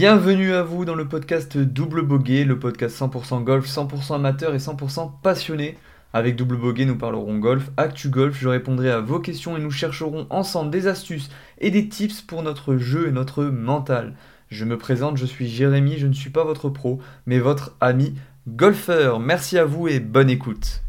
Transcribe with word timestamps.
Bienvenue 0.00 0.54
à 0.54 0.62
vous 0.62 0.86
dans 0.86 0.94
le 0.94 1.06
podcast 1.06 1.58
Double 1.58 2.00
Boguet, 2.00 2.44
le 2.44 2.58
podcast 2.58 2.98
100% 2.98 3.44
golf, 3.44 3.66
100% 3.66 4.14
amateur 4.14 4.54
et 4.54 4.58
100% 4.58 5.20
passionné. 5.20 5.76
Avec 6.14 6.36
Double 6.36 6.56
Boguet, 6.56 6.86
nous 6.86 6.96
parlerons 6.96 7.36
golf, 7.38 7.70
actu 7.76 8.08
golf, 8.08 8.34
je 8.40 8.48
répondrai 8.48 8.90
à 8.90 9.00
vos 9.00 9.20
questions 9.20 9.58
et 9.58 9.60
nous 9.60 9.70
chercherons 9.70 10.26
ensemble 10.30 10.70
des 10.70 10.86
astuces 10.86 11.28
et 11.58 11.70
des 11.70 11.90
tips 11.90 12.22
pour 12.22 12.42
notre 12.42 12.78
jeu 12.78 13.08
et 13.08 13.12
notre 13.12 13.44
mental. 13.44 14.16
Je 14.48 14.64
me 14.64 14.78
présente, 14.78 15.18
je 15.18 15.26
suis 15.26 15.48
Jérémy, 15.48 15.98
je 15.98 16.06
ne 16.06 16.14
suis 16.14 16.30
pas 16.30 16.44
votre 16.44 16.70
pro, 16.70 16.98
mais 17.26 17.38
votre 17.38 17.76
ami 17.82 18.14
golfeur. 18.48 19.20
Merci 19.20 19.58
à 19.58 19.66
vous 19.66 19.86
et 19.86 20.00
bonne 20.00 20.30
écoute. 20.30 20.82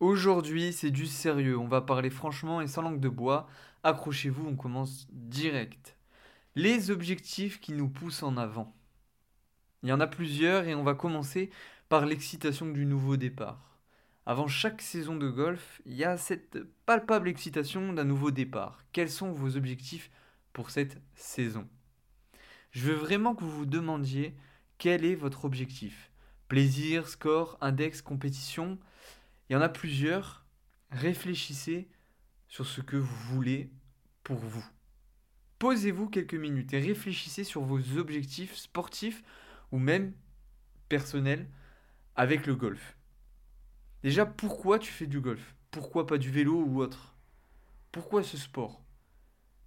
Aujourd'hui, 0.00 0.72
c'est 0.72 0.90
du 0.90 1.04
sérieux, 1.04 1.58
on 1.58 1.68
va 1.68 1.82
parler 1.82 2.08
franchement 2.08 2.62
et 2.62 2.66
sans 2.66 2.80
langue 2.80 3.00
de 3.00 3.10
bois. 3.10 3.48
Accrochez-vous, 3.82 4.46
on 4.48 4.56
commence 4.56 5.06
direct. 5.12 5.95
Les 6.58 6.90
objectifs 6.90 7.60
qui 7.60 7.74
nous 7.74 7.90
poussent 7.90 8.22
en 8.22 8.38
avant. 8.38 8.74
Il 9.82 9.90
y 9.90 9.92
en 9.92 10.00
a 10.00 10.06
plusieurs 10.06 10.66
et 10.66 10.74
on 10.74 10.84
va 10.84 10.94
commencer 10.94 11.50
par 11.90 12.06
l'excitation 12.06 12.64
du 12.64 12.86
nouveau 12.86 13.18
départ. 13.18 13.78
Avant 14.24 14.48
chaque 14.48 14.80
saison 14.80 15.16
de 15.16 15.28
golf, 15.28 15.82
il 15.84 15.92
y 15.92 16.04
a 16.04 16.16
cette 16.16 16.64
palpable 16.86 17.28
excitation 17.28 17.92
d'un 17.92 18.04
nouveau 18.04 18.30
départ. 18.30 18.82
Quels 18.92 19.10
sont 19.10 19.32
vos 19.32 19.58
objectifs 19.58 20.10
pour 20.54 20.70
cette 20.70 20.98
saison? 21.14 21.68
Je 22.70 22.86
veux 22.86 22.96
vraiment 22.96 23.34
que 23.34 23.44
vous 23.44 23.58
vous 23.58 23.66
demandiez 23.66 24.34
quel 24.78 25.04
est 25.04 25.14
votre 25.14 25.44
objectif. 25.44 26.10
Plaisir, 26.48 27.06
score, 27.06 27.58
index, 27.60 28.00
compétition. 28.00 28.78
Il 29.50 29.52
y 29.52 29.56
en 29.56 29.60
a 29.60 29.68
plusieurs. 29.68 30.46
Réfléchissez 30.90 31.90
sur 32.48 32.66
ce 32.66 32.80
que 32.80 32.96
vous 32.96 33.34
voulez 33.34 33.70
pour 34.24 34.38
vous. 34.38 34.64
Posez-vous 35.58 36.08
quelques 36.08 36.34
minutes 36.34 36.74
et 36.74 36.80
réfléchissez 36.80 37.44
sur 37.44 37.62
vos 37.62 37.96
objectifs 37.96 38.54
sportifs 38.56 39.22
ou 39.72 39.78
même 39.78 40.12
personnels 40.88 41.48
avec 42.14 42.46
le 42.46 42.54
golf. 42.54 42.96
Déjà, 44.02 44.26
pourquoi 44.26 44.78
tu 44.78 44.92
fais 44.92 45.06
du 45.06 45.20
golf? 45.20 45.54
Pourquoi 45.70 46.06
pas 46.06 46.18
du 46.18 46.30
vélo 46.30 46.62
ou 46.62 46.80
autre? 46.80 47.16
Pourquoi 47.92 48.22
ce 48.22 48.36
sport? 48.36 48.82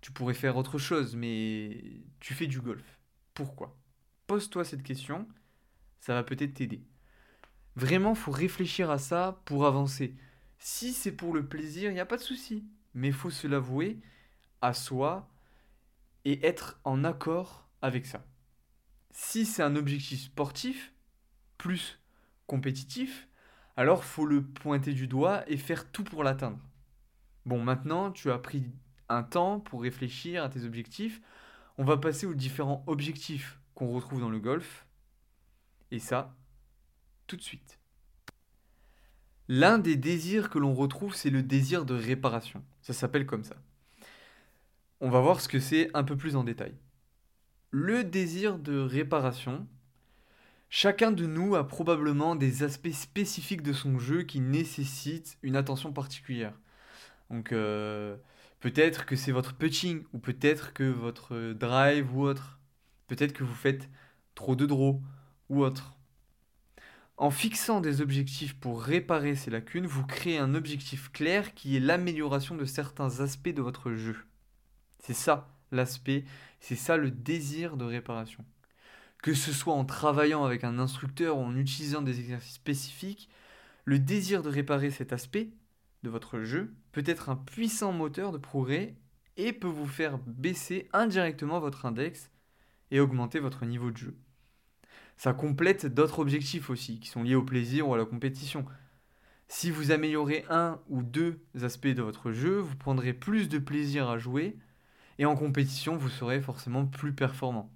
Tu 0.01 0.11
pourrais 0.11 0.33
faire 0.33 0.57
autre 0.57 0.77
chose, 0.77 1.15
mais 1.15 2.01
tu 2.19 2.33
fais 2.33 2.47
du 2.47 2.61
golf. 2.61 2.99
Pourquoi? 3.33 3.77
Pose-toi 4.27 4.63
cette 4.63 4.83
question, 4.83 5.27
ça 5.99 6.13
va 6.13 6.23
peut-être 6.23 6.53
t'aider. 6.53 6.83
Vraiment, 7.75 8.15
faut 8.15 8.31
réfléchir 8.31 8.89
à 8.89 8.97
ça 8.97 9.41
pour 9.45 9.65
avancer. 9.65 10.15
Si 10.57 10.93
c'est 10.93 11.11
pour 11.11 11.33
le 11.33 11.47
plaisir, 11.47 11.89
il 11.91 11.93
n'y 11.93 11.99
a 11.99 12.05
pas 12.05 12.17
de 12.17 12.21
souci. 12.21 12.65
Mais 12.93 13.11
faut 13.11 13.29
se 13.29 13.47
l'avouer 13.47 13.99
à 14.61 14.73
soi, 14.73 15.28
et 16.25 16.45
être 16.45 16.79
en 16.83 17.03
accord 17.03 17.67
avec 17.81 18.05
ça. 18.05 18.25
Si 19.11 19.45
c'est 19.45 19.63
un 19.63 19.75
objectif 19.75 20.21
sportif, 20.21 20.93
plus 21.57 21.99
compétitif, 22.47 23.27
alors 23.77 24.03
faut 24.03 24.25
le 24.25 24.43
pointer 24.43 24.93
du 24.93 25.07
doigt 25.07 25.43
et 25.49 25.57
faire 25.57 25.91
tout 25.91 26.03
pour 26.03 26.23
l'atteindre. 26.23 26.59
Bon, 27.45 27.63
maintenant, 27.63 28.11
tu 28.11 28.31
as 28.31 28.37
pris 28.37 28.65
un 29.07 29.23
temps 29.23 29.59
pour 29.59 29.81
réfléchir 29.81 30.43
à 30.43 30.49
tes 30.49 30.63
objectifs. 30.65 31.21
On 31.77 31.83
va 31.83 31.97
passer 31.97 32.25
aux 32.25 32.33
différents 32.33 32.83
objectifs 32.87 33.59
qu'on 33.73 33.91
retrouve 33.91 34.19
dans 34.19 34.29
le 34.29 34.39
golf. 34.39 34.85
Et 35.91 35.99
ça, 35.99 36.35
tout 37.25 37.37
de 37.37 37.41
suite. 37.41 37.79
L'un 39.47 39.79
des 39.79 39.95
désirs 39.95 40.49
que 40.49 40.59
l'on 40.59 40.75
retrouve, 40.75 41.15
c'est 41.15 41.31
le 41.31 41.41
désir 41.41 41.85
de 41.85 41.95
réparation. 41.95 42.63
Ça 42.81 42.93
s'appelle 42.93 43.25
comme 43.25 43.43
ça 43.43 43.55
on 45.01 45.09
va 45.09 45.21
voir 45.21 45.41
ce 45.41 45.47
que 45.47 45.59
c'est 45.59 45.89
un 45.93 46.03
peu 46.03 46.17
plus 46.17 46.35
en 46.35 46.43
détail. 46.43 46.73
Le 47.71 48.03
désir 48.03 48.59
de 48.59 48.79
réparation. 48.79 49.67
Chacun 50.69 51.11
de 51.11 51.25
nous 51.25 51.55
a 51.55 51.67
probablement 51.67 52.35
des 52.35 52.63
aspects 52.63 52.91
spécifiques 52.91 53.63
de 53.63 53.73
son 53.73 53.97
jeu 53.97 54.23
qui 54.23 54.39
nécessitent 54.39 55.37
une 55.41 55.55
attention 55.55 55.91
particulière. 55.93 56.53
Donc 57.29 57.51
euh, 57.51 58.17
peut-être 58.59 59.05
que 59.05 59.15
c'est 59.15 59.31
votre 59.31 59.55
putting 59.55 60.03
ou 60.13 60.19
peut-être 60.19 60.73
que 60.73 60.83
votre 60.83 61.53
drive 61.53 62.15
ou 62.15 62.23
autre. 62.23 62.59
Peut-être 63.07 63.33
que 63.33 63.43
vous 63.43 63.55
faites 63.55 63.89
trop 64.35 64.55
de 64.55 64.65
draw 64.65 65.01
ou 65.49 65.63
autre. 65.63 65.95
En 67.17 67.31
fixant 67.31 67.81
des 67.81 68.01
objectifs 68.01 68.57
pour 68.57 68.81
réparer 68.81 69.35
ces 69.35 69.51
lacunes, 69.51 69.87
vous 69.87 70.05
créez 70.05 70.37
un 70.37 70.55
objectif 70.55 71.11
clair 71.11 71.53
qui 71.53 71.75
est 71.75 71.81
l'amélioration 71.81 72.55
de 72.55 72.65
certains 72.65 73.19
aspects 73.19 73.53
de 73.53 73.61
votre 73.61 73.93
jeu. 73.93 74.15
C'est 74.99 75.13
ça 75.13 75.55
l'aspect, 75.71 76.25
c'est 76.59 76.75
ça 76.75 76.97
le 76.97 77.11
désir 77.11 77.77
de 77.77 77.85
réparation. 77.85 78.43
Que 79.21 79.33
ce 79.33 79.51
soit 79.51 79.73
en 79.73 79.85
travaillant 79.85 80.45
avec 80.45 80.63
un 80.63 80.79
instructeur 80.79 81.37
ou 81.37 81.41
en 81.41 81.55
utilisant 81.55 82.01
des 82.01 82.19
exercices 82.19 82.55
spécifiques, 82.55 83.29
le 83.85 83.99
désir 83.99 84.43
de 84.43 84.49
réparer 84.49 84.91
cet 84.91 85.13
aspect 85.13 85.49
de 86.03 86.09
votre 86.09 86.41
jeu 86.41 86.73
peut 86.91 87.03
être 87.05 87.29
un 87.29 87.35
puissant 87.35 87.91
moteur 87.91 88.31
de 88.31 88.37
progrès 88.37 88.95
et 89.37 89.53
peut 89.53 89.67
vous 89.67 89.87
faire 89.87 90.17
baisser 90.19 90.89
indirectement 90.93 91.59
votre 91.59 91.85
index 91.85 92.29
et 92.91 92.99
augmenter 92.99 93.39
votre 93.39 93.65
niveau 93.65 93.91
de 93.91 93.97
jeu. 93.97 94.17
Ça 95.17 95.33
complète 95.33 95.85
d'autres 95.85 96.19
objectifs 96.19 96.69
aussi, 96.69 96.99
qui 96.99 97.09
sont 97.09 97.23
liés 97.23 97.35
au 97.35 97.43
plaisir 97.43 97.87
ou 97.87 97.93
à 97.93 97.97
la 97.97 98.05
compétition. 98.05 98.65
Si 99.47 99.71
vous 99.71 99.91
améliorez 99.91 100.45
un 100.49 100.79
ou 100.87 101.03
deux 101.03 101.41
aspects 101.61 101.87
de 101.87 102.01
votre 102.01 102.31
jeu, 102.31 102.59
vous 102.59 102.75
prendrez 102.75 103.13
plus 103.13 103.49
de 103.49 103.57
plaisir 103.57 104.09
à 104.09 104.17
jouer 104.17 104.57
et 105.19 105.25
en 105.25 105.35
compétition, 105.35 105.97
vous 105.97 106.09
serez 106.09 106.41
forcément 106.41 106.85
plus 106.85 107.13
performant. 107.13 107.69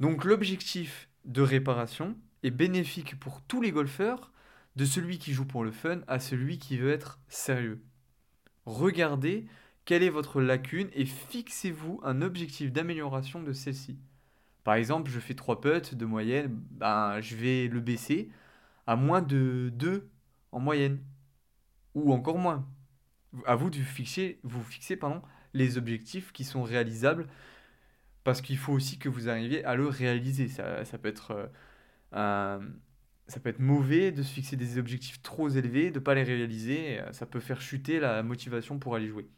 Donc 0.00 0.24
l'objectif 0.24 1.08
de 1.24 1.40
réparation 1.40 2.16
est 2.42 2.50
bénéfique 2.50 3.18
pour 3.18 3.40
tous 3.42 3.62
les 3.62 3.70
golfeurs, 3.70 4.32
de 4.76 4.84
celui 4.84 5.18
qui 5.18 5.32
joue 5.32 5.46
pour 5.46 5.64
le 5.64 5.70
fun 5.70 6.00
à 6.08 6.18
celui 6.18 6.58
qui 6.58 6.78
veut 6.78 6.92
être 6.92 7.20
sérieux. 7.28 7.82
Regardez 8.66 9.46
quelle 9.84 10.02
est 10.02 10.10
votre 10.10 10.40
lacune 10.40 10.88
et 10.92 11.04
fixez-vous 11.04 12.00
un 12.04 12.22
objectif 12.22 12.72
d'amélioration 12.72 13.42
de 13.42 13.52
celle-ci. 13.52 13.98
Par 14.64 14.74
exemple, 14.74 15.10
je 15.10 15.20
fais 15.20 15.34
3 15.34 15.60
putts 15.60 15.94
de 15.94 16.04
moyenne, 16.04 16.60
ben, 16.70 17.20
je 17.20 17.36
vais 17.36 17.68
le 17.68 17.80
baisser 17.80 18.30
à 18.86 18.96
moins 18.96 19.22
de 19.22 19.70
2 19.74 20.08
en 20.52 20.60
moyenne. 20.60 20.98
Ou 21.94 22.12
encore 22.12 22.38
moins. 22.38 22.66
À 23.46 23.54
vous 23.54 23.70
de 23.70 23.76
fixer, 23.76 24.38
vous 24.42 24.62
fixer 24.62 24.96
pardon, 24.96 25.22
les 25.54 25.78
objectifs 25.78 26.32
qui 26.32 26.44
sont 26.44 26.62
réalisables 26.62 27.28
parce 28.24 28.40
qu'il 28.40 28.58
faut 28.58 28.72
aussi 28.72 28.98
que 28.98 29.08
vous 29.08 29.28
arriviez 29.28 29.64
à 29.64 29.74
le 29.74 29.86
réaliser. 29.86 30.48
Ça, 30.48 30.84
peut 30.98 31.08
être 31.08 31.50
euh, 32.12 32.60
ça 33.28 33.40
peut 33.40 33.48
être 33.48 33.60
mauvais 33.60 34.12
de 34.12 34.22
se 34.22 34.32
fixer 34.32 34.56
des 34.56 34.78
objectifs 34.78 35.22
trop 35.22 35.48
élevés, 35.48 35.90
de 35.90 35.98
ne 35.98 36.04
pas 36.04 36.14
les 36.14 36.22
réaliser. 36.22 37.00
Ça 37.12 37.26
peut 37.26 37.40
faire 37.40 37.60
chuter 37.60 38.00
la 38.00 38.22
motivation 38.22 38.78
pour 38.78 38.94
aller 38.94 39.08
jouer. 39.08 39.28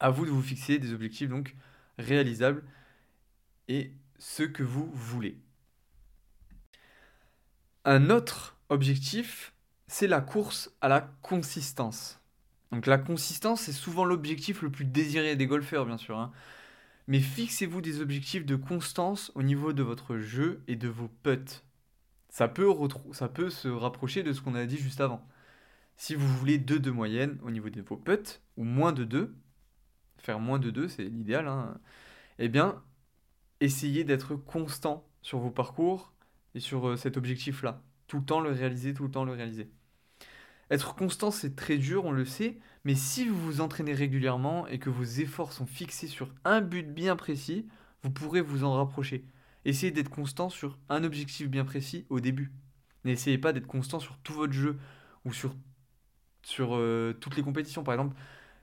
À 0.00 0.10
vous 0.10 0.24
de 0.24 0.30
vous 0.30 0.42
fixer 0.42 0.78
des 0.78 0.92
objectifs 0.92 1.28
donc 1.28 1.56
réalisables 1.98 2.62
et 3.68 3.92
ce 4.18 4.42
que 4.42 4.62
vous 4.62 4.90
voulez. 4.92 5.38
Un 7.84 8.10
autre 8.10 8.56
objectif, 8.68 9.52
c'est 9.88 10.06
la 10.06 10.20
course 10.20 10.70
à 10.80 10.88
la 10.88 11.00
consistance. 11.22 12.21
Donc 12.72 12.86
la 12.86 12.98
consistance, 12.98 13.62
c'est 13.62 13.72
souvent 13.72 14.04
l'objectif 14.04 14.62
le 14.62 14.70
plus 14.70 14.86
désiré 14.86 15.36
des 15.36 15.46
golfeurs, 15.46 15.86
bien 15.86 15.98
sûr. 15.98 16.18
Hein. 16.18 16.32
Mais 17.06 17.20
fixez-vous 17.20 17.82
des 17.82 18.00
objectifs 18.00 18.46
de 18.46 18.56
constance 18.56 19.30
au 19.34 19.42
niveau 19.42 19.74
de 19.74 19.82
votre 19.82 20.16
jeu 20.18 20.62
et 20.68 20.76
de 20.76 20.88
vos 20.88 21.08
putts. 21.22 21.64
Ça 22.30 22.48
peut, 22.48 22.68
ça 23.12 23.28
peut 23.28 23.50
se 23.50 23.68
rapprocher 23.68 24.22
de 24.22 24.32
ce 24.32 24.40
qu'on 24.40 24.54
a 24.54 24.64
dit 24.64 24.78
juste 24.78 25.02
avant. 25.02 25.26
Si 25.96 26.14
vous 26.14 26.26
voulez 26.26 26.58
2 26.58 26.78
de 26.80 26.90
moyenne 26.90 27.38
au 27.42 27.50
niveau 27.50 27.68
de 27.68 27.82
vos 27.82 27.96
putts, 27.96 28.40
ou 28.56 28.64
moins 28.64 28.92
de 28.92 29.04
2, 29.04 29.34
faire 30.16 30.40
moins 30.40 30.58
de 30.58 30.70
2, 30.70 30.88
c'est 30.88 31.04
l'idéal, 31.04 31.48
hein, 31.48 31.78
eh 32.38 32.48
bien, 32.48 32.82
essayez 33.60 34.04
d'être 34.04 34.34
constant 34.34 35.06
sur 35.20 35.38
vos 35.40 35.50
parcours 35.50 36.14
et 36.54 36.60
sur 36.60 36.88
euh, 36.88 36.96
cet 36.96 37.16
objectif-là. 37.18 37.82
Tout 38.06 38.18
le 38.18 38.24
temps 38.24 38.40
le 38.40 38.50
réaliser, 38.50 38.94
tout 38.94 39.04
le 39.04 39.10
temps 39.10 39.24
le 39.24 39.32
réaliser. 39.32 39.70
Être 40.72 40.94
constant, 40.94 41.30
c'est 41.30 41.54
très 41.54 41.76
dur, 41.76 42.06
on 42.06 42.12
le 42.12 42.24
sait, 42.24 42.58
mais 42.84 42.94
si 42.94 43.28
vous 43.28 43.38
vous 43.38 43.60
entraînez 43.60 43.92
régulièrement 43.92 44.66
et 44.68 44.78
que 44.78 44.88
vos 44.88 45.04
efforts 45.04 45.52
sont 45.52 45.66
fixés 45.66 46.06
sur 46.06 46.34
un 46.46 46.62
but 46.62 46.94
bien 46.94 47.14
précis, 47.14 47.68
vous 48.02 48.10
pourrez 48.10 48.40
vous 48.40 48.64
en 48.64 48.72
rapprocher. 48.72 49.26
Essayez 49.66 49.92
d'être 49.92 50.08
constant 50.08 50.48
sur 50.48 50.78
un 50.88 51.04
objectif 51.04 51.50
bien 51.50 51.66
précis 51.66 52.06
au 52.08 52.20
début. 52.20 52.52
N'essayez 53.04 53.36
pas 53.36 53.52
d'être 53.52 53.66
constant 53.66 54.00
sur 54.00 54.16
tout 54.20 54.32
votre 54.32 54.54
jeu 54.54 54.78
ou 55.26 55.34
sur, 55.34 55.54
euh, 56.58 57.12
toutes 57.20 57.36
les 57.36 57.42
compétitions. 57.42 57.84
Par 57.84 57.92
exemple, 57.92 58.16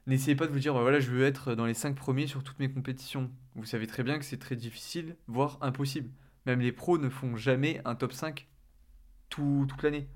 n'essayez 0.08 0.36
pas 0.36 0.48
de 0.48 0.52
vous 0.52 0.58
dire 0.58 0.74
bah 0.74 0.82
voilà, 0.82 1.00
je 1.00 1.12
veux 1.12 1.24
être 1.24 1.54
dans 1.54 1.68
les 1.68 1.76
5 1.76 1.96
premiers 1.96 2.26
sur 2.26 2.44
toutes 2.44 2.58
mes 2.58 2.72
compétitions. 2.72 3.30
Vous 3.54 3.66
savez 3.66 3.86
très 3.86 4.02
bien 4.02 4.18
que 4.18 4.26
c'est 4.26 4.40
très 4.40 4.56
difficile, 4.56 5.16
voire 5.28 5.60
impossible. 5.62 6.10
Même 6.48 6.60
les 6.60 6.72
pros 6.72 6.98
ne 6.98 7.10
font 7.10 7.36
jamais 7.36 7.82
un 7.86 7.94
top 7.94 8.14
5 8.14 8.48
toute 9.30 9.84
l'année. 9.84 10.08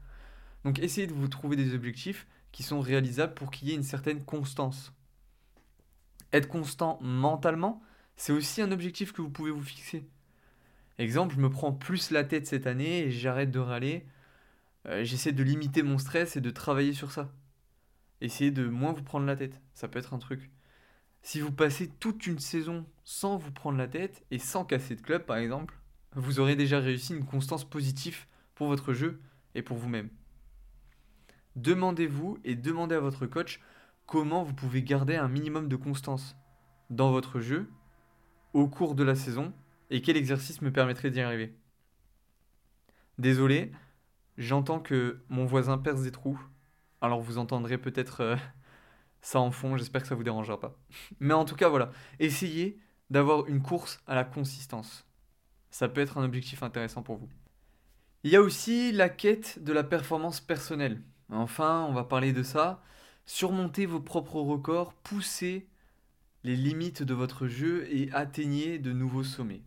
Donc 0.64 0.80
essayez 0.80 1.08
de 1.08 1.14
vous 1.14 1.28
trouver 1.28 1.56
des 1.56 1.74
objectifs 1.74 2.28
qui 2.52 2.64
sont 2.64 2.80
réalisables 2.80 3.34
pour 3.34 3.52
qu'il 3.52 3.68
y 3.68 3.72
ait 3.72 3.76
une 3.76 3.84
certaine 3.84 4.24
constance. 4.24 4.94
Être 6.32 6.48
constant 6.48 7.00
mentalement, 7.02 7.82
c'est 8.16 8.34
aussi 8.34 8.62
un 8.62 8.72
objectif 8.72 9.12
que 9.12 9.22
vous 9.22 9.30
pouvez 9.30 9.52
vous 9.52 9.64
fixer. 9.64 10.06
Exemple, 11.00 11.36
je 11.36 11.40
me 11.40 11.50
prends 11.50 11.74
plus 11.74 12.12
la 12.12 12.24
tête 12.24 12.48
cette 12.48 12.68
année 12.68 13.00
et 13.02 13.12
j'arrête 13.12 13.52
de 13.52 13.60
râler. 13.60 14.06
Euh, 14.88 15.04
j'essaie 15.04 15.32
de 15.32 15.44
limiter 15.44 15.84
mon 15.84 15.98
stress 15.98 16.36
et 16.36 16.42
de 16.42 16.50
travailler 16.50 16.94
sur 16.94 17.12
ça. 17.12 17.32
Essayez 18.22 18.52
de 18.52 18.66
moins 18.68 18.94
vous 18.94 19.04
prendre 19.04 19.26
la 19.26 19.36
tête. 19.36 19.60
Ça 19.74 19.88
peut 19.88 20.00
être 20.00 20.14
un 20.14 20.20
truc. 20.20 20.52
Si 21.24 21.40
vous 21.40 21.52
passez 21.52 21.90
toute 22.00 22.28
une 22.28 22.40
saison 22.40 22.86
sans 23.04 23.38
vous 23.38 23.52
prendre 23.52 23.78
la 23.78 23.88
tête 23.88 24.24
et 24.30 24.40
sans 24.40 24.66
casser 24.66 24.96
de 24.96 25.02
club, 25.02 25.26
par 25.26 25.38
exemple, 25.38 25.80
vous 26.16 26.40
aurez 26.40 26.56
déjà 26.56 26.80
réussi 26.80 27.14
une 27.16 27.26
constance 27.26 27.68
positive 27.68 28.26
pour 28.56 28.68
votre 28.68 28.94
jeu 28.94 29.22
et 29.56 29.62
pour 29.62 29.78
vous-même. 29.78 30.10
Demandez-vous 31.56 32.40
et 32.44 32.56
demandez 32.56 32.96
à 32.96 33.00
votre 33.00 33.26
coach 33.26 33.62
comment 34.06 34.44
vous 34.44 34.54
pouvez 34.54 34.84
garder 34.84 35.16
un 35.16 35.28
minimum 35.28 35.68
de 35.68 35.76
constance 35.76 36.36
dans 36.90 37.12
votre 37.12 37.40
jeu 37.40 37.70
au 38.54 38.68
cours 38.68 38.96
de 38.96 39.04
la 39.04 39.16
saison 39.16 39.54
et 39.90 40.02
quel 40.02 40.18
exercice 40.18 40.62
me 40.62 40.72
permettrait 40.72 41.12
d'y 41.12 41.22
arriver. 41.22 41.56
Désolé, 43.20 43.72
j'entends 44.38 44.80
que 44.80 45.22
mon 45.30 45.46
voisin 45.46 45.78
perce 45.78 46.02
des 46.02 46.12
trous, 46.12 46.40
alors 47.02 47.22
vous 47.22 47.38
entendrez 47.38 47.78
peut-être 47.78 48.22
euh, 48.22 48.36
ça 49.22 49.40
en 49.40 49.52
fond, 49.52 49.78
j'espère 49.78 50.02
que 50.02 50.08
ça 50.08 50.16
vous 50.16 50.24
dérangera 50.24 50.60
pas. 50.60 50.76
Mais 51.20 51.34
en 51.34 51.46
tout 51.46 51.56
cas, 51.56 51.70
voilà, 51.70 51.92
essayez 52.20 52.80
d'avoir 53.10 53.46
une 53.48 53.62
course 53.62 54.02
à 54.08 54.16
la 54.16 54.24
consistance. 54.24 55.06
Ça 55.70 55.88
peut 55.88 56.02
être 56.02 56.18
un 56.18 56.24
objectif 56.24 56.64
intéressant 56.64 57.04
pour 57.04 57.18
vous. 57.18 57.30
Il 58.24 58.32
y 58.32 58.36
a 58.36 58.42
aussi 58.42 58.92
la 58.92 59.10
quête 59.10 59.64
de 59.64 59.74
la 59.74 59.84
performance 59.84 60.40
personnelle. 60.40 61.02
Enfin, 61.30 61.86
on 61.90 61.94
va 61.94 62.04
parler 62.04 62.34
de 62.34 62.44
ça. 62.44 62.82
Surmontez 63.26 63.86
vos 63.86 64.00
propres 64.00 64.42
records, 64.42 64.94
poussez 64.94 65.68
les 66.44 66.56
limites 66.56 67.04
de 67.04 67.14
votre 67.14 67.48
jeu 67.48 67.88
et 67.90 68.12
atteignez 68.12 68.80
de 68.80 68.92
nouveaux 68.92 69.24
sommets. 69.24 69.62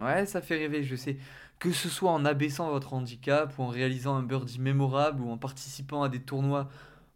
Ouais, 0.00 0.26
ça 0.26 0.40
fait 0.40 0.56
rêver, 0.56 0.82
je 0.82 0.96
sais. 0.96 1.18
Que 1.58 1.72
ce 1.72 1.88
soit 1.88 2.10
en 2.10 2.24
abaissant 2.24 2.70
votre 2.70 2.94
handicap 2.94 3.56
ou 3.58 3.62
en 3.62 3.68
réalisant 3.68 4.16
un 4.16 4.22
birdie 4.22 4.58
mémorable 4.58 5.22
ou 5.22 5.30
en 5.30 5.38
participant 5.38 6.02
à 6.02 6.08
des 6.08 6.20
tournois 6.20 6.68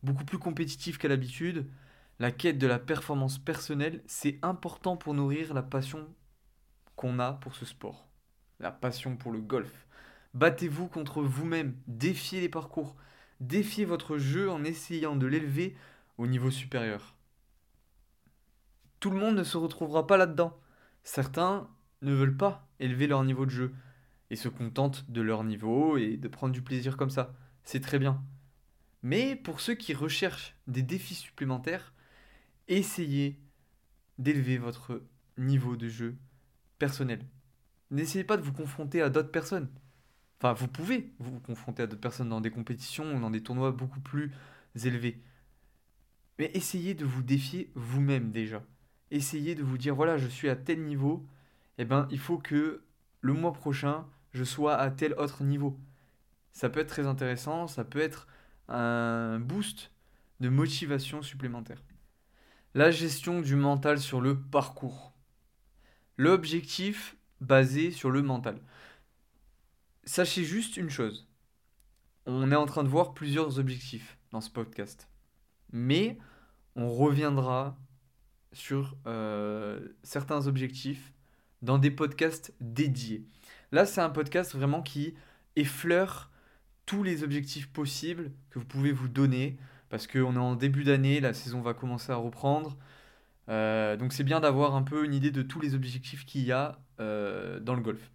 beaucoup 0.03 0.25
plus 0.25 0.39
compétitifs 0.39 0.99
qu'à 0.99 1.09
l'habitude, 1.09 1.67
la 2.19 2.31
quête 2.31 2.59
de 2.59 2.67
la 2.67 2.79
performance 2.79 3.39
personnelle, 3.39 4.03
c'est 4.07 4.39
important 4.43 4.97
pour 4.97 5.15
nourrir 5.15 5.55
la 5.55 5.63
passion 5.63 6.07
qu'on 6.97 7.19
a 7.19 7.33
pour 7.35 7.55
ce 7.55 7.65
sport. 7.65 8.09
La 8.61 8.71
passion 8.71 9.17
pour 9.17 9.33
le 9.33 9.41
golf. 9.41 9.87
Battez-vous 10.35 10.89
contre 10.89 11.23
vous-même, 11.23 11.75
défiez 11.87 12.41
les 12.41 12.49
parcours, 12.49 12.97
défiez 13.41 13.85
votre 13.85 14.19
jeu 14.19 14.51
en 14.51 14.65
essayant 14.65 15.17
de 15.17 15.27
l'élever 15.27 15.77
au 16.17 16.27
niveau 16.27 16.51
supérieur. 16.51 17.15
Tout 19.01 19.11
le 19.11 19.19
monde 19.19 19.37
ne 19.37 19.45
se 19.45 19.57
retrouvera 19.57 20.07
pas 20.07 20.17
là-dedans. 20.17 20.59
Certains 21.05 21.69
ne 22.03 22.13
veulent 22.13 22.37
pas 22.37 22.69
élever 22.81 23.07
leur 23.07 23.25
niveau 23.25 23.47
de 23.47 23.51
jeu 23.51 23.75
et 24.31 24.37
se 24.37 24.49
contentent 24.49 25.11
de 25.11 25.21
leur 25.21 25.45
niveau 25.45 25.97
et 25.97 26.17
de 26.17 26.29
prendre 26.29 26.53
du 26.53 26.63
plaisir 26.63 26.97
comme 26.97 27.11
ça. 27.11 27.35
C'est 27.65 27.81
très 27.81 27.99
bien. 27.99 28.23
Mais 29.03 29.37
pour 29.37 29.61
ceux 29.61 29.75
qui 29.75 29.95
recherchent 29.95 30.57
des 30.67 30.83
défis 30.83 31.15
supplémentaires, 31.15 31.93
essayez 32.67 33.39
d'élever 34.19 34.59
votre 34.59 35.03
niveau 35.37 35.77
de 35.77 35.89
jeu 35.89 36.17
personnel. 36.79 37.25
N'essayez 37.91 38.25
pas 38.25 38.37
de 38.37 38.43
vous 38.43 38.53
confronter 38.53 39.01
à 39.01 39.09
d'autres 39.09 39.31
personnes. 39.31 39.71
Enfin, 40.41 40.53
vous 40.53 40.69
pouvez 40.69 41.13
vous 41.19 41.41
confronter 41.41 41.83
à 41.83 41.87
d'autres 41.87 42.01
personnes 42.01 42.29
dans 42.29 42.41
des 42.41 42.51
compétitions 42.51 43.17
ou 43.17 43.21
dans 43.21 43.31
des 43.31 43.43
tournois 43.43 43.73
beaucoup 43.73 44.01
plus 44.01 44.33
élevés. 44.85 45.21
Mais 46.39 46.51
essayez 46.55 46.95
de 46.95 47.05
vous 47.05 47.23
défier 47.23 47.73
vous-même 47.75 48.31
déjà. 48.31 48.63
Essayez 49.11 49.57
de 49.57 49.65
vous 49.65 49.79
dire 49.79 49.97
voilà, 49.97 50.17
je 50.17 50.29
suis 50.29 50.49
à 50.49 50.55
tel 50.55 50.85
niveau, 50.85 51.27
eh 51.79 51.85
ben 51.85 52.07
il 52.11 52.21
faut 52.21 52.39
que 52.39 52.85
le 53.21 53.33
mois 53.33 53.53
prochain, 53.53 54.07
je 54.33 54.45
sois 54.45 54.77
à 54.77 54.91
tel 54.91 55.15
autre 55.15 55.43
niveau. 55.43 55.77
Ça 56.53 56.69
peut 56.69 56.81
être 56.81 56.89
très 56.89 57.07
intéressant, 57.07 57.67
ça 57.67 57.85
peut 57.85 58.01
être 58.01 58.29
un 58.69 59.41
boost 59.41 59.91
de 60.39 60.49
motivation 60.49 61.23
supplémentaire. 61.23 61.83
La 62.75 62.93
gestion 62.93 63.41
du 63.41 63.57
mental 63.57 63.99
sur 63.99 64.21
le 64.21 64.39
parcours. 64.39 65.13
L'objectif 66.17 67.17
basé 67.41 67.91
sur 67.91 68.11
le 68.11 68.23
mental 68.23 68.61
sachez 70.09 70.43
juste 70.45 70.77
une 70.77 70.89
chose. 70.89 71.29
On 72.25 72.51
est 72.51 72.57
en 72.57 72.67
train 72.67 72.83
de 72.83 72.89
voir 72.89 73.13
plusieurs 73.13 73.59
objectifs 73.59 74.19
dans 74.31 74.41
ce 74.41 74.51
podcast. 74.51 75.09
Mais 75.71 76.19
on 76.77 76.91
reviendra 76.91 77.79
sur 78.53 78.97
euh, 79.07 79.81
certains 80.03 80.47
objectifs 80.47 81.13
dans 81.61 81.77
des 81.77 81.91
podcasts 81.91 82.55
dédiés. 82.61 83.27
Là, 83.71 83.85
c'est 83.85 84.01
un 84.01 84.09
podcast 84.09 84.55
vraiment 84.55 84.83
qui 84.83 85.15
effleure 85.57 86.31
tous 86.87 87.03
les 87.03 87.23
objectifs 87.23 87.71
possibles 87.71 88.33
que 88.49 88.59
vous 88.59 88.65
pouvez 88.65 88.93
vous 88.93 89.09
donner, 89.09 89.59
parce 89.91 90.07
qu'on 90.07 90.35
est 90.35 90.39
en 90.39 90.55
début 90.55 90.85
d'année, 90.85 91.21
la 91.21 91.35
saison 91.35 91.61
va 91.61 91.75
commencer 91.75 92.13
à 92.13 92.17
reprendre. 92.17 92.79
Euh, 93.51 93.97
donc 93.97 94.15
c'est 94.15 94.25
bien 94.25 94.41
d'avoir 94.41 94.75
un 94.75 94.83
peu 94.83 95.05
une 95.05 95.13
idée 95.13 95.31
de 95.31 95.43
tous 95.43 95.61
les 95.61 95.75
objectifs 95.75 96.25
qu'il 96.25 96.45
y 96.45 96.53
a 96.53 96.79
euh, 96.99 97.61
dans 97.61 97.75
le 97.75 97.83
golf. 97.83 98.11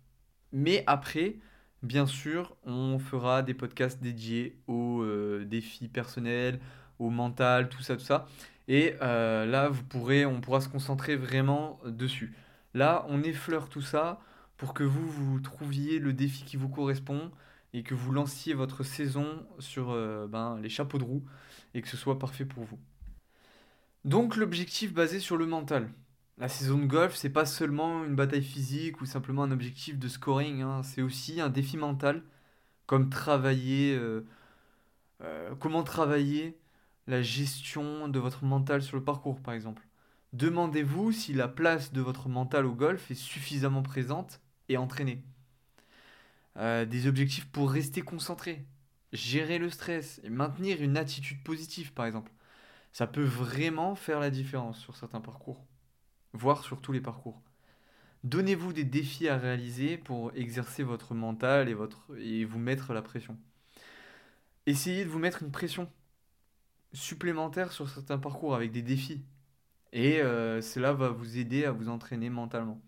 Mais 0.51 0.83
après, 0.87 1.37
Bien 1.83 2.05
sûr, 2.07 2.55
on 2.63 2.97
fera 2.97 3.43
des 3.43 3.53
podcasts 3.53 4.01
dédiés 4.01 4.57
aux 4.67 5.01
euh, 5.01 5.43
défis 5.45 5.89
personnels, 5.89 6.61
au 6.97 7.09
mental, 7.09 7.67
tout 7.67 7.81
ça, 7.83 7.97
tout 7.97 8.03
ça. 8.03 8.25
Et 8.69 8.95
euh, 9.01 9.45
là, 9.45 9.67
vous 9.67 9.83
pourrez, 9.83 10.25
on 10.25 10.39
pourra 10.39 10.61
se 10.61 10.69
concentrer 10.69 11.17
vraiment 11.17 11.81
dessus. 11.85 12.33
Là, 12.73 13.05
on 13.09 13.21
effleure 13.21 13.67
tout 13.67 13.81
ça 13.81 14.21
pour 14.55 14.73
que 14.73 14.83
vous, 14.83 15.05
vous 15.09 15.41
trouviez 15.41 15.99
le 15.99 16.13
défi 16.13 16.45
qui 16.45 16.55
vous 16.55 16.69
correspond 16.69 17.31
et 17.73 17.83
que 17.83 17.93
vous 17.93 18.13
lanciez 18.13 18.53
votre 18.53 18.83
saison 18.83 19.45
sur 19.59 19.91
euh, 19.91 20.25
ben, 20.27 20.57
les 20.61 20.69
chapeaux 20.69 20.99
de 20.99 21.03
roue 21.03 21.25
et 21.73 21.81
que 21.81 21.89
ce 21.89 21.97
soit 21.97 22.17
parfait 22.17 22.45
pour 22.45 22.63
vous. 22.63 22.79
Donc 24.05 24.37
l'objectif 24.37 24.93
basé 24.93 25.19
sur 25.19 25.35
le 25.35 25.47
mental. 25.47 25.89
La 26.37 26.49
saison 26.49 26.79
de 26.79 26.85
golf, 26.85 27.15
c'est 27.15 27.29
pas 27.29 27.45
seulement 27.45 28.03
une 28.05 28.15
bataille 28.15 28.43
physique 28.43 29.01
ou 29.01 29.05
simplement 29.05 29.43
un 29.43 29.51
objectif 29.51 29.99
de 29.99 30.07
scoring, 30.07 30.61
hein. 30.61 30.81
c'est 30.83 31.01
aussi 31.01 31.39
un 31.41 31.49
défi 31.49 31.77
mental, 31.77 32.23
comme 32.87 33.09
travailler, 33.09 33.95
euh, 33.95 34.25
euh, 35.21 35.55
comment 35.55 35.83
travailler 35.83 36.59
la 37.07 37.21
gestion 37.21 38.07
de 38.07 38.19
votre 38.19 38.45
mental 38.45 38.81
sur 38.81 38.97
le 38.97 39.03
parcours, 39.03 39.41
par 39.41 39.53
exemple. 39.53 39.87
Demandez-vous 40.33 41.11
si 41.11 41.33
la 41.33 41.47
place 41.47 41.93
de 41.93 42.01
votre 42.01 42.29
mental 42.29 42.65
au 42.65 42.73
golf 42.73 43.11
est 43.11 43.15
suffisamment 43.15 43.83
présente 43.83 44.41
et 44.69 44.77
entraînée. 44.77 45.23
Euh, 46.57 46.85
des 46.85 47.07
objectifs 47.07 47.49
pour 47.51 47.71
rester 47.71 48.01
concentré, 48.01 48.65
gérer 49.13 49.59
le 49.59 49.69
stress 49.69 50.19
et 50.23 50.29
maintenir 50.29 50.81
une 50.81 50.97
attitude 50.97 51.43
positive, 51.43 51.93
par 51.93 52.05
exemple. 52.07 52.31
Ça 52.91 53.07
peut 53.07 53.23
vraiment 53.23 53.95
faire 53.95 54.19
la 54.19 54.31
différence 54.31 54.79
sur 54.79 54.95
certains 54.95 55.21
parcours 55.21 55.65
voire 56.33 56.63
sur 56.63 56.81
tous 56.81 56.91
les 56.91 57.01
parcours. 57.01 57.41
Donnez-vous 58.23 58.73
des 58.73 58.85
défis 58.85 59.27
à 59.27 59.37
réaliser 59.37 59.97
pour 59.97 60.31
exercer 60.35 60.83
votre 60.83 61.13
mental 61.13 61.69
et, 61.69 62.45
vous 62.45 62.59
mettre 62.59 62.93
la 62.93 63.01
pression. 63.01 63.37
Essayez 64.65 65.03
de 65.03 65.09
vous 65.09 65.19
mettre 65.19 65.43
une 65.43 65.51
pression 65.51 65.89
supplémentaire 66.93 67.71
sur 67.71 67.89
certains 67.89 68.17
parcours 68.17 68.55
avec 68.55 68.71
des 68.71 68.81
défis. 68.81 69.21
Et 69.91 70.21
euh, 70.21 70.61
cela 70.61 70.93
va 70.93 71.09
vous 71.09 71.37
aider 71.37 71.65
à 71.65 71.71
vous 71.71 71.89
entraîner 71.89 72.29
mentalement. 72.29 72.81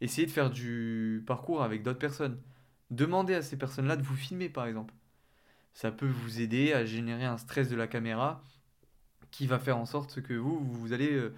Essayez 0.00 0.26
de 0.26 0.32
faire 0.32 0.50
du 0.50 1.22
parcours 1.26 1.62
avec 1.62 1.82
d'autres 1.82 2.00
personnes. 2.00 2.40
Demandez 2.90 3.34
à 3.34 3.42
ces 3.42 3.56
personnes-là 3.56 3.96
de 3.96 4.02
vous 4.02 4.16
filmer 4.16 4.48
par 4.48 4.66
exemple. 4.66 4.92
Ça 5.74 5.92
peut 5.92 6.08
vous 6.08 6.40
aider 6.40 6.72
à 6.72 6.84
générer 6.84 7.24
un 7.24 7.38
stress 7.38 7.68
de 7.68 7.76
la 7.76 7.86
caméra 7.86 8.42
qui 9.30 9.46
va 9.46 9.58
faire 9.58 9.78
en 9.78 9.86
sorte 9.86 10.20
que 10.22 10.34
vous, 10.34 10.60
vous 10.60 10.92
allez 10.92 11.12
euh, 11.12 11.34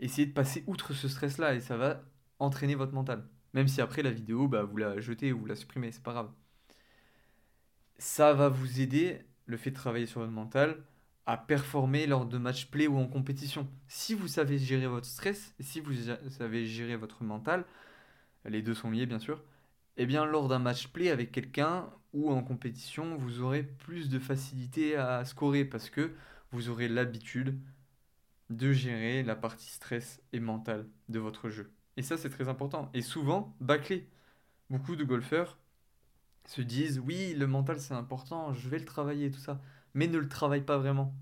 essayez 0.00 0.26
de 0.26 0.32
passer 0.32 0.64
outre 0.66 0.92
ce 0.92 1.08
stress-là 1.08 1.54
et 1.54 1.60
ça 1.60 1.76
va 1.76 2.02
entraîner 2.38 2.74
votre 2.74 2.92
mental. 2.92 3.24
Même 3.54 3.68
si 3.68 3.80
après 3.80 4.02
la 4.02 4.10
vidéo, 4.10 4.48
bah, 4.48 4.64
vous 4.64 4.76
la 4.76 5.00
jetez 5.00 5.32
ou 5.32 5.40
vous 5.40 5.46
la 5.46 5.56
supprimez, 5.56 5.90
c'est 5.92 6.02
pas 6.02 6.12
grave. 6.12 6.30
Ça 7.98 8.34
va 8.34 8.48
vous 8.48 8.80
aider, 8.80 9.20
le 9.46 9.56
fait 9.56 9.70
de 9.70 9.76
travailler 9.76 10.06
sur 10.06 10.20
votre 10.20 10.32
mental, 10.32 10.82
à 11.24 11.36
performer 11.36 12.06
lors 12.06 12.26
de 12.26 12.38
match 12.38 12.66
play 12.66 12.86
ou 12.86 12.98
en 12.98 13.06
compétition. 13.06 13.66
Si 13.88 14.14
vous 14.14 14.28
savez 14.28 14.58
gérer 14.58 14.86
votre 14.86 15.06
stress, 15.06 15.54
et 15.58 15.62
si 15.62 15.80
vous 15.80 15.92
savez 16.30 16.66
gérer 16.66 16.96
votre 16.96 17.24
mental, 17.24 17.64
les 18.44 18.62
deux 18.62 18.74
sont 18.74 18.90
liés 18.90 19.06
bien 19.06 19.18
sûr, 19.18 19.42
eh 19.96 20.06
bien 20.06 20.24
lors 20.24 20.48
d'un 20.48 20.58
match 20.58 20.88
play 20.88 21.10
avec 21.10 21.32
quelqu'un 21.32 21.88
ou 22.12 22.30
en 22.30 22.42
compétition, 22.42 23.16
vous 23.16 23.40
aurez 23.40 23.62
plus 23.62 24.08
de 24.08 24.18
facilité 24.18 24.96
à 24.96 25.24
scorer 25.24 25.64
parce 25.64 25.90
que 25.90 26.12
vous 26.52 26.68
aurez 26.68 26.88
l'habitude 26.88 27.58
de 28.50 28.72
gérer 28.72 29.22
la 29.22 29.36
partie 29.36 29.70
stress 29.70 30.22
et 30.32 30.40
mentale 30.40 30.86
de 31.08 31.18
votre 31.18 31.50
jeu. 31.50 31.72
Et 31.96 32.02
ça, 32.02 32.16
c'est 32.16 32.30
très 32.30 32.48
important. 32.48 32.90
Et 32.94 33.02
souvent, 33.02 33.56
bâclé. 33.60 34.08
Beaucoup 34.70 34.96
de 34.96 35.04
golfeurs 35.04 35.58
se 36.46 36.62
disent 36.62 36.98
oui, 37.00 37.34
le 37.34 37.46
mental 37.46 37.80
c'est 37.80 37.94
important, 37.94 38.52
je 38.52 38.68
vais 38.68 38.78
le 38.78 38.84
travailler, 38.84 39.30
tout 39.30 39.40
ça, 39.40 39.60
mais 39.94 40.06
ne 40.06 40.18
le 40.18 40.28
travaillent 40.28 40.64
pas 40.64 40.78
vraiment. 40.78 41.14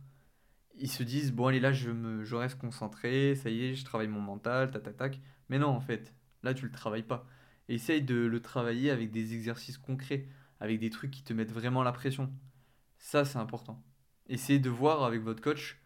Ils 0.77 0.91
se 0.91 1.03
disent 1.03 1.33
bon, 1.33 1.47
allez 1.47 1.61
là, 1.61 1.73
je, 1.73 1.91
me, 1.91 2.25
je 2.25 2.35
reste 2.35 2.59
concentré, 2.59 3.35
ça 3.37 3.51
y 3.51 3.65
est, 3.65 3.75
je 3.75 3.85
travaille 3.85 4.09
mon 4.09 4.21
mental, 4.21 4.71
tac, 4.71 4.83
tac, 4.83 4.97
tac. 4.97 5.21
Mais 5.49 5.59
non, 5.59 5.69
en 5.69 5.81
fait, 5.81 6.15
là, 6.43 6.55
tu 6.55 6.67
le 6.67 6.73
travailles 6.73 7.03
pas. 7.05 7.27
Essaye 7.69 8.03
de 8.03 8.17
le 8.17 8.41
travailler 8.41 8.91
avec 8.91 9.11
des 9.11 9.35
exercices 9.35 9.79
concrets, 9.79 10.27
avec 10.61 10.81
des 10.81 10.91
trucs 10.91 11.11
qui 11.11 11.23
te 11.23 11.33
mettent 11.33 11.53
vraiment 11.53 11.83
la 11.83 11.93
pression. 11.93 12.33
Ça, 12.99 13.25
c'est 13.25 13.39
important. 13.39 13.83
Essayez 14.29 14.59
de 14.59 14.71
voir 14.71 15.05
avec 15.05 15.23
votre 15.23 15.43
coach 15.43 15.81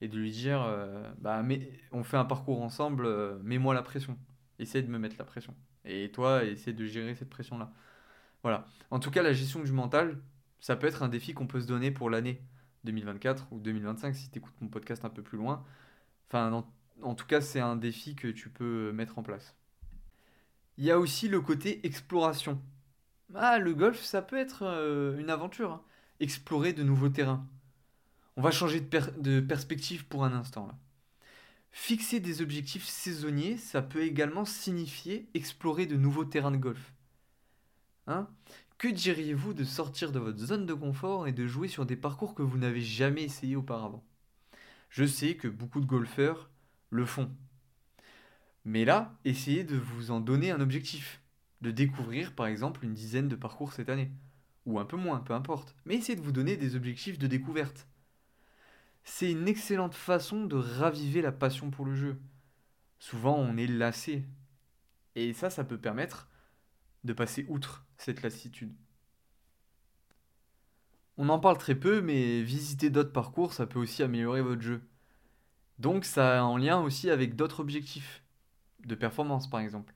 et 0.00 0.08
de 0.08 0.16
lui 0.16 0.30
dire 0.30 0.62
euh, 0.62 1.10
bah, 1.18 1.42
mais, 1.42 1.70
on 1.92 2.02
fait 2.02 2.16
un 2.16 2.24
parcours 2.24 2.62
ensemble, 2.62 3.06
euh, 3.06 3.38
mets-moi 3.42 3.74
la 3.74 3.82
pression. 3.82 4.18
Essaye 4.58 4.82
de 4.82 4.88
me 4.88 4.98
mettre 4.98 5.16
la 5.18 5.24
pression. 5.24 5.54
Et 5.84 6.10
toi, 6.10 6.44
essaie 6.44 6.72
de 6.72 6.86
gérer 6.86 7.14
cette 7.14 7.30
pression-là. 7.30 7.72
Voilà. 8.42 8.66
En 8.90 8.98
tout 8.98 9.10
cas, 9.10 9.22
la 9.22 9.32
gestion 9.32 9.62
du 9.62 9.72
mental, 9.72 10.20
ça 10.60 10.76
peut 10.76 10.86
être 10.86 11.02
un 11.02 11.08
défi 11.08 11.34
qu'on 11.34 11.46
peut 11.46 11.60
se 11.60 11.66
donner 11.66 11.90
pour 11.90 12.10
l'année 12.10 12.42
2024 12.84 13.48
ou 13.52 13.58
2025 13.60 14.14
si 14.14 14.30
tu 14.30 14.38
écoutes 14.38 14.58
mon 14.60 14.68
podcast 14.68 15.04
un 15.04 15.10
peu 15.10 15.22
plus 15.22 15.38
loin. 15.38 15.64
Enfin, 16.28 16.64
en 17.02 17.14
tout 17.14 17.26
cas, 17.26 17.40
c'est 17.40 17.60
un 17.60 17.76
défi 17.76 18.14
que 18.14 18.28
tu 18.28 18.50
peux 18.50 18.92
mettre 18.92 19.18
en 19.18 19.22
place. 19.22 19.54
Il 20.76 20.84
y 20.84 20.90
a 20.90 20.98
aussi 20.98 21.28
le 21.28 21.40
côté 21.40 21.84
exploration. 21.86 22.60
Ah, 23.34 23.58
le 23.58 23.74
golf, 23.74 24.00
ça 24.02 24.22
peut 24.22 24.38
être 24.38 24.62
euh, 24.62 25.18
une 25.18 25.30
aventure. 25.30 25.72
Hein. 25.72 25.82
Explorer 26.20 26.72
de 26.72 26.82
nouveaux 26.82 27.08
terrains. 27.08 27.46
On 28.36 28.42
va 28.42 28.50
changer 28.50 28.80
de, 28.80 29.40
perspective 29.40 30.06
pour 30.06 30.24
un 30.24 30.32
instant. 30.32 30.68
Fixer 31.72 32.20
des 32.20 32.42
objectifs 32.42 32.86
saisonniers, 32.86 33.56
ça 33.56 33.82
peut 33.82 34.02
également 34.02 34.44
signifier 34.44 35.28
explorer 35.34 35.86
de 35.86 35.96
nouveaux 35.96 36.24
terrains 36.24 36.50
de 36.50 36.56
golf. 36.56 36.92
Hein? 38.06 38.28
Que 38.78 38.88
diriez-vous 38.88 39.52
de 39.52 39.64
sortir 39.64 40.10
de 40.10 40.18
votre 40.18 40.38
zone 40.38 40.66
de 40.66 40.74
confort 40.74 41.28
et 41.28 41.32
de 41.32 41.46
jouer 41.46 41.68
sur 41.68 41.86
des 41.86 41.96
parcours 41.96 42.34
que 42.34 42.42
vous 42.42 42.58
n'avez 42.58 42.80
jamais 42.80 43.24
essayé 43.24 43.56
auparavant? 43.56 44.04
Je 44.88 45.04
sais 45.04 45.36
que 45.36 45.48
beaucoup 45.48 45.80
de 45.80 45.86
golfeurs 45.86 46.50
le 46.88 47.04
font. 47.04 47.30
Mais 48.64 48.84
là, 48.84 49.18
essayez 49.24 49.64
de 49.64 49.76
vous 49.76 50.10
en 50.10 50.20
donner 50.20 50.50
un 50.50 50.60
objectif. 50.60 51.20
De 51.60 51.70
découvrir 51.70 52.34
par 52.34 52.46
exemple 52.46 52.84
une 52.84 52.94
dizaine 52.94 53.28
de 53.28 53.36
parcours 53.36 53.72
cette 53.72 53.90
année. 53.90 54.10
Ou 54.66 54.78
un 54.78 54.84
peu 54.84 54.96
moins, 54.96 55.20
peu 55.20 55.34
importe. 55.34 55.76
Mais 55.84 55.96
essayez 55.96 56.16
de 56.16 56.24
vous 56.24 56.32
donner 56.32 56.56
des 56.56 56.74
objectifs 56.74 57.18
de 57.18 57.26
découverte. 57.26 57.86
C'est 59.04 59.30
une 59.30 59.48
excellente 59.48 59.94
façon 59.94 60.44
de 60.44 60.56
raviver 60.56 61.22
la 61.22 61.32
passion 61.32 61.70
pour 61.70 61.84
le 61.84 61.94
jeu. 61.94 62.20
Souvent 62.98 63.36
on 63.36 63.56
est 63.56 63.66
lassé. 63.66 64.24
Et 65.16 65.32
ça, 65.32 65.50
ça 65.50 65.64
peut 65.64 65.78
permettre 65.78 66.28
de 67.04 67.12
passer 67.12 67.46
outre 67.48 67.84
cette 67.96 68.22
lassitude. 68.22 68.72
On 71.16 71.28
en 71.28 71.38
parle 71.38 71.58
très 71.58 71.74
peu, 71.74 72.00
mais 72.00 72.42
visiter 72.42 72.88
d'autres 72.88 73.12
parcours, 73.12 73.52
ça 73.52 73.66
peut 73.66 73.78
aussi 73.78 74.02
améliorer 74.02 74.42
votre 74.42 74.62
jeu. 74.62 74.82
Donc 75.78 76.04
ça 76.04 76.40
a 76.40 76.42
en 76.42 76.56
lien 76.56 76.80
aussi 76.80 77.10
avec 77.10 77.36
d'autres 77.36 77.60
objectifs, 77.60 78.22
de 78.86 78.94
performance 78.94 79.48
par 79.48 79.60
exemple. 79.60 79.94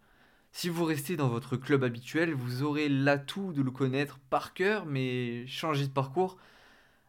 Si 0.52 0.68
vous 0.68 0.84
restez 0.84 1.16
dans 1.16 1.28
votre 1.28 1.56
club 1.56 1.82
habituel, 1.82 2.32
vous 2.32 2.62
aurez 2.62 2.88
l'atout 2.88 3.52
de 3.52 3.62
le 3.62 3.70
connaître 3.70 4.18
par 4.30 4.54
cœur, 4.54 4.86
mais 4.86 5.46
changer 5.46 5.86
de 5.86 5.92
parcours, 5.92 6.38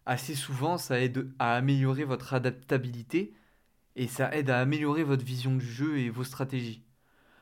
assez 0.06 0.36
souvent, 0.36 0.78
ça 0.78 1.02
aide 1.02 1.32
à 1.40 1.56
améliorer 1.56 2.04
votre 2.04 2.34
adaptabilité 2.34 3.34
et 3.96 4.08
ça 4.08 4.34
aide 4.36 4.50
à 4.50 4.60
améliorer 4.60 5.04
votre 5.04 5.26
vision 5.26 5.56
du 5.56 5.66
jeu 5.66 6.00
et 6.00 6.10
vos 6.10 6.24
stratégies. 6.24 6.84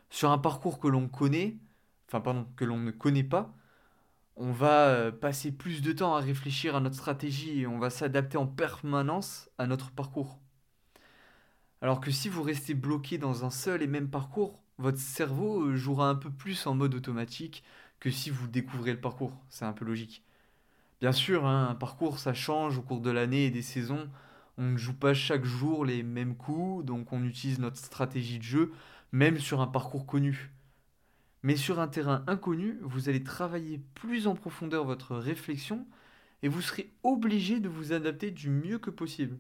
Sur 0.09 0.31
un 0.31 0.37
parcours 0.37 0.79
que 0.79 0.87
l'on 0.87 1.07
connaît, 1.09 1.57
enfin 2.07 2.21
pardon, 2.21 2.47
que 2.55 2.65
l'on 2.65 2.77
ne 2.79 2.91
connaît 2.91 3.23
pas, 3.23 3.53
on 4.35 4.51
va 4.51 4.87
euh, 4.87 5.11
passer 5.11 5.51
plus 5.51 5.81
de 5.81 5.91
temps 5.93 6.15
à 6.15 6.19
réfléchir 6.19 6.75
à 6.75 6.79
notre 6.79 6.95
stratégie 6.95 7.61
et 7.61 7.67
on 7.67 7.79
va 7.79 7.89
s'adapter 7.89 8.37
en 8.37 8.47
permanence 8.47 9.49
à 9.57 9.67
notre 9.67 9.91
parcours. 9.91 10.39
Alors 11.81 11.99
que 11.99 12.11
si 12.11 12.29
vous 12.29 12.41
restez 12.43 12.73
bloqué 12.73 13.17
dans 13.17 13.45
un 13.45 13.51
seul 13.51 13.83
et 13.83 13.87
même 13.87 14.09
parcours, 14.09 14.63
votre 14.77 14.99
cerveau 14.99 15.61
euh, 15.63 15.75
jouera 15.75 16.09
un 16.09 16.15
peu 16.15 16.31
plus 16.31 16.65
en 16.67 16.75
mode 16.75 16.95
automatique 16.95 17.63
que 17.99 18.09
si 18.09 18.29
vous 18.29 18.47
découvrez 18.47 18.91
le 18.93 19.01
parcours. 19.01 19.33
C'est 19.49 19.65
un 19.65 19.73
peu 19.73 19.85
logique. 19.85 20.23
Bien 21.03 21.11
sûr, 21.11 21.45
hein, 21.45 21.67
un 21.69 21.75
parcours 21.75 22.17
ça 22.17 22.33
change 22.33 22.77
au 22.77 22.81
cours 22.81 23.01
de 23.01 23.11
l'année 23.11 23.47
et 23.47 23.51
des 23.51 23.61
saisons. 23.61 24.09
On 24.57 24.69
ne 24.69 24.77
joue 24.77 24.93
pas 24.93 25.13
chaque 25.13 25.43
jour 25.43 25.83
les 25.83 26.01
mêmes 26.01 26.33
coups, 26.33 26.85
donc 26.85 27.11
on 27.11 27.25
utilise 27.25 27.59
notre 27.59 27.75
stratégie 27.75 28.37
de 28.37 28.43
jeu, 28.43 28.71
même 29.11 29.37
sur 29.37 29.59
un 29.59 29.67
parcours 29.67 30.05
connu. 30.05 30.53
Mais 31.41 31.57
sur 31.57 31.81
un 31.81 31.89
terrain 31.89 32.23
inconnu, 32.25 32.77
vous 32.83 33.09
allez 33.09 33.21
travailler 33.21 33.81
plus 33.95 34.27
en 34.27 34.33
profondeur 34.33 34.85
votre 34.85 35.17
réflexion 35.17 35.85
et 36.41 36.47
vous 36.47 36.61
serez 36.61 36.89
obligé 37.03 37.59
de 37.59 37.67
vous 37.67 37.91
adapter 37.91 38.31
du 38.31 38.49
mieux 38.49 38.79
que 38.79 38.89
possible. 38.89 39.37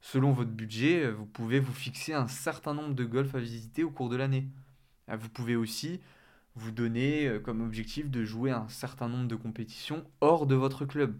Selon 0.00 0.32
votre 0.32 0.52
budget, 0.52 1.10
vous 1.10 1.26
pouvez 1.26 1.60
vous 1.60 1.74
fixer 1.74 2.14
un 2.14 2.26
certain 2.26 2.72
nombre 2.72 2.94
de 2.94 3.04
golf 3.04 3.34
à 3.34 3.38
visiter 3.40 3.84
au 3.84 3.90
cours 3.90 4.08
de 4.08 4.16
l'année. 4.16 4.48
Ah, 5.08 5.16
vous 5.16 5.28
pouvez 5.28 5.56
aussi 5.56 6.00
vous 6.54 6.70
donner 6.70 7.26
euh, 7.26 7.40
comme 7.40 7.60
objectif 7.60 8.10
de 8.10 8.24
jouer 8.24 8.50
un 8.50 8.68
certain 8.68 9.08
nombre 9.08 9.28
de 9.28 9.36
compétitions 9.36 10.04
hors 10.20 10.46
de 10.46 10.54
votre 10.54 10.84
club. 10.84 11.18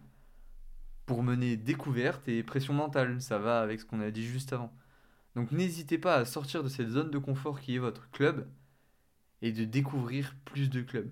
Pour 1.07 1.23
mener 1.23 1.57
découverte 1.57 2.29
et 2.29 2.43
pression 2.43 2.75
mentale, 2.75 3.21
ça 3.21 3.39
va 3.39 3.61
avec 3.61 3.81
ce 3.81 3.85
qu'on 3.85 4.01
a 4.01 4.11
dit 4.11 4.25
juste 4.25 4.53
avant. 4.53 4.73
Donc 5.35 5.53
n'hésitez 5.53 5.99
pas 5.99 6.17
à 6.17 6.25
sortir 6.25 6.63
de 6.63 6.69
cette 6.69 6.89
zone 6.89 7.11
de 7.11 7.19
confort 7.19 7.61
qui 7.61 7.77
est 7.77 7.79
votre 7.79 8.11
club 8.11 8.49
et 9.43 9.53
de 9.53 9.65
découvrir 9.65 10.37
plus 10.45 10.71
de 10.71 10.83
clubs, 10.83 11.11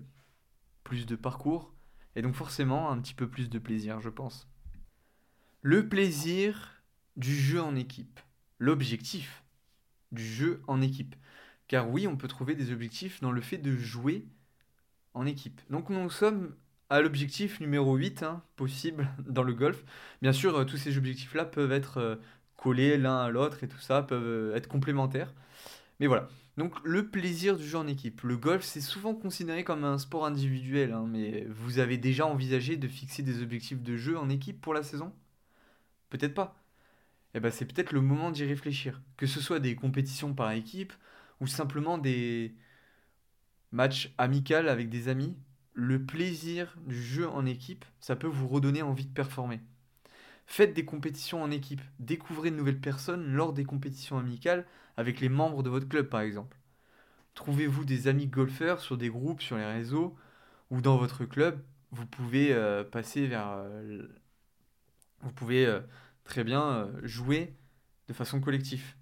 plus 0.83 1.05
de 1.05 1.15
parcours, 1.15 1.73
et 2.15 2.21
donc 2.21 2.35
forcément 2.35 2.91
un 2.91 2.99
petit 2.99 3.13
peu 3.13 3.27
plus 3.27 3.49
de 3.49 3.59
plaisir, 3.59 4.01
je 4.01 4.09
pense. 4.09 4.47
Le 5.61 5.87
plaisir 5.87 6.83
du 7.17 7.35
jeu 7.35 7.61
en 7.61 7.75
équipe, 7.75 8.19
l'objectif 8.59 9.43
du 10.11 10.23
jeu 10.23 10.61
en 10.67 10.81
équipe. 10.81 11.15
Car 11.69 11.89
oui, 11.89 12.07
on 12.07 12.17
peut 12.17 12.27
trouver 12.27 12.55
des 12.55 12.73
objectifs 12.73 13.21
dans 13.21 13.31
le 13.31 13.41
fait 13.41 13.59
de 13.59 13.77
jouer 13.77 14.25
en 15.13 15.25
équipe. 15.25 15.61
Donc 15.69 15.89
nous 15.89 16.09
sommes 16.09 16.55
à 16.89 16.99
l'objectif 16.99 17.59
numéro 17.61 17.95
8 17.95 18.23
hein, 18.23 18.43
possible 18.55 19.07
dans 19.27 19.43
le 19.43 19.53
golf. 19.53 19.85
Bien 20.21 20.33
sûr, 20.33 20.57
euh, 20.57 20.65
tous 20.65 20.77
ces 20.77 20.97
objectifs-là 20.97 21.45
peuvent 21.45 21.71
être 21.71 21.99
euh, 21.99 22.15
collés 22.57 22.97
l'un 22.97 23.19
à 23.19 23.29
l'autre 23.29 23.63
et 23.63 23.67
tout 23.67 23.79
ça, 23.79 24.01
peuvent 24.01 24.23
euh, 24.25 24.55
être 24.55 24.67
complémentaires. 24.67 25.33
Mais 25.99 26.07
voilà, 26.07 26.29
donc 26.57 26.75
le 26.83 27.07
plaisir 27.09 27.57
du 27.57 27.67
jeu 27.67 27.77
en 27.77 27.87
équipe. 27.87 28.21
Le 28.23 28.37
golf, 28.37 28.63
c'est 28.63 28.81
souvent 28.81 29.13
considéré 29.13 29.63
comme 29.63 29.83
un 29.83 29.99
sport 29.99 30.25
individuel, 30.25 30.93
hein, 30.93 31.05
mais 31.07 31.45
vous 31.49 31.79
avez 31.79 31.97
déjà 31.97 32.25
envisagé 32.25 32.77
de 32.77 32.87
fixer 32.87 33.21
des 33.23 33.43
objectifs 33.43 33.81
de 33.83 33.95
jeu 33.97 34.17
en 34.17 34.29
équipe 34.29 34.59
pour 34.61 34.73
la 34.73 34.83
saison? 34.83 35.13
Peut-être 36.09 36.33
pas. 36.33 36.55
Eh 37.35 37.39
ben, 37.39 37.51
c'est 37.51 37.65
peut-être 37.65 37.91
le 37.93 38.01
moment 38.01 38.31
d'y 38.31 38.45
réfléchir. 38.45 39.01
Que 39.17 39.27
ce 39.27 39.41
soit 39.41 39.59
des 39.59 39.75
compétitions 39.75 40.33
par 40.33 40.51
équipe 40.51 40.93
ou 41.39 41.47
simplement 41.47 41.97
des 41.97 42.55
matchs 43.71 44.13
amicaux 44.17 44.55
avec 44.55 44.89
des 44.89 45.07
amis, 45.07 45.35
le 45.73 46.05
plaisir 46.05 46.75
du 46.85 47.01
jeu 47.01 47.27
en 47.29 47.45
équipe, 47.45 47.85
ça 47.99 48.15
peut 48.15 48.27
vous 48.27 48.47
redonner 48.47 48.81
envie 48.81 49.05
de 49.05 49.13
performer. 49.13 49.61
Faites 50.45 50.73
des 50.73 50.85
compétitions 50.85 51.43
en 51.43 51.51
équipe, 51.51 51.81
découvrez 51.99 52.51
de 52.51 52.55
nouvelles 52.55 52.81
personnes 52.81 53.33
lors 53.33 53.53
des 53.53 53.65
compétitions 53.65 54.17
amicales 54.17 54.65
avec 54.97 55.21
les 55.21 55.29
membres 55.29 55.63
de 55.63 55.69
votre 55.69 55.87
club 55.87 56.09
par 56.09 56.21
exemple. 56.21 56.57
Trouvez-vous 57.35 57.85
des 57.85 58.07
amis 58.07 58.27
golfeurs 58.27 58.81
sur 58.81 58.97
des 58.97 59.09
groupes 59.09 59.41
sur 59.41 59.57
les 59.57 59.65
réseaux 59.65 60.17
ou 60.71 60.81
dans 60.81 60.97
votre 60.97 61.25
club, 61.25 61.63
vous 61.91 62.05
pouvez 62.05 62.53
euh, 62.53 62.83
passer 62.83 63.27
vers... 63.27 63.49
Euh, 63.49 64.07
vous 65.21 65.31
pouvez 65.31 65.65
euh, 65.65 65.81
très 66.23 66.43
bien 66.43 66.89
jouer 67.03 67.55
de 68.07 68.13
façon 68.13 68.39
collective. 68.39 68.95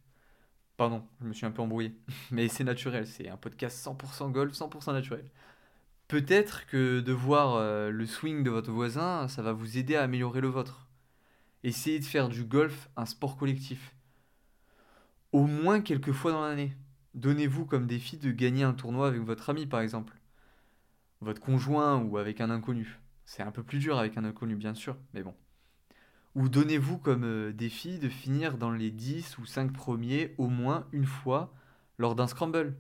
Pardon, 0.78 1.04
je 1.22 1.26
me 1.26 1.34
suis 1.34 1.46
un 1.46 1.52
peu 1.52 1.62
embrouillé. 1.62 1.96
Mais 2.32 2.48
c'est 2.48 2.64
naturel, 2.64 3.08
c'est 3.08 3.30
un 3.30 3.38
podcast 3.38 3.86
100% 3.86 4.32
golf, 4.32 4.54
100% 4.54 4.94
naturel. 4.94 5.26
Peut-être 6.08 6.66
que 6.68 7.02
de 7.02 7.12
voir 7.12 7.60
le 7.92 8.06
swing 8.06 8.44
de 8.44 8.50
votre 8.50 8.72
voisin, 8.72 9.28
ça 9.28 9.42
va 9.42 9.52
vous 9.52 9.78
aider 9.78 9.96
à 9.96 10.04
améliorer 10.04 10.40
le 10.40 10.48
vôtre. 10.48 10.88
Essayez 11.64 12.00
de 12.00 12.06
faire 12.06 12.30
du 12.30 12.46
golf 12.46 12.88
un 12.96 13.06
sport 13.06 13.36
collectif. 13.36 13.94
Au 15.34 15.46
moins 15.48 15.82
quelques 15.82 16.14
fois 16.14 16.32
dans 16.32 16.42
l'année. 16.42 16.74
Donnez-vous 17.14 17.66
comme 17.66 17.88
défi 17.88 18.18
de 18.18 18.32
gagner 18.32 18.64
un 18.64 18.74
tournoi 18.74 19.08
avec 19.08 19.22
votre 19.22 19.50
ami 19.50 19.66
par 19.66 19.82
exemple. 19.82 20.14
Votre 21.20 21.42
conjoint 21.42 21.98
ou 21.98 22.18
avec 22.18 22.40
un 22.42 22.50
inconnu. 22.50 23.00
C'est 23.26 23.44
un 23.44 23.52
peu 23.52 23.64
plus 23.64 23.80
dur 23.80 23.98
avec 23.98 24.18
un 24.18 24.24
inconnu 24.24 24.56
bien 24.56 24.76
sûr, 24.76 24.96
mais 25.14 25.24
bon. 25.24 25.34
Ou 26.36 26.50
donnez-vous 26.50 26.98
comme 26.98 27.24
euh, 27.24 27.52
défi 27.52 28.00
de 28.00 28.10
finir 28.10 28.58
dans 28.58 28.72
les 28.72 28.92
10 28.92 29.38
ou 29.40 29.46
5 29.46 29.74
premiers 29.74 30.36
au 30.38 30.48
moins 30.48 30.88
une 30.92 31.06
fois 31.06 31.54
lors 31.98 32.16
d'un 32.16 32.28
scramble. 32.28 32.76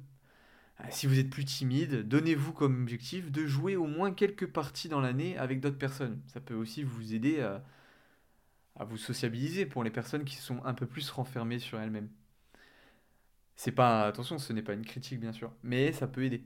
Ah, 0.80 0.92
si 0.92 1.08
vous 1.08 1.18
êtes 1.20 1.30
plus 1.30 1.46
timide, 1.46 2.08
donnez-vous 2.08 2.54
comme 2.54 2.82
objectif 2.84 3.32
de 3.32 3.48
jouer 3.48 3.76
au 3.76 3.88
moins 3.88 4.12
quelques 4.12 4.48
parties 4.48 4.90
dans 4.90 5.02
l'année 5.02 5.38
avec 5.38 5.60
d'autres 5.60 5.78
personnes. 5.78 6.22
Ça 6.28 6.40
peut 6.40 6.54
aussi 6.54 6.84
vous 6.84 7.16
aider 7.16 7.42
à, 7.42 7.64
vous 8.86 8.98
sociabiliser 8.98 9.66
pour 9.66 9.84
les 9.84 9.90
personnes 9.90 10.24
qui 10.24 10.36
sont 10.36 10.64
un 10.64 10.76
peu 10.76 10.86
plus 10.86 11.10
renfermées 11.10 11.60
sur 11.60 11.80
elles-mêmes. 11.80 12.10
C'est 13.56 13.72
pas 13.72 14.06
attention, 14.06 14.38
ce 14.38 14.54
n'est 14.54 14.62
pas 14.62 14.74
une 14.74 14.86
critique 14.86 15.20
bien 15.20 15.34
sûr, 15.34 15.52
mais 15.64 15.92
ça 15.94 16.08
peut 16.08 16.24
aider. 16.24 16.44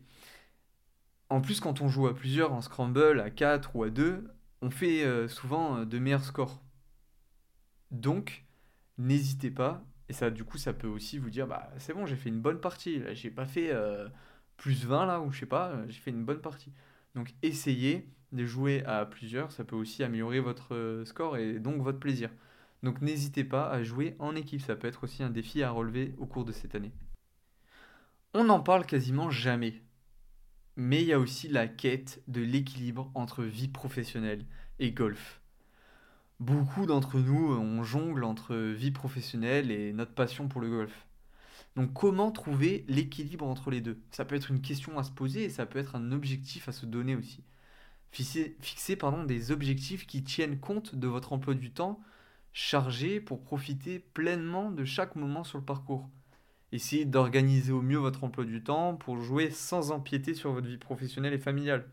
En 1.30 1.42
plus, 1.42 1.60
quand 1.60 1.82
on 1.82 1.90
joue 1.90 2.08
à 2.08 2.16
plusieurs 2.16 2.54
en 2.54 2.62
scramble, 2.62 3.20
à 3.20 3.30
4 3.30 3.76
ou 3.76 3.84
à 3.84 3.90
2, 3.90 4.34
on 4.62 4.70
fait 4.70 5.04
euh, 5.04 5.28
souvent 5.28 5.78
euh, 5.78 5.86
de 5.86 6.00
meilleurs 6.00 6.24
scores. 6.24 6.62
Donc, 7.92 8.46
n'hésitez 8.98 9.52
pas, 9.52 9.84
Et 10.10 10.14
ça, 10.14 10.30
du 10.30 10.44
coup, 10.44 10.58
ça 10.58 10.74
peut 10.74 10.88
aussi 10.88 11.18
vous 11.18 11.30
dire, 11.30 11.48
bah 11.48 11.72
c'est 11.78 11.94
bon, 11.94 12.06
j'ai 12.06 12.16
fait 12.16 12.30
une 12.30 12.42
bonne 12.42 12.60
partie. 12.60 13.00
Là, 13.00 13.14
j'ai 13.14 13.32
pas 13.32 13.46
fait 13.46 13.72
euh, 13.72 14.10
plus 14.58 14.86
20 14.86 15.06
là, 15.06 15.22
ou 15.22 15.32
je 15.32 15.40
sais 15.40 15.46
pas, 15.46 15.72
euh, 15.72 15.86
j'ai 15.90 16.00
fait 16.00 16.12
une 16.12 16.26
bonne 16.26 16.42
partie. 16.42 16.74
Donc 17.16 17.34
essayez 17.42 18.08
de 18.32 18.46
jouer 18.46 18.84
à 18.86 19.06
plusieurs, 19.06 19.52
ça 19.52 19.64
peut 19.64 19.76
aussi 19.76 20.04
améliorer 20.04 20.40
votre 20.40 20.76
euh, 20.76 21.06
score 21.06 21.38
et 21.38 21.60
donc 21.60 21.82
votre 21.82 22.00
plaisir. 22.00 22.30
Donc 22.84 23.02
n'hésitez 23.02 23.44
pas 23.44 23.70
à 23.70 23.84
jouer 23.84 24.16
en 24.20 24.36
équipe, 24.36 24.62
ça 24.62 24.76
peut 24.76 24.88
être 24.88 25.04
aussi 25.04 25.24
un 25.24 25.30
défi 25.30 25.64
à 25.64 25.72
relever 25.72 26.14
au 26.18 26.26
cours 26.26 26.46
de 26.46 26.52
cette 26.52 26.76
année. 26.76 26.94
On 28.34 28.46
n'en 28.46 28.62
parle 28.62 28.86
quasiment 28.86 29.30
jamais. 29.30 29.82
Mais 30.78 31.02
il 31.02 31.08
y 31.08 31.14
a 31.14 31.20
aussi 31.20 31.48
la 31.50 31.68
quête 31.68 32.24
de 32.28 32.42
l'équilibre 32.42 33.12
entre 33.14 33.44
vie 33.44 33.68
professionnelle 33.68 34.46
et 34.80 34.92
golf. 34.92 35.41
Beaucoup 36.42 36.88
d'entre 36.88 37.20
nous, 37.20 37.54
on 37.54 37.84
jongle 37.84 38.24
entre 38.24 38.56
vie 38.56 38.90
professionnelle 38.90 39.70
et 39.70 39.94
notre 39.94 40.16
passion 40.16 40.48
pour 40.48 40.60
le 40.60 40.72
golf. 40.72 41.06
Donc 41.76 41.94
comment 41.94 42.32
trouver 42.32 42.84
l'équilibre 42.88 43.46
entre 43.46 43.70
les 43.70 43.80
deux? 43.80 44.02
Ça 44.10 44.26
peut 44.26 44.34
être 44.34 44.50
une 44.50 44.62
question 44.62 44.98
à 44.98 45.04
se 45.04 45.12
poser 45.12 45.44
et 45.44 45.50
ça 45.52 45.68
peut 45.68 45.78
être 45.78 45.96
un 45.96 46.12
objectif 46.12 46.68
à 46.68 46.72
se 46.72 46.88
donner 46.88 47.16
aussi. 47.16 47.44
Fixer, 48.10 48.96
pardon, 48.96 49.24
des 49.24 49.52
objectifs 49.52 50.08
qui 50.08 50.24
tiennent 50.24 50.60
compte 50.60 50.96
de 50.96 51.06
votre 51.06 51.32
emploi 51.32 51.54
du 51.54 51.70
temps 51.70 52.00
chargé 52.54 53.22
pour 53.22 53.44
profiter 53.44 54.00
pleinement 54.00 54.72
de 54.72 54.84
chaque 54.84 55.16
moment 55.16 55.44
sur 55.44 55.60
le 55.60 55.64
parcours. 55.64 56.10
Essayez 56.72 57.06
d'organiser 57.06 57.72
au 57.72 57.84
mieux 57.84 58.00
votre 58.00 58.24
emploi 58.24 58.46
du 58.46 58.64
temps 58.64 58.96
pour 58.96 59.22
jouer 59.22 59.52
sans 59.52 59.92
empiéter 59.92 60.34
sur 60.34 60.54
votre 60.54 60.68
vie 60.68 60.78
professionnelle 60.78 61.34
et 61.34 61.38
familiale. 61.38 61.88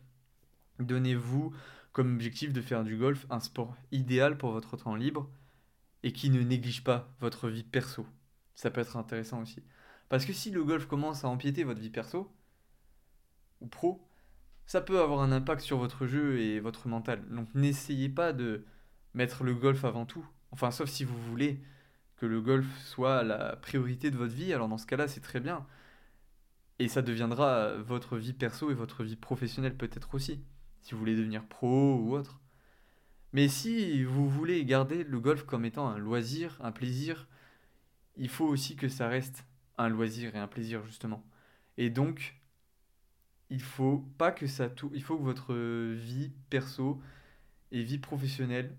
Donnez-vous 0.78 1.52
comme 1.98 2.14
objectif 2.14 2.52
de 2.52 2.60
faire 2.60 2.84
du 2.84 2.96
golf 2.96 3.26
un 3.28 3.40
sport 3.40 3.76
idéal 3.90 4.38
pour 4.38 4.52
votre 4.52 4.76
temps 4.76 4.94
libre 4.94 5.28
et 6.04 6.12
qui 6.12 6.30
ne 6.30 6.40
néglige 6.40 6.84
pas 6.84 7.12
votre 7.18 7.48
vie 7.48 7.64
perso. 7.64 8.06
Ça 8.54 8.70
peut 8.70 8.80
être 8.80 8.96
intéressant 8.96 9.42
aussi. 9.42 9.64
Parce 10.08 10.24
que 10.24 10.32
si 10.32 10.52
le 10.52 10.62
golf 10.62 10.86
commence 10.86 11.24
à 11.24 11.28
empiéter 11.28 11.64
votre 11.64 11.80
vie 11.80 11.90
perso 11.90 12.32
ou 13.60 13.66
pro, 13.66 14.06
ça 14.64 14.80
peut 14.80 15.00
avoir 15.00 15.22
un 15.22 15.32
impact 15.32 15.60
sur 15.60 15.76
votre 15.76 16.06
jeu 16.06 16.38
et 16.38 16.60
votre 16.60 16.86
mental. 16.86 17.28
Donc 17.30 17.52
n'essayez 17.56 18.08
pas 18.08 18.32
de 18.32 18.64
mettre 19.14 19.42
le 19.42 19.56
golf 19.56 19.84
avant 19.84 20.06
tout. 20.06 20.24
Enfin, 20.52 20.70
sauf 20.70 20.88
si 20.88 21.02
vous 21.02 21.20
voulez 21.24 21.60
que 22.14 22.26
le 22.26 22.40
golf 22.40 22.64
soit 22.84 23.24
la 23.24 23.56
priorité 23.56 24.12
de 24.12 24.16
votre 24.16 24.34
vie, 24.34 24.52
alors 24.54 24.68
dans 24.68 24.78
ce 24.78 24.86
cas-là, 24.86 25.08
c'est 25.08 25.18
très 25.18 25.40
bien. 25.40 25.66
Et 26.78 26.86
ça 26.86 27.02
deviendra 27.02 27.76
votre 27.78 28.18
vie 28.18 28.34
perso 28.34 28.70
et 28.70 28.74
votre 28.74 29.02
vie 29.02 29.16
professionnelle 29.16 29.76
peut-être 29.76 30.14
aussi, 30.14 30.44
si 30.88 30.94
vous 30.94 31.00
voulez 31.00 31.16
devenir 31.16 31.44
pro 31.44 31.96
ou 31.96 32.16
autre. 32.16 32.40
Mais 33.34 33.48
si 33.48 34.04
vous 34.04 34.26
voulez 34.26 34.64
garder 34.64 35.04
le 35.04 35.20
golf 35.20 35.42
comme 35.44 35.66
étant 35.66 35.86
un 35.86 35.98
loisir, 35.98 36.56
un 36.62 36.72
plaisir, 36.72 37.28
il 38.16 38.30
faut 38.30 38.46
aussi 38.46 38.74
que 38.74 38.88
ça 38.88 39.06
reste 39.06 39.44
un 39.76 39.90
loisir 39.90 40.34
et 40.34 40.38
un 40.38 40.46
plaisir 40.46 40.82
justement. 40.86 41.22
Et 41.76 41.90
donc, 41.90 42.40
il 43.50 43.60
faut 43.60 43.98
pas 44.16 44.32
que 44.32 44.46
ça 44.46 44.70
tout, 44.70 44.90
il 44.94 45.02
faut 45.02 45.18
que 45.18 45.24
votre 45.24 45.54
vie 45.54 46.32
perso 46.48 46.98
et 47.70 47.82
vie 47.82 47.98
professionnelle 47.98 48.74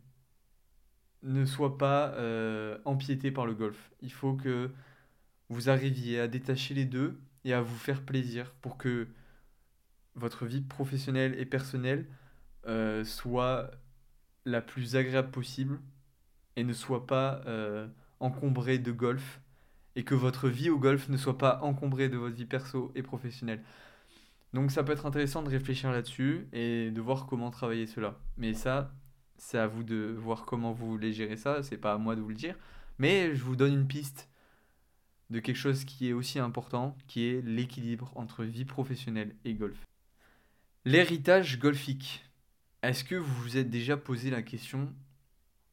ne 1.22 1.46
soit 1.46 1.78
pas 1.78 2.10
euh, 2.13 2.80
par 3.36 3.46
le 3.46 3.54
golf. 3.54 3.92
Il 4.01 4.12
faut 4.12 4.34
que 4.34 4.72
vous 5.50 5.70
arriviez 5.70 6.20
à 6.20 6.28
détacher 6.28 6.74
les 6.74 6.86
deux 6.86 7.22
et 7.46 7.54
à 7.54 7.62
vous 7.62 7.78
faire 7.78 8.01
plaisir 8.04 8.56
pour 8.62 8.78
que 8.78 9.08
votre 10.20 10.46
vie 10.46 10.62
professionnelle 10.62 11.36
et 11.40 11.46
personnelle 11.46 12.08
euh, 12.68 13.04
soit 13.04 13.72
la 14.46 14.62
plus 14.62 14.96
agréable 14.96 15.32
possible 15.32 15.80
et 16.56 16.64
ne 16.64 16.74
soit 16.74 17.08
pas 17.08 17.41
euh, 17.46 17.88
encombrée 18.20 18.78
de 18.80 18.91
golf 18.91 19.41
et 19.96 20.04
que 20.04 20.15
votre 20.15 20.50
vie 20.50 20.70
au 20.70 20.78
golf 20.78 21.10
ne 21.10 21.17
soit 21.17 21.38
pas 21.38 21.60
encombrée 21.62 22.10
de 22.10 22.17
votre 22.17 22.36
vie 22.36 22.46
perso 22.46 22.91
et 22.96 23.02
professionnelle. 23.02 23.63
Donc 24.54 24.72
ça 24.72 24.84
peut 24.84 24.91
être 24.91 25.06
intéressant 25.06 25.43
de 25.43 25.50
réfléchir 25.50 25.91
là-dessus 25.91 26.48
et 26.54 26.91
de 26.91 27.02
voir 27.02 27.28
comment 27.28 27.52
travailler 27.52 27.88
cela. 27.88 28.20
Mais 28.38 28.54
ça, 28.54 28.91
c'est 29.38 29.58
à 29.58 29.67
vous 29.67 29.84
de 29.84 30.15
voir 30.17 30.46
comment 30.46 30.74
vous 30.74 30.89
voulez 30.89 31.13
gérer 31.13 31.38
ça, 31.38 31.63
c'est 31.63 31.78
pas 31.78 31.93
à 31.93 31.98
moi 31.98 32.15
de 32.15 32.22
vous 32.22 32.30
le 32.30 32.36
dire. 32.36 32.56
Mais 32.98 33.36
je 33.36 33.43
vous 33.43 33.56
donne 33.56 33.74
une 33.74 33.88
piste 33.88 34.30
de 35.30 35.39
quelque 35.39 35.58
chose 35.58 35.86
qui 35.86 36.10
est 36.10 36.13
aussi 36.13 36.39
important, 36.39 36.98
qui 37.08 37.28
est 37.28 37.41
l'équilibre 37.41 38.12
entre 38.15 38.43
vie 38.43 38.65
professionnelle 38.65 39.36
et 39.46 39.54
golf. 39.54 39.88
L'héritage 40.86 41.60
golfique. 41.60 42.24
Est-ce 42.84 43.04
que 43.04 43.15
vous 43.15 43.42
vous 43.42 43.58
êtes 43.58 43.70
déjà 43.70 43.98
posé 43.98 44.30
la 44.30 44.42
question 44.42 44.94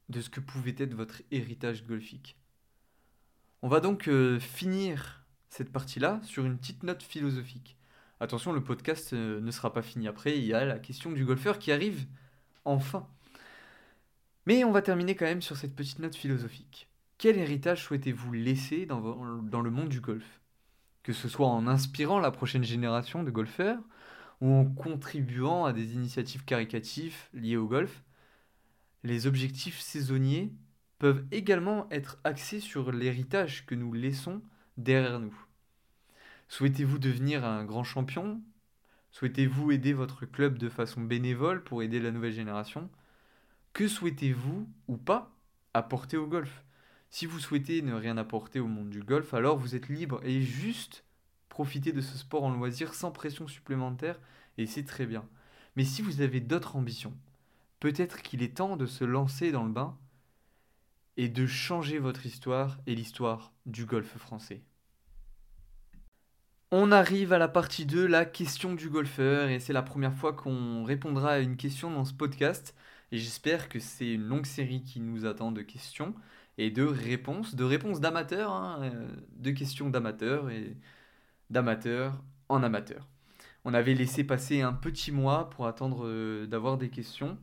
de 0.08 0.20
ce 0.20 0.28
que 0.28 0.40
pouvait 0.40 0.74
être 0.76 0.94
votre 0.94 1.22
héritage 1.30 1.86
golfique? 1.86 2.36
On 3.62 3.68
va 3.68 3.78
donc 3.78 4.08
euh, 4.08 4.40
finir 4.40 5.24
cette 5.48 5.70
partie-là 5.70 6.20
sur 6.24 6.44
une 6.44 6.58
petite 6.58 6.82
note 6.82 7.04
philosophique. 7.04 7.76
Attention, 8.18 8.52
le 8.52 8.64
podcast 8.64 9.12
euh, 9.12 9.40
ne 9.40 9.50
sera 9.52 9.72
pas 9.72 9.80
fini 9.80 10.08
après, 10.08 10.36
il 10.36 10.44
y 10.44 10.54
a 10.54 10.64
la 10.64 10.80
question 10.80 11.12
du 11.12 11.24
golfeur 11.24 11.60
qui 11.60 11.70
arrive 11.70 12.04
enfin. 12.64 13.06
Mais 14.44 14.64
on 14.64 14.72
va 14.72 14.82
terminer 14.82 15.14
quand 15.14 15.24
même 15.24 15.40
sur 15.40 15.56
cette 15.56 15.76
petite 15.76 16.00
note 16.00 16.16
philosophique. 16.16 16.88
Quel 17.16 17.38
héritage 17.38 17.84
souhaitez-vous 17.84 18.32
laisser 18.32 18.86
dans, 18.86 19.40
dans 19.40 19.60
le 19.60 19.70
monde 19.70 19.88
du 19.88 20.00
golf? 20.00 20.40
Que 21.04 21.12
ce 21.12 21.28
soit 21.28 21.46
en 21.46 21.68
inspirant 21.68 22.18
la 22.18 22.32
prochaine 22.32 22.64
génération 22.64 23.22
de 23.22 23.30
golfeurs 23.30 23.78
ou 24.40 24.52
en 24.52 24.64
contribuant 24.64 25.64
à 25.64 25.72
des 25.72 25.94
initiatives 25.94 26.44
caricatives 26.44 27.16
liées 27.32 27.56
au 27.56 27.66
golf, 27.66 28.02
les 29.02 29.26
objectifs 29.26 29.80
saisonniers 29.80 30.52
peuvent 30.98 31.24
également 31.30 31.88
être 31.90 32.18
axés 32.24 32.60
sur 32.60 32.92
l'héritage 32.92 33.66
que 33.66 33.74
nous 33.74 33.92
laissons 33.92 34.42
derrière 34.76 35.20
nous. 35.20 35.34
Souhaitez-vous 36.48 36.98
devenir 36.98 37.44
un 37.44 37.64
grand 37.64 37.84
champion? 37.84 38.40
Souhaitez-vous 39.10 39.72
aider 39.72 39.92
votre 39.92 40.26
club 40.26 40.58
de 40.58 40.68
façon 40.68 41.00
bénévole 41.00 41.64
pour 41.64 41.82
aider 41.82 42.00
la 42.00 42.10
nouvelle 42.10 42.32
génération? 42.32 42.90
Que 43.72 43.88
souhaitez-vous 43.88 44.68
ou 44.88 44.96
pas 44.96 45.34
apporter 45.74 46.16
au 46.16 46.26
golf? 46.26 46.64
Si 47.10 47.26
vous 47.26 47.38
souhaitez 47.38 47.82
ne 47.82 47.94
rien 47.94 48.16
apporter 48.16 48.60
au 48.60 48.66
monde 48.66 48.90
du 48.90 49.02
golf, 49.02 49.32
alors 49.32 49.56
vous 49.56 49.74
êtes 49.74 49.88
libre 49.88 50.20
et 50.22 50.42
juste 50.42 51.05
profitez 51.48 51.92
de 51.92 52.00
ce 52.00 52.18
sport 52.18 52.44
en 52.44 52.50
loisir 52.50 52.94
sans 52.94 53.10
pression 53.10 53.46
supplémentaire 53.48 54.18
et 54.58 54.66
c'est 54.66 54.84
très 54.84 55.06
bien. 55.06 55.24
Mais 55.76 55.84
si 55.84 56.02
vous 56.02 56.20
avez 56.20 56.40
d'autres 56.40 56.76
ambitions, 56.76 57.14
peut-être 57.80 58.22
qu'il 58.22 58.42
est 58.42 58.56
temps 58.56 58.76
de 58.76 58.86
se 58.86 59.04
lancer 59.04 59.52
dans 59.52 59.64
le 59.64 59.72
bain 59.72 59.96
et 61.16 61.28
de 61.28 61.46
changer 61.46 61.98
votre 61.98 62.26
histoire 62.26 62.78
et 62.86 62.94
l'histoire 62.94 63.52
du 63.64 63.86
golf 63.86 64.16
français. 64.18 64.62
On 66.72 66.90
arrive 66.90 67.32
à 67.32 67.38
la 67.38 67.48
partie 67.48 67.86
2, 67.86 68.06
la 68.06 68.24
question 68.24 68.74
du 68.74 68.90
golfeur, 68.90 69.48
et 69.48 69.60
c'est 69.60 69.72
la 69.72 69.82
première 69.82 70.14
fois 70.14 70.32
qu'on 70.32 70.82
répondra 70.82 71.32
à 71.32 71.38
une 71.38 71.56
question 71.56 71.90
dans 71.90 72.04
ce 72.04 72.12
podcast. 72.12 72.74
Et 73.12 73.18
j'espère 73.18 73.68
que 73.68 73.78
c'est 73.78 74.14
une 74.14 74.26
longue 74.26 74.46
série 74.46 74.82
qui 74.82 75.00
nous 75.00 75.26
attend 75.26 75.52
de 75.52 75.62
questions 75.62 76.14
et 76.58 76.70
de 76.70 76.82
réponses, 76.82 77.54
de 77.54 77.64
réponses 77.64 78.00
d'amateurs, 78.00 78.50
hein, 78.52 78.80
euh, 78.82 79.08
de 79.36 79.50
questions 79.52 79.90
d'amateurs 79.90 80.50
et 80.50 80.76
d'amateurs 81.50 82.22
en 82.48 82.62
amateurs. 82.62 83.08
On 83.64 83.74
avait 83.74 83.94
laissé 83.94 84.24
passer 84.24 84.62
un 84.62 84.72
petit 84.72 85.12
mois 85.12 85.50
pour 85.50 85.66
attendre 85.66 86.06
euh, 86.06 86.46
d'avoir 86.46 86.78
des 86.78 86.88
questions 86.88 87.38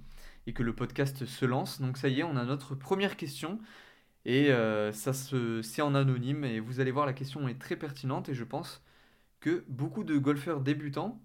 et 0.47 0.53
que 0.53 0.63
le 0.63 0.73
podcast 0.73 1.25
se 1.25 1.45
lance. 1.45 1.81
Donc 1.81 1.97
ça 1.97 2.07
y 2.09 2.19
est, 2.21 2.23
on 2.23 2.37
a 2.37 2.45
notre 2.45 2.75
première 2.75 3.17
question 3.17 3.59
et 4.25 4.51
euh, 4.51 4.91
ça 4.93 5.13
se, 5.13 5.61
c'est 5.61 5.81
en 5.81 5.95
anonyme 5.95 6.45
et 6.45 6.59
vous 6.59 6.79
allez 6.79 6.91
voir 6.91 7.05
la 7.05 7.13
question 7.13 7.47
est 7.47 7.59
très 7.59 7.75
pertinente 7.75 8.29
et 8.29 8.33
je 8.33 8.43
pense 8.43 8.81
que 9.41 9.65
beaucoup 9.67 10.03
de 10.03 10.17
golfeurs 10.17 10.61
débutants 10.61 11.21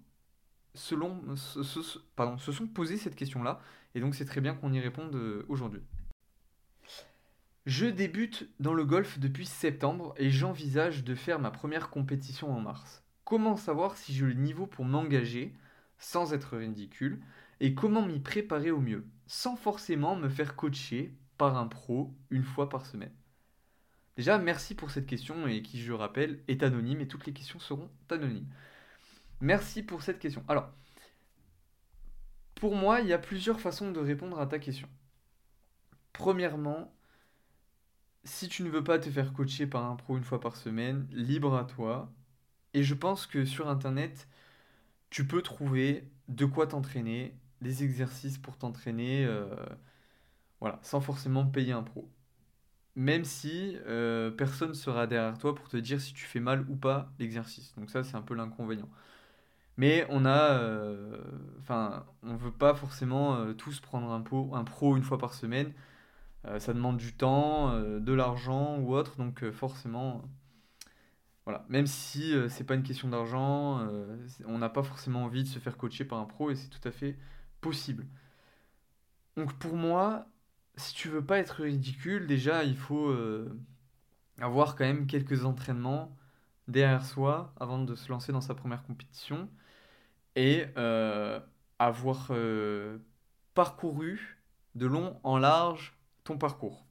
selon, 0.73 1.35
se 1.35 2.51
sont 2.51 2.67
posé 2.67 2.97
cette 2.97 3.15
question-là 3.15 3.61
et 3.95 4.01
donc 4.01 4.15
c'est 4.15 4.25
très 4.25 4.41
bien 4.41 4.53
qu'on 4.53 4.73
y 4.73 4.79
réponde 4.79 5.15
euh, 5.15 5.45
aujourd'hui. 5.47 5.81
Je 7.65 7.85
débute 7.85 8.49
dans 8.59 8.73
le 8.73 8.85
golf 8.85 9.19
depuis 9.19 9.45
septembre 9.45 10.13
et 10.17 10.29
j'envisage 10.31 11.03
de 11.03 11.13
faire 11.13 11.39
ma 11.39 11.51
première 11.51 11.89
compétition 11.89 12.51
en 12.51 12.61
mars. 12.61 13.03
Comment 13.25 13.57
savoir 13.57 13.97
si 13.97 14.13
j'ai 14.13 14.25
le 14.25 14.33
niveau 14.33 14.65
pour 14.65 14.85
m'engager 14.85 15.53
sans 15.97 16.33
être 16.33 16.57
ridicule 16.57 17.21
et 17.59 17.75
comment 17.75 18.01
m'y 18.01 18.19
préparer 18.19 18.71
au 18.71 18.79
mieux 18.79 19.05
sans 19.27 19.55
forcément 19.55 20.15
me 20.15 20.29
faire 20.29 20.55
coacher 20.55 21.13
par 21.37 21.57
un 21.57 21.67
pro 21.67 22.15
une 22.29 22.43
fois 22.43 22.69
par 22.69 22.85
semaine? 22.85 23.13
Déjà, 24.15 24.37
merci 24.37 24.73
pour 24.73 24.89
cette 24.89 25.05
question 25.05 25.47
et 25.47 25.61
qui, 25.61 25.79
je 25.79 25.93
rappelle, 25.93 26.41
est 26.47 26.63
anonyme 26.63 27.01
et 27.01 27.07
toutes 27.07 27.25
les 27.25 27.33
questions 27.33 27.59
seront 27.59 27.89
anonymes. 28.09 28.47
Merci 29.41 29.83
pour 29.83 30.01
cette 30.01 30.19
question. 30.19 30.43
Alors, 30.47 30.71
pour 32.55 32.75
moi, 32.75 32.99
il 33.01 33.07
y 33.07 33.13
a 33.13 33.19
plusieurs 33.19 33.61
façons 33.61 33.91
de 33.91 33.99
répondre 33.99 34.39
à 34.39 34.47
ta 34.47 34.59
question. 34.59 34.89
Premièrement, 36.11 36.93
si 38.23 38.47
tu 38.49 38.63
ne 38.63 38.69
veux 38.69 38.83
pas 38.83 38.99
te 38.99 39.09
faire 39.09 39.33
coacher 39.33 39.67
par 39.67 39.85
un 39.85 39.95
pro 39.95 40.17
une 40.17 40.23
fois 40.23 40.39
par 40.39 40.55
semaine, 40.57 41.07
libre 41.11 41.55
à 41.57 41.65
toi. 41.65 42.11
Et 42.73 42.83
je 42.83 42.95
pense 42.95 43.27
que 43.27 43.45
sur 43.45 43.69
Internet, 43.69 44.27
tu 45.11 45.27
peux 45.27 45.41
trouver 45.43 46.09
de 46.29 46.45
quoi 46.45 46.67
t'entraîner, 46.67 47.37
des 47.61 47.83
exercices 47.83 48.37
pour 48.39 48.57
t'entraîner, 48.57 49.25
euh, 49.25 49.47
voilà, 50.59 50.79
sans 50.83 51.01
forcément 51.01 51.45
payer 51.45 51.73
un 51.73 51.83
pro. 51.83 52.09
même 52.95 53.25
si 53.25 53.77
euh, 53.87 54.31
personne 54.31 54.73
sera 54.75 55.07
derrière 55.07 55.37
toi 55.37 55.55
pour 55.55 55.69
te 55.69 55.77
dire 55.77 56.01
si 56.01 56.13
tu 56.13 56.25
fais 56.25 56.39
mal 56.41 56.65
ou 56.69 56.75
pas 56.75 57.13
l'exercice. 57.19 57.73
Donc 57.77 57.89
ça, 57.89 58.03
c'est 58.03 58.17
un 58.17 58.21
peu 58.21 58.35
l'inconvénient. 58.35 58.89
Mais 59.77 60.05
on 60.09 60.25
a, 60.25 60.59
euh, 60.59 61.21
enfin, 61.59 62.05
on 62.23 62.35
veut 62.37 62.51
pas 62.51 62.75
forcément 62.75 63.53
tous 63.55 63.79
prendre 63.81 64.11
un 64.11 64.21
pro 64.65 64.97
une 64.97 65.03
fois 65.03 65.17
par 65.19 65.33
semaine. 65.33 65.73
Ça 66.59 66.73
demande 66.73 66.97
du 66.97 67.13
temps, 67.13 67.79
de 67.79 68.13
l'argent 68.13 68.77
ou 68.79 68.93
autre, 68.95 69.17
donc 69.17 69.49
forcément, 69.51 70.23
voilà. 71.45 71.65
Même 71.69 71.87
si 71.87 72.33
c'est 72.49 72.63
pas 72.63 72.75
une 72.75 72.83
question 72.83 73.09
d'argent, 73.09 73.85
on 74.45 74.57
n'a 74.57 74.69
pas 74.69 74.83
forcément 74.83 75.23
envie 75.25 75.43
de 75.43 75.49
se 75.49 75.59
faire 75.59 75.77
coacher 75.77 76.05
par 76.05 76.19
un 76.19 76.25
pro 76.25 76.49
et 76.49 76.55
c'est 76.55 76.69
tout 76.69 76.87
à 76.87 76.91
fait 76.91 77.17
possible. 77.61 78.05
Donc 79.35 79.53
pour 79.53 79.75
moi, 79.75 80.27
si 80.75 80.93
tu 80.93 81.09
veux 81.09 81.25
pas 81.25 81.37
être 81.37 81.63
ridicule, 81.63 82.27
déjà 82.27 82.63
il 82.63 82.77
faut 82.77 83.09
euh, 83.09 83.57
avoir 84.39 84.75
quand 84.75 84.85
même 84.85 85.07
quelques 85.07 85.45
entraînements 85.45 86.15
derrière 86.67 87.05
soi 87.05 87.53
avant 87.59 87.79
de 87.79 87.95
se 87.95 88.09
lancer 88.09 88.31
dans 88.31 88.41
sa 88.41 88.55
première 88.55 88.83
compétition 88.83 89.49
et 90.35 90.65
euh, 90.77 91.39
avoir 91.79 92.27
euh, 92.31 92.99
parcouru 93.53 94.41
de 94.75 94.85
long 94.87 95.19
en 95.23 95.37
large 95.37 95.97
parcours. 96.37 96.85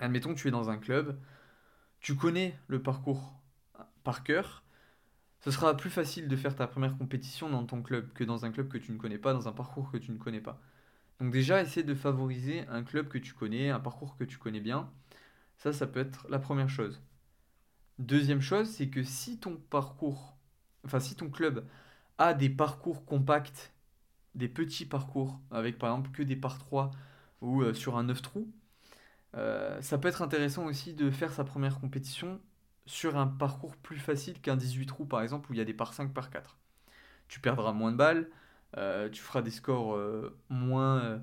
Admettons 0.00 0.34
que 0.34 0.40
tu 0.40 0.48
es 0.48 0.50
dans 0.50 0.70
un 0.70 0.78
club, 0.78 1.18
tu 2.00 2.16
connais 2.16 2.58
le 2.68 2.82
parcours 2.82 3.34
par 4.02 4.24
cœur, 4.24 4.64
ce 5.44 5.50
sera 5.50 5.76
plus 5.76 5.90
facile 5.90 6.26
de 6.26 6.36
faire 6.36 6.56
ta 6.56 6.66
première 6.66 6.96
compétition 6.96 7.50
dans 7.50 7.64
ton 7.66 7.82
club 7.82 8.12
que 8.14 8.24
dans 8.24 8.46
un 8.46 8.50
club 8.50 8.68
que 8.68 8.78
tu 8.78 8.92
ne 8.92 8.96
connais 8.96 9.18
pas, 9.18 9.34
dans 9.34 9.46
un 9.46 9.52
parcours 9.52 9.90
que 9.90 9.98
tu 9.98 10.10
ne 10.10 10.16
connais 10.16 10.40
pas. 10.40 10.58
Donc 11.20 11.32
déjà, 11.32 11.60
essaie 11.60 11.82
de 11.82 11.94
favoriser 11.94 12.66
un 12.68 12.82
club 12.82 13.08
que 13.08 13.18
tu 13.18 13.34
connais, 13.34 13.68
un 13.68 13.78
parcours 13.78 14.16
que 14.16 14.24
tu 14.24 14.38
connais 14.38 14.60
bien. 14.60 14.90
Ça, 15.58 15.72
ça 15.72 15.86
peut 15.86 16.00
être 16.00 16.26
la 16.30 16.38
première 16.38 16.70
chose. 16.70 17.02
Deuxième 17.98 18.40
chose, 18.40 18.70
c'est 18.70 18.88
que 18.88 19.02
si 19.02 19.38
ton 19.38 19.56
parcours, 19.56 20.36
enfin 20.84 20.98
si 20.98 21.14
ton 21.14 21.28
club 21.28 21.66
a 22.16 22.34
des 22.34 22.48
parcours 22.48 23.04
compacts, 23.04 23.72
des 24.34 24.48
petits 24.48 24.86
parcours, 24.86 25.38
avec 25.50 25.78
par 25.78 25.90
exemple 25.90 26.10
que 26.10 26.22
des 26.22 26.36
par 26.36 26.58
3 26.58 26.90
ou 27.44 27.62
euh, 27.62 27.74
sur 27.74 27.96
un 27.96 28.04
9 28.04 28.22
trous, 28.22 28.50
euh, 29.36 29.80
ça 29.82 29.98
peut 29.98 30.08
être 30.08 30.22
intéressant 30.22 30.64
aussi 30.66 30.94
de 30.94 31.10
faire 31.10 31.32
sa 31.32 31.44
première 31.44 31.80
compétition 31.80 32.40
sur 32.86 33.16
un 33.16 33.26
parcours 33.26 33.76
plus 33.76 33.98
facile 33.98 34.40
qu'un 34.40 34.56
18 34.56 34.86
trous 34.86 35.06
par 35.06 35.22
exemple 35.22 35.50
où 35.50 35.54
il 35.54 35.58
y 35.58 35.60
a 35.62 35.64
des 35.64 35.74
par 35.74 35.94
5 35.94 36.12
par 36.14 36.30
4. 36.30 36.58
Tu 37.28 37.40
perdras 37.40 37.72
moins 37.72 37.92
de 37.92 37.96
balles, 37.96 38.30
euh, 38.76 39.08
tu 39.10 39.22
feras 39.22 39.42
des 39.42 39.50
scores 39.50 39.98
moins, 40.50 41.22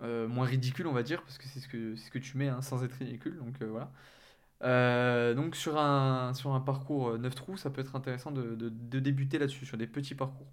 ridicules, 0.00 0.86
on 0.86 0.92
va 0.92 1.02
dire, 1.02 1.22
parce 1.22 1.38
que 1.38 1.46
c'est 1.46 1.60
ce 1.60 1.68
que, 1.68 1.96
ce 1.96 2.10
que 2.10 2.18
tu 2.18 2.36
mets 2.38 2.48
hein, 2.48 2.62
sans 2.62 2.84
être 2.84 2.94
ridicule. 2.94 3.38
Donc 3.38 3.62
voilà. 3.62 5.34
donc 5.34 5.56
sur 5.56 5.78
un, 5.78 6.34
sur 6.34 6.52
un 6.54 6.60
parcours 6.60 7.18
9 7.18 7.34
trous, 7.34 7.56
ça 7.56 7.70
peut 7.70 7.80
être 7.80 7.96
intéressant 7.96 8.32
de, 8.32 8.68
débuter 9.00 9.38
là-dessus, 9.38 9.66
sur 9.66 9.76
des 9.78 9.86
petits 9.86 10.14
parcours. 10.14 10.48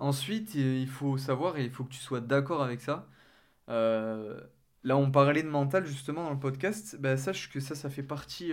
Ensuite, 0.00 0.54
il 0.56 0.88
faut 0.88 1.18
savoir 1.18 1.56
et 1.58 1.64
il 1.64 1.70
faut 1.70 1.84
que 1.84 1.92
tu 1.92 2.00
sois 2.00 2.20
d'accord 2.20 2.62
avec 2.62 2.80
ça. 2.80 3.08
là, 3.68 4.96
on 4.96 5.10
parlait 5.10 5.42
de 5.42 5.48
mental 5.48 5.86
justement 5.86 6.24
dans 6.24 6.30
le 6.32 6.38
podcast. 6.38 6.96
Bah, 7.00 7.16
sache 7.16 7.50
que 7.50 7.60
ça, 7.60 7.74
ça 7.74 7.90
fait 7.90 8.02
partie 8.02 8.52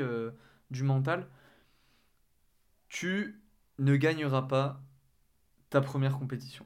du 0.71 0.83
mental. 0.83 1.27
Tu 2.89 3.41
ne 3.79 3.95
gagneras 3.95 4.43
pas 4.43 4.81
ta 5.69 5.81
première 5.81 6.17
compétition. 6.17 6.65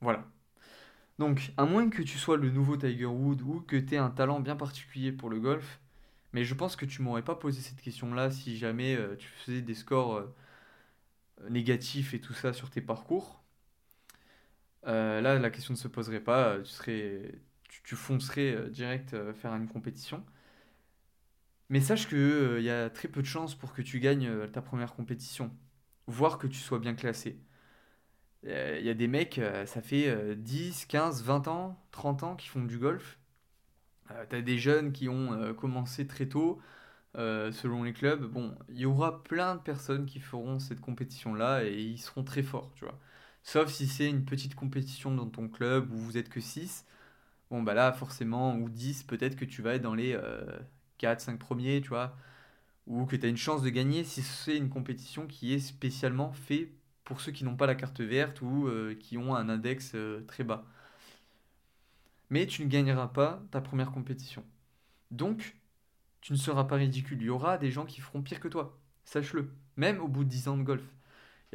Voilà. 0.00 0.24
Donc, 1.18 1.52
à 1.56 1.64
moins 1.64 1.88
que 1.90 2.02
tu 2.02 2.18
sois 2.18 2.36
le 2.36 2.50
nouveau 2.50 2.76
Tiger 2.76 3.06
Wood 3.06 3.42
ou 3.42 3.60
que 3.62 3.76
tu 3.76 3.94
aies 3.94 3.98
un 3.98 4.10
talent 4.10 4.40
bien 4.40 4.56
particulier 4.56 5.12
pour 5.12 5.30
le 5.30 5.40
golf, 5.40 5.80
mais 6.32 6.44
je 6.44 6.54
pense 6.54 6.76
que 6.76 6.84
tu 6.86 7.02
m'aurais 7.02 7.24
pas 7.24 7.36
posé 7.36 7.60
cette 7.62 7.80
question-là 7.80 8.30
si 8.30 8.58
jamais 8.58 8.96
euh, 8.96 9.16
tu 9.16 9.28
faisais 9.28 9.62
des 9.62 9.74
scores 9.74 10.16
euh, 10.16 10.34
négatifs 11.50 12.14
et 12.14 12.20
tout 12.20 12.34
ça 12.34 12.52
sur 12.52 12.70
tes 12.70 12.80
parcours. 12.80 13.42
Euh, 14.86 15.20
là, 15.20 15.38
la 15.38 15.50
question 15.50 15.74
ne 15.74 15.78
se 15.78 15.88
poserait 15.88 16.20
pas, 16.20 16.58
tu, 16.60 16.70
serais, 16.70 17.32
tu, 17.84 17.96
foncerais 17.96 18.70
direct 18.70 19.16
faire 19.34 19.54
une 19.54 19.68
compétition. 19.68 20.24
Mais 21.68 21.80
sache 21.80 22.08
qu'il 22.08 22.62
y 22.62 22.70
a 22.70 22.90
très 22.90 23.08
peu 23.08 23.20
de 23.22 23.26
chances 23.26 23.54
pour 23.54 23.72
que 23.72 23.82
tu 23.82 23.98
gagnes 24.00 24.48
ta 24.48 24.62
première 24.62 24.94
compétition 24.94 25.50
voir 26.06 26.38
que 26.38 26.46
tu 26.46 26.58
sois 26.58 26.78
bien 26.78 26.94
classé. 26.94 27.38
Il 28.44 28.50
euh, 28.50 28.80
y 28.80 28.90
a 28.90 28.94
des 28.94 29.08
mecs, 29.08 29.38
euh, 29.38 29.66
ça 29.66 29.82
fait 29.82 30.36
10, 30.36 30.86
15, 30.86 31.22
20 31.24 31.48
ans, 31.48 31.78
30 31.92 32.22
ans 32.22 32.36
qui 32.36 32.48
font 32.48 32.64
du 32.64 32.78
golf. 32.78 33.18
Euh, 34.10 34.24
tu 34.30 34.36
as 34.36 34.42
des 34.42 34.58
jeunes 34.58 34.92
qui 34.92 35.08
ont 35.08 35.54
commencé 35.54 36.06
très 36.06 36.26
tôt, 36.28 36.60
selon 37.14 37.82
les 37.82 37.92
clubs. 37.92 38.24
Bon, 38.24 38.56
il 38.68 38.78
y 38.78 38.86
aura 38.86 39.22
plein 39.24 39.56
de 39.56 39.60
personnes 39.60 40.06
qui 40.06 40.20
feront 40.20 40.58
cette 40.60 40.80
compétition-là 40.80 41.64
et 41.64 41.80
ils 41.80 41.98
seront 41.98 42.24
très 42.24 42.42
forts, 42.42 42.72
tu 42.74 42.84
vois. 42.84 42.98
Sauf 43.46 43.72
si 43.72 43.86
c'est 43.86 44.08
une 44.10 44.24
petite 44.26 44.54
compétition 44.54 45.14
dans 45.14 45.28
ton 45.28 45.48
club 45.48 45.90
où 45.92 45.96
vous 45.96 46.18
êtes 46.18 46.28
que 46.28 46.40
6. 46.40 46.84
Bon, 47.50 47.62
bah 47.62 47.74
là, 47.74 47.92
forcément, 47.92 48.56
ou 48.56 48.68
10, 48.68 49.04
peut-être 49.04 49.36
que 49.36 49.44
tu 49.46 49.62
vas 49.62 49.76
être 49.76 49.82
dans 49.82 49.94
les 49.94 50.18
4, 50.98 51.20
5 51.20 51.38
premiers, 51.38 51.80
tu 51.80 51.88
vois 51.90 52.16
ou 52.86 53.04
que 53.06 53.16
tu 53.16 53.26
as 53.26 53.28
une 53.28 53.36
chance 53.36 53.62
de 53.62 53.68
gagner 53.68 54.04
si 54.04 54.22
c'est 54.22 54.56
une 54.56 54.68
compétition 54.68 55.26
qui 55.26 55.52
est 55.52 55.58
spécialement 55.58 56.32
faite 56.32 56.70
pour 57.04 57.20
ceux 57.20 57.32
qui 57.32 57.44
n'ont 57.44 57.56
pas 57.56 57.66
la 57.66 57.74
carte 57.74 58.00
verte 58.00 58.40
ou 58.42 58.66
euh, 58.68 58.94
qui 58.94 59.18
ont 59.18 59.34
un 59.34 59.48
index 59.48 59.92
euh, 59.94 60.24
très 60.26 60.44
bas. 60.44 60.64
Mais 62.30 62.46
tu 62.46 62.64
ne 62.64 62.68
gagneras 62.68 63.08
pas 63.08 63.42
ta 63.50 63.60
première 63.60 63.92
compétition. 63.92 64.44
Donc, 65.10 65.56
tu 66.20 66.32
ne 66.32 66.38
seras 66.38 66.64
pas 66.64 66.76
ridicule. 66.76 67.18
Il 67.20 67.26
y 67.26 67.30
aura 67.30 67.58
des 67.58 67.70
gens 67.70 67.86
qui 67.86 68.00
feront 68.00 68.22
pire 68.22 68.40
que 68.40 68.48
toi. 68.48 68.76
Sache-le. 69.04 69.50
Même 69.76 70.00
au 70.00 70.08
bout 70.08 70.24
de 70.24 70.30
10 70.30 70.48
ans 70.48 70.56
de 70.56 70.64
golf. 70.64 70.82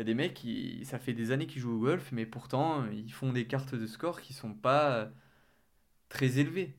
Y 0.02 0.04
a 0.04 0.06
des 0.06 0.16
mecs 0.16 0.34
qui, 0.34 0.84
ça 0.86 1.00
fait 1.00 1.14
des 1.14 1.32
années 1.32 1.48
qu'ils 1.48 1.62
jouent 1.62 1.76
au 1.78 1.80
golf, 1.80 2.12
mais 2.12 2.26
pourtant, 2.26 2.86
ils 2.92 3.12
font 3.14 3.32
des 3.34 3.48
cartes 3.48 3.76
de 3.76 3.88
score 3.88 4.22
qui 4.22 4.34
sont 4.34 4.54
pas 4.54 5.12
très 6.10 6.40
élevées. 6.40 6.76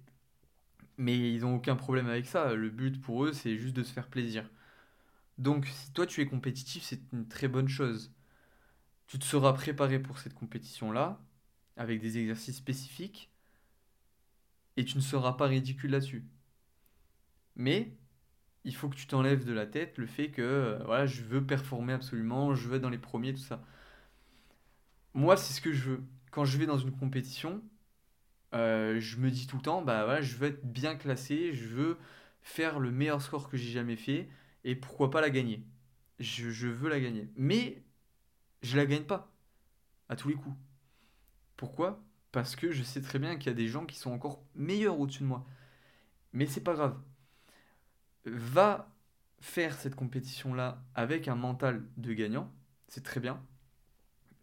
Mais 0.97 1.35
ils 1.35 1.41
n'ont 1.43 1.57
aucun 1.57 1.77
problème 1.77 2.09
avec 2.09 2.27
ça. 2.27 2.55
Le 2.55 2.71
but 2.71 3.01
pour 3.01 3.25
eux, 3.25 3.33
c'est 3.33 3.57
juste 3.59 3.75
de 3.77 3.83
se 3.83 3.93
faire 3.93 4.09
plaisir. 4.09 4.49
Donc, 5.39 5.67
si 5.67 5.93
toi 5.93 6.07
tu 6.07 6.21
es 6.23 6.27
compétitif, 6.27 6.83
c'est 6.85 7.01
une 7.13 7.29
très 7.29 7.49
bonne 7.49 7.69
chose. 7.69 8.13
Tu 9.07 9.19
te 9.19 9.25
seras 9.25 9.53
préparé 9.53 10.01
pour 10.01 10.19
cette 10.19 10.35
compétition-là, 10.35 11.21
avec 11.77 12.01
des 12.01 12.19
exercices 12.19 12.57
spécifiques, 12.57 13.31
et 14.77 14.85
tu 14.85 14.97
ne 14.97 15.03
seras 15.03 15.33
pas 15.35 15.47
ridicule 15.47 15.93
là-dessus. 15.93 16.27
Mais 17.57 17.97
il 18.64 18.75
faut 18.75 18.88
que 18.88 18.96
tu 18.96 19.07
t'enlèves 19.07 19.44
de 19.44 19.53
la 19.53 19.66
tête 19.66 19.98
le 19.98 20.07
fait 20.07 20.31
que 20.31 20.42
euh, 20.42 20.79
voilà, 20.85 21.07
je 21.07 21.22
veux 21.22 21.44
performer 21.44 21.92
absolument, 21.94 22.55
je 22.55 22.68
veux 22.68 22.77
être 22.77 22.83
dans 22.83 22.90
les 22.90 22.98
premiers, 22.98 23.35
tout 23.35 23.40
ça. 23.40 23.62
Moi, 25.14 25.37
c'est 25.37 25.53
ce 25.53 25.61
que 25.61 25.72
je 25.72 25.90
veux. 25.90 26.03
Quand 26.31 26.44
je 26.44 26.59
vais 26.59 26.66
dans 26.66 26.79
une 26.79 26.92
compétition, 26.92 27.62
euh, 28.55 29.01
je 29.01 29.18
me 29.18 29.31
dis 29.31 29.46
tout 29.46 29.57
le 29.57 29.62
temps, 29.62 29.83
bah 29.83 30.05
voilà, 30.05 30.20
je 30.22 30.37
veux 30.37 30.48
être 30.48 30.64
bien 30.64 30.96
classé, 30.96 31.53
je 31.55 31.68
veux 31.68 31.98
faire 32.42 32.81
le 32.81 32.90
meilleur 32.90 33.22
score 33.22 33.48
que 33.48 33.57
j'ai 33.57 33.70
jamais 33.72 33.96
fait, 33.96 34.29
et 34.64 34.75
pourquoi 34.77 35.11
pas 35.11 35.20
la 35.20 35.31
gagner. 35.31 35.64
Je, 36.20 36.51
je 36.51 36.68
veux 36.68 36.88
la 36.88 37.01
gagner. 37.01 37.31
Mais 37.37 37.83
je 38.62 38.77
la 38.77 38.87
gagne 38.87 39.05
pas, 39.05 39.33
à 40.09 40.16
tous 40.16 40.29
les 40.29 40.35
coups. 40.37 40.57
Pourquoi? 41.57 42.03
Parce 42.33 42.57
que 42.57 42.72
je 42.72 42.83
sais 42.83 43.01
très 43.03 43.18
bien 43.18 43.37
qu'il 43.37 43.46
y 43.48 43.51
a 43.51 43.55
des 43.55 43.68
gens 43.68 43.87
qui 43.87 43.96
sont 43.98 44.11
encore 44.12 44.42
meilleurs 44.55 44.98
au-dessus 45.01 45.22
de 45.22 45.29
moi. 45.29 45.46
Mais 46.33 46.46
c'est 46.46 46.62
pas 46.62 46.75
grave. 46.75 46.98
Va 48.25 48.93
faire 49.41 49.75
cette 49.79 49.95
compétition-là 49.97 50.83
avec 50.95 51.29
un 51.29 51.35
mental 51.37 51.85
de 51.97 52.13
gagnant, 52.13 52.53
c'est 52.89 53.03
très 53.03 53.21
bien. 53.21 53.43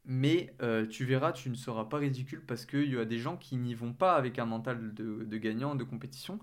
Mais 0.06 0.54
euh, 0.62 0.88
tu 0.88 1.06
verras, 1.06 1.32
tu 1.34 1.50
ne 1.50 1.56
seras 1.56 1.86
pas 1.86 1.98
ridicule 1.98 2.44
parce 2.46 2.66
qu'il 2.66 2.92
y 2.92 2.98
a 2.98 3.06
des 3.06 3.20
gens 3.20 3.38
qui 3.38 3.58
n'y 3.58 3.76
vont 3.76 3.94
pas 3.94 4.16
avec 4.16 4.40
un 4.40 4.46
mental 4.46 4.94
de, 4.94 5.24
de 5.24 5.38
gagnant, 5.38 5.76
de 5.76 5.84
compétition, 5.84 6.40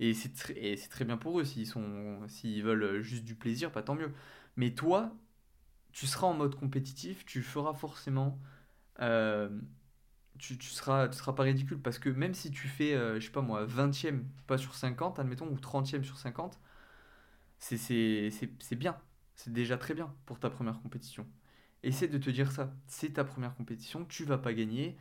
et 0.00 0.12
c'est 0.14 0.32
très 0.34 1.04
bien 1.04 1.16
pour 1.16 1.40
eux. 1.40 1.44
S'ils 1.44 1.66
sont 1.66 2.20
s'ils 2.28 2.62
veulent 2.62 3.00
juste 3.02 3.24
du 3.24 3.34
plaisir, 3.34 3.72
pas 3.72 3.82
tant 3.82 3.94
mieux. 3.94 4.12
Mais 4.56 4.72
toi, 4.74 5.14
tu 5.92 6.06
seras 6.06 6.28
en 6.28 6.34
mode 6.34 6.56
compétitif, 6.56 7.24
tu 7.26 7.42
feras 7.42 7.74
forcément, 7.74 8.40
euh, 9.00 9.50
tu, 10.38 10.58
tu, 10.58 10.68
seras, 10.68 11.08
tu 11.08 11.16
seras 11.18 11.32
pas 11.34 11.44
ridicule 11.44 11.80
parce 11.80 11.98
que 11.98 12.08
même 12.10 12.34
si 12.34 12.50
tu 12.50 12.68
fais, 12.68 12.94
euh, 12.94 13.18
je 13.20 13.26
sais 13.26 13.32
pas 13.32 13.42
moi, 13.42 13.64
20e, 13.64 14.24
pas 14.46 14.58
sur 14.58 14.74
50, 14.74 15.18
admettons, 15.18 15.48
ou 15.48 15.58
30e 15.58 16.04
sur 16.04 16.18
50, 16.18 16.60
c'est 17.58 18.76
bien, 18.76 18.96
c'est 19.34 19.52
déjà 19.52 19.78
très 19.78 19.94
bien 19.94 20.14
pour 20.26 20.38
ta 20.40 20.50
première 20.50 20.80
compétition. 20.82 21.26
Essaie 21.82 22.08
de 22.08 22.18
te 22.18 22.30
dire 22.30 22.52
ça. 22.52 22.74
C'est 22.86 23.14
ta 23.14 23.24
première 23.24 23.54
compétition, 23.56 24.04
tu 24.06 24.24
vas 24.24 24.38
pas 24.38 24.54
gagner. 24.54 24.96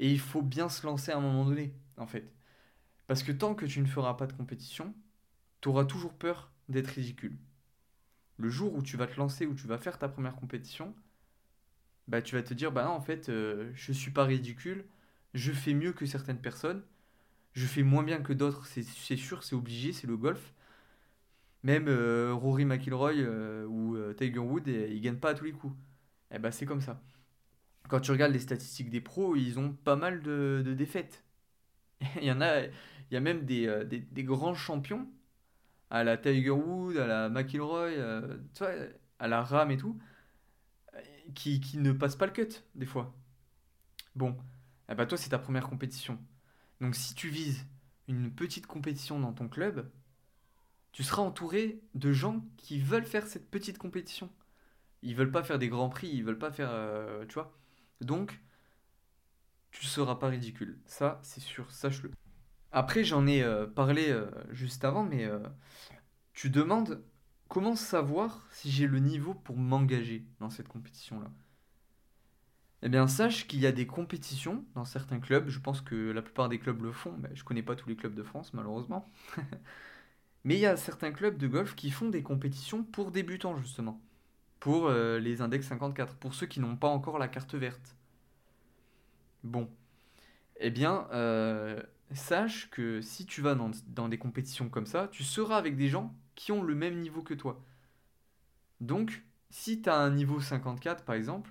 Et 0.00 0.12
il 0.12 0.20
faut 0.20 0.42
bien 0.42 0.68
se 0.68 0.86
lancer 0.86 1.12
à 1.12 1.18
un 1.18 1.20
moment 1.20 1.44
donné, 1.46 1.74
en 1.96 2.06
fait. 2.06 2.32
Parce 3.08 3.22
que 3.22 3.32
tant 3.32 3.54
que 3.54 3.66
tu 3.66 3.80
ne 3.80 3.86
feras 3.86 4.14
pas 4.14 4.26
de 4.26 4.34
compétition, 4.34 4.94
tu 5.62 5.68
auras 5.68 5.84
toujours 5.86 6.14
peur 6.14 6.52
d'être 6.68 6.88
ridicule. 6.88 7.38
Le 8.38 8.48
jour 8.48 8.74
où 8.74 8.82
tu 8.82 8.96
vas 8.96 9.06
te 9.06 9.16
lancer, 9.18 9.44
où 9.46 9.54
tu 9.54 9.66
vas 9.66 9.76
faire 9.78 9.98
ta 9.98 10.08
première 10.08 10.36
compétition, 10.36 10.94
bah 12.08 12.22
tu 12.22 12.34
vas 12.36 12.42
te 12.42 12.54
dire, 12.54 12.72
bah 12.72 12.84
non, 12.84 12.90
en 12.90 13.00
fait, 13.00 13.26
je 13.26 13.32
euh, 13.32 13.72
je 13.74 13.92
suis 13.92 14.10
pas 14.10 14.24
ridicule, 14.24 14.84
je 15.34 15.52
fais 15.52 15.74
mieux 15.74 15.92
que 15.92 16.06
certaines 16.06 16.40
personnes, 16.40 16.82
je 17.54 17.66
fais 17.66 17.82
moins 17.84 18.02
bien 18.04 18.20
que 18.22 18.32
d'autres, 18.34 18.66
c'est 18.66 18.84
sûr, 19.16 19.44
c'est 19.44 19.56
obligé, 19.56 19.92
c'est 19.92 20.06
le 20.06 20.16
golf. 20.16 20.54
Même 21.66 21.88
euh, 21.88 22.32
Rory 22.32 22.64
McIlroy 22.64 23.14
euh, 23.14 23.66
ou 23.66 23.96
euh, 23.96 24.14
Tiger 24.14 24.38
Woods, 24.38 24.68
ils 24.68 25.00
gagnent 25.00 25.18
pas 25.18 25.30
à 25.30 25.34
tous 25.34 25.46
les 25.46 25.52
coups. 25.52 25.74
Et 26.30 26.36
eh 26.36 26.38
ben 26.38 26.52
c'est 26.52 26.64
comme 26.64 26.80
ça. 26.80 27.02
Quand 27.88 27.98
tu 27.98 28.12
regardes 28.12 28.32
les 28.32 28.38
statistiques 28.38 28.88
des 28.88 29.00
pros, 29.00 29.34
ils 29.34 29.58
ont 29.58 29.72
pas 29.72 29.96
mal 29.96 30.22
de, 30.22 30.62
défaites. 30.78 31.24
il 32.20 32.22
y 32.22 32.30
en 32.30 32.40
a, 32.40 32.60
il 32.60 32.70
y 33.10 33.16
a 33.16 33.20
même 33.20 33.44
des, 33.44 33.84
des, 33.84 34.22
grands 34.22 34.54
champions 34.54 35.08
à 35.90 36.04
la 36.04 36.16
Tiger 36.16 36.50
Woods, 36.50 36.98
à 36.98 37.08
la 37.08 37.28
McIlroy, 37.30 37.90
à 39.18 39.26
la 39.26 39.42
Ram 39.42 39.72
et 39.72 39.76
tout, 39.76 39.98
qui, 41.34 41.60
qui 41.60 41.78
ne 41.78 41.90
passent 41.90 42.16
pas 42.16 42.26
le 42.26 42.32
cut 42.32 42.62
des 42.76 42.86
fois. 42.86 43.12
Bon, 44.14 44.36
eh 44.88 44.94
ben 44.94 45.04
toi 45.06 45.18
c'est 45.18 45.30
ta 45.30 45.40
première 45.40 45.68
compétition. 45.68 46.16
Donc 46.80 46.94
si 46.94 47.14
tu 47.16 47.28
vises 47.28 47.66
une 48.06 48.30
petite 48.30 48.68
compétition 48.68 49.18
dans 49.18 49.32
ton 49.32 49.48
club, 49.48 49.90
tu 50.96 51.02
seras 51.02 51.20
entouré 51.20 51.82
de 51.94 52.10
gens 52.14 52.42
qui 52.56 52.80
veulent 52.80 53.04
faire 53.04 53.26
cette 53.26 53.50
petite 53.50 53.76
compétition. 53.76 54.30
Ils 55.02 55.14
veulent 55.14 55.30
pas 55.30 55.42
faire 55.42 55.58
des 55.58 55.68
grands 55.68 55.90
prix, 55.90 56.08
ils 56.08 56.24
veulent 56.24 56.38
pas 56.38 56.50
faire, 56.50 56.70
euh, 56.70 57.26
tu 57.26 57.34
vois. 57.34 57.54
Donc, 58.00 58.40
tu 59.72 59.84
seras 59.84 60.14
pas 60.14 60.28
ridicule. 60.28 60.78
Ça, 60.86 61.20
c'est 61.22 61.42
sûr, 61.42 61.70
sache-le. 61.70 62.12
Après, 62.72 63.04
j'en 63.04 63.26
ai 63.26 63.42
euh, 63.42 63.66
parlé 63.66 64.08
euh, 64.08 64.30
juste 64.52 64.86
avant, 64.86 65.04
mais 65.04 65.28
tu 66.32 66.48
demandes 66.48 67.04
comment 67.48 67.76
savoir 67.76 68.48
si 68.50 68.70
j'ai 68.70 68.86
le 68.86 68.98
niveau 68.98 69.34
pour 69.34 69.58
m'engager 69.58 70.24
dans 70.40 70.48
cette 70.48 70.68
compétition-là. 70.68 71.30
Eh 72.80 72.88
bien, 72.88 73.06
sache 73.06 73.46
qu'il 73.46 73.60
y 73.60 73.66
a 73.66 73.72
des 73.72 73.86
compétitions 73.86 74.64
dans 74.74 74.86
certains 74.86 75.20
clubs. 75.20 75.50
Je 75.50 75.58
pense 75.58 75.82
que 75.82 76.10
la 76.10 76.22
plupart 76.22 76.48
des 76.48 76.58
clubs 76.58 76.80
le 76.80 76.92
font. 76.92 77.14
Mais 77.18 77.28
je 77.34 77.44
connais 77.44 77.62
pas 77.62 77.76
tous 77.76 77.90
les 77.90 77.96
clubs 77.96 78.14
de 78.14 78.22
France, 78.22 78.54
malheureusement. 78.54 79.12
mais 80.46 80.54
il 80.54 80.60
y 80.60 80.66
a 80.66 80.76
certains 80.76 81.10
clubs 81.10 81.36
de 81.36 81.48
golf 81.48 81.74
qui 81.74 81.90
font 81.90 82.08
des 82.08 82.22
compétitions 82.22 82.84
pour 82.84 83.10
débutants, 83.10 83.58
justement. 83.58 84.00
Pour 84.60 84.86
euh, 84.86 85.18
les 85.18 85.42
index 85.42 85.66
54. 85.66 86.14
Pour 86.14 86.34
ceux 86.34 86.46
qui 86.46 86.60
n'ont 86.60 86.76
pas 86.76 86.86
encore 86.86 87.18
la 87.18 87.26
carte 87.26 87.56
verte. 87.56 87.96
Bon. 89.42 89.68
Eh 90.60 90.70
bien, 90.70 91.08
euh, 91.12 91.82
sache 92.12 92.70
que 92.70 93.00
si 93.00 93.26
tu 93.26 93.42
vas 93.42 93.56
dans, 93.56 94.08
des 94.08 94.18
compétitions 94.18 94.68
comme 94.68 94.86
ça, 94.86 95.08
tu 95.10 95.24
seras 95.24 95.56
avec 95.56 95.76
des 95.76 95.88
gens 95.88 96.14
qui 96.36 96.52
ont 96.52 96.62
le 96.62 96.76
même 96.76 97.00
niveau 97.00 97.22
que 97.22 97.34
toi. 97.34 97.60
Donc, 98.80 99.24
si 99.50 99.82
tu 99.82 99.90
as 99.90 99.96
un 99.96 100.10
niveau 100.12 100.38
54, 100.38 101.04
par 101.04 101.16
exemple, 101.16 101.50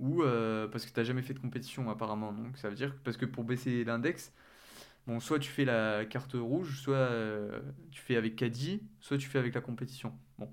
ou 0.00 0.24
euh, 0.24 0.66
parce 0.66 0.84
que 0.84 0.92
tu 0.92 0.98
n'as 0.98 1.04
jamais 1.04 1.22
fait 1.22 1.34
de 1.34 1.38
compétition 1.38 1.88
apparemment. 1.90 2.32
Donc 2.32 2.58
ça 2.58 2.68
veut 2.68 2.74
dire 2.74 2.96
parce 3.04 3.16
que 3.16 3.24
pour 3.24 3.44
baisser 3.44 3.84
l'index, 3.84 4.32
bon, 5.06 5.20
soit 5.20 5.38
tu 5.38 5.50
fais 5.50 5.64
la 5.64 6.04
carte 6.04 6.34
rouge, 6.34 6.80
soit 6.80 6.94
euh, 6.94 7.60
tu 7.90 8.00
fais 8.00 8.16
avec 8.16 8.36
Caddy, 8.36 8.82
soit 9.00 9.18
tu 9.18 9.28
fais 9.28 9.38
avec 9.38 9.54
la 9.54 9.60
compétition. 9.60 10.16
Bon. 10.38 10.52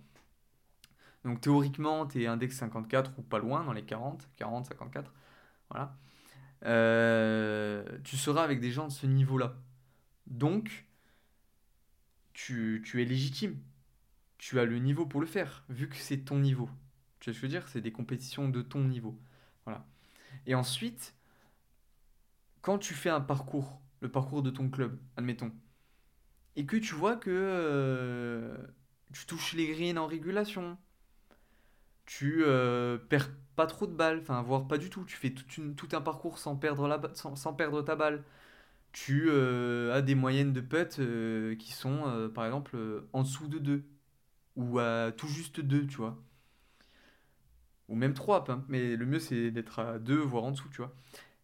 Donc 1.24 1.42
théoriquement, 1.42 2.06
tu 2.06 2.24
es 2.24 2.28
index 2.28 2.56
54 2.58 3.14
ou 3.18 3.22
pas 3.22 3.40
loin 3.40 3.64
dans 3.64 3.74
les 3.74 3.84
40, 3.84 4.30
40, 4.38 4.66
54. 4.68 5.14
Voilà. 5.70 5.98
Euh, 6.66 7.84
tu 8.04 8.18
seras 8.18 8.44
avec 8.44 8.60
des 8.60 8.72
gens 8.72 8.88
de 8.88 8.92
ce 8.92 9.06
niveau-là. 9.06 9.56
Donc, 10.28 10.86
tu, 12.34 12.82
tu 12.86 13.02
es 13.02 13.06
légitime. 13.06 13.58
Tu 14.38 14.60
as 14.60 14.66
le 14.66 14.80
niveau 14.80 15.06
pour 15.06 15.20
le 15.22 15.28
faire, 15.28 15.66
vu 15.70 15.90
que 15.90 15.98
c'est 15.98 16.20
ton 16.20 16.40
niveau. 16.40 16.70
Tu 17.20 17.30
vois 17.30 17.34
ce 17.34 17.42
que 17.42 17.48
je 17.48 17.54
veux 17.54 17.60
dire? 17.60 17.68
C'est 17.68 17.82
des 17.82 17.92
compétitions 17.92 18.50
de 18.50 18.62
ton 18.62 18.84
niveau. 18.84 19.20
Et 20.46 20.56
ensuite, 20.56 21.16
quand 22.62 22.78
tu 22.78 22.94
fais 22.94 23.10
un 23.10 23.22
parcours, 23.22 23.82
le 24.02 24.10
parcours 24.10 24.42
de 24.44 24.50
ton 24.50 24.70
club, 24.70 24.98
admettons, 25.18 25.52
et 26.56 26.66
que 26.66 26.78
tu 26.78 26.96
vois 26.96 27.16
que 27.16 27.30
euh, 27.32 28.58
tu 29.14 29.26
touches 29.26 29.54
les 29.54 29.68
greens 29.68 29.98
en 29.98 30.08
régulation, 30.08 30.78
tu 32.06 32.44
euh, 32.44 32.98
perds 32.98 33.32
pas 33.56 33.68
trop 33.68 33.88
de 33.88 33.94
balles, 33.94 34.20
enfin 34.22 34.42
voire 34.42 34.68
pas 34.68 34.78
du 34.78 34.90
tout, 34.90 35.06
tu 35.06 35.16
fais 35.18 35.32
tout 35.32 35.90
un 35.94 36.02
parcours 36.02 36.38
sans 36.40 36.56
perdre, 36.56 37.82
ta 37.84 37.96
balle, 37.96 38.24
tu 38.92 39.28
euh, 39.30 39.94
as 39.94 40.02
des 40.02 40.16
moyennes 40.16 40.54
de 40.54 40.62
putts 40.62 41.00
qui 41.58 41.72
sont 41.74 42.30
par 42.34 42.46
exemple 42.46 42.78
en 43.14 43.24
dessous 43.24 43.48
de 43.48 43.60
2 43.60 43.84
ou 44.56 44.80
à 44.80 45.12
tout 45.16 45.28
juste 45.28 45.62
2, 45.62 45.88
tu 45.88 45.98
vois. 45.98 46.18
Ou 47.90 47.96
même 47.96 48.14
3, 48.14 48.46
hein. 48.50 48.64
mais 48.68 48.96
le 48.96 49.06
mieux 49.06 49.20
c'est 49.20 49.52
d'être 49.52 49.80
à 49.80 50.00
2, 50.00 50.18
voire 50.18 50.44
en 50.44 50.52
dessous, 50.52 50.70
tu 50.70 50.78
vois. 50.78 50.94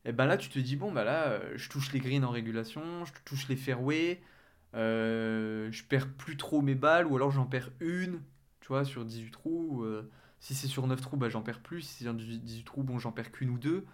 Et 0.05 0.11
ben 0.11 0.25
là, 0.25 0.37
tu 0.37 0.49
te 0.49 0.59
dis, 0.59 0.75
bon, 0.75 0.91
bah 0.91 1.03
là, 1.03 1.25
euh, 1.29 1.53
je 1.55 1.69
touche 1.69 1.91
les 1.91 1.99
greens 1.99 2.23
en 2.23 2.29
régulation, 2.29 3.05
je 3.05 3.11
touche 3.25 3.47
les 3.49 3.55
fairways, 3.55 4.21
euh, 4.75 5.71
je 5.71 5.83
perds 5.83 6.13
plus 6.13 6.37
trop 6.37 6.61
mes 6.61 6.75
balles, 6.75 7.07
ou 7.07 7.15
alors 7.15 7.31
j'en 7.31 7.45
perds 7.45 7.71
une, 7.79 8.21
tu 8.61 8.67
vois, 8.67 8.85
sur 8.85 9.03
18 9.03 9.31
trous. 9.31 9.83
Euh, 9.83 10.09
si 10.39 10.53
c'est 10.53 10.67
sur 10.67 10.85
9 10.87 11.01
trous, 11.01 11.17
bah 11.17 11.29
j'en 11.29 11.41
perds 11.41 11.61
plus. 11.61 11.81
Si 11.81 11.93
c'est 11.95 12.03
sur 12.05 12.13
18 12.13 12.63
trous, 12.65 12.83
bon, 12.83 12.99
j'en 12.99 13.11
perds 13.11 13.31
qu'une 13.31 13.49
ou 13.49 13.57
deux. 13.57 13.85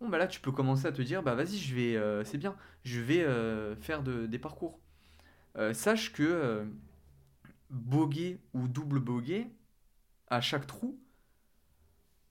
Bon, 0.00 0.08
bah 0.08 0.18
là, 0.18 0.26
tu 0.26 0.40
peux 0.40 0.52
commencer 0.52 0.86
à 0.86 0.92
te 0.92 1.02
dire, 1.02 1.22
bah 1.22 1.34
vas-y, 1.34 1.58
je 1.58 1.74
vais, 1.74 2.24
c'est 2.24 2.38
bien, 2.38 2.56
je 2.84 3.00
vais 3.00 3.24
faire 3.80 4.02
de, 4.02 4.26
des 4.26 4.38
parcours. 4.38 4.78
sache 5.72 6.12
que 6.12 6.64
bogey 7.70 8.38
ou 8.54 8.68
double 8.68 9.00
bogey, 9.00 9.50
à 10.28 10.40
chaque 10.40 10.66
trou, 10.66 10.98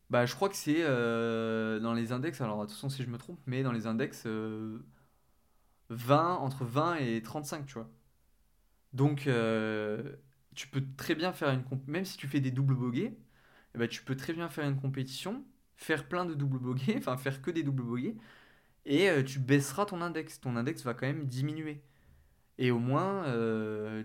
bah, 0.09 0.25
je 0.25 0.33
crois 0.35 0.49
que 0.49 0.55
c'est 0.55 0.77
euh, 0.79 1.79
dans 1.79 1.93
les 1.93 2.11
index, 2.13 2.39
alors 2.41 2.61
attention 2.61 2.89
si 2.89 3.03
je 3.03 3.09
me 3.09 3.17
trompe, 3.17 3.39
mais 3.45 3.61
dans 3.63 3.73
les 3.73 3.87
index 3.87 4.25
20, 4.25 4.29
euh, 4.31 4.79
entre 5.89 6.63
20 6.65 6.95
et 6.97 7.21
35, 7.21 7.65
tu 7.65 7.73
vois. 7.73 7.89
Donc, 8.93 9.27
euh, 9.27 10.15
tu 10.55 10.67
peux 10.67 10.83
très 10.97 11.15
bien 11.15 11.33
faire 11.33 11.49
une 11.51 11.63
même 11.87 12.05
si 12.05 12.17
tu 12.17 12.27
fais 12.27 12.39
des 12.39 12.51
doubles 12.51 12.75
bogeys, 12.75 13.17
eh 13.75 13.77
ben, 13.77 13.87
tu 13.87 14.03
peux 14.03 14.15
très 14.15 14.33
bien 14.33 14.49
faire 14.49 14.67
une 14.67 14.79
compétition, 14.79 15.43
faire 15.75 16.07
plein 16.07 16.25
de 16.25 16.33
doubles 16.33 16.59
bogeys, 16.59 16.95
enfin 16.97 17.17
faire 17.17 17.41
que 17.41 17.51
des 17.51 17.63
doubles 17.63 17.83
bogeys, 17.83 18.15
et 18.85 19.09
tu 19.25 19.39
baisseras 19.39 19.85
ton 19.85 20.01
index. 20.01 20.39
Ton 20.41 20.55
index 20.55 20.83
va 20.83 20.93
quand 20.93 21.07
même 21.07 21.25
diminuer. 21.27 21.81
Et 22.59 22.71
au 22.71 22.79
moins, 22.79 23.25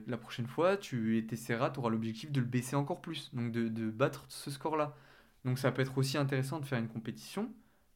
la 0.07 0.17
prochaine 0.19 0.47
fois, 0.49 0.77
tu 0.77 1.27
essaieras, 1.33 1.71
tu 1.71 1.81
auras 1.81 1.91
l'objectif 1.91 2.33
de 2.33 2.41
le 2.41 2.47
baisser 2.47 2.77
encore 2.77 3.01
plus, 3.01 3.33
donc 3.35 3.53
de, 3.53 3.69
de 3.69 3.91
battre 3.91 4.25
ce 4.29 4.51
score-là. 4.51 4.97
Donc 5.45 5.59
ça 5.59 5.73
peut 5.73 5.83
être 5.83 5.99
aussi 5.99 6.19
intéressant 6.19 6.61
de 6.61 6.67
faire 6.67 6.79
une 6.79 6.89
compétition, 6.89 7.53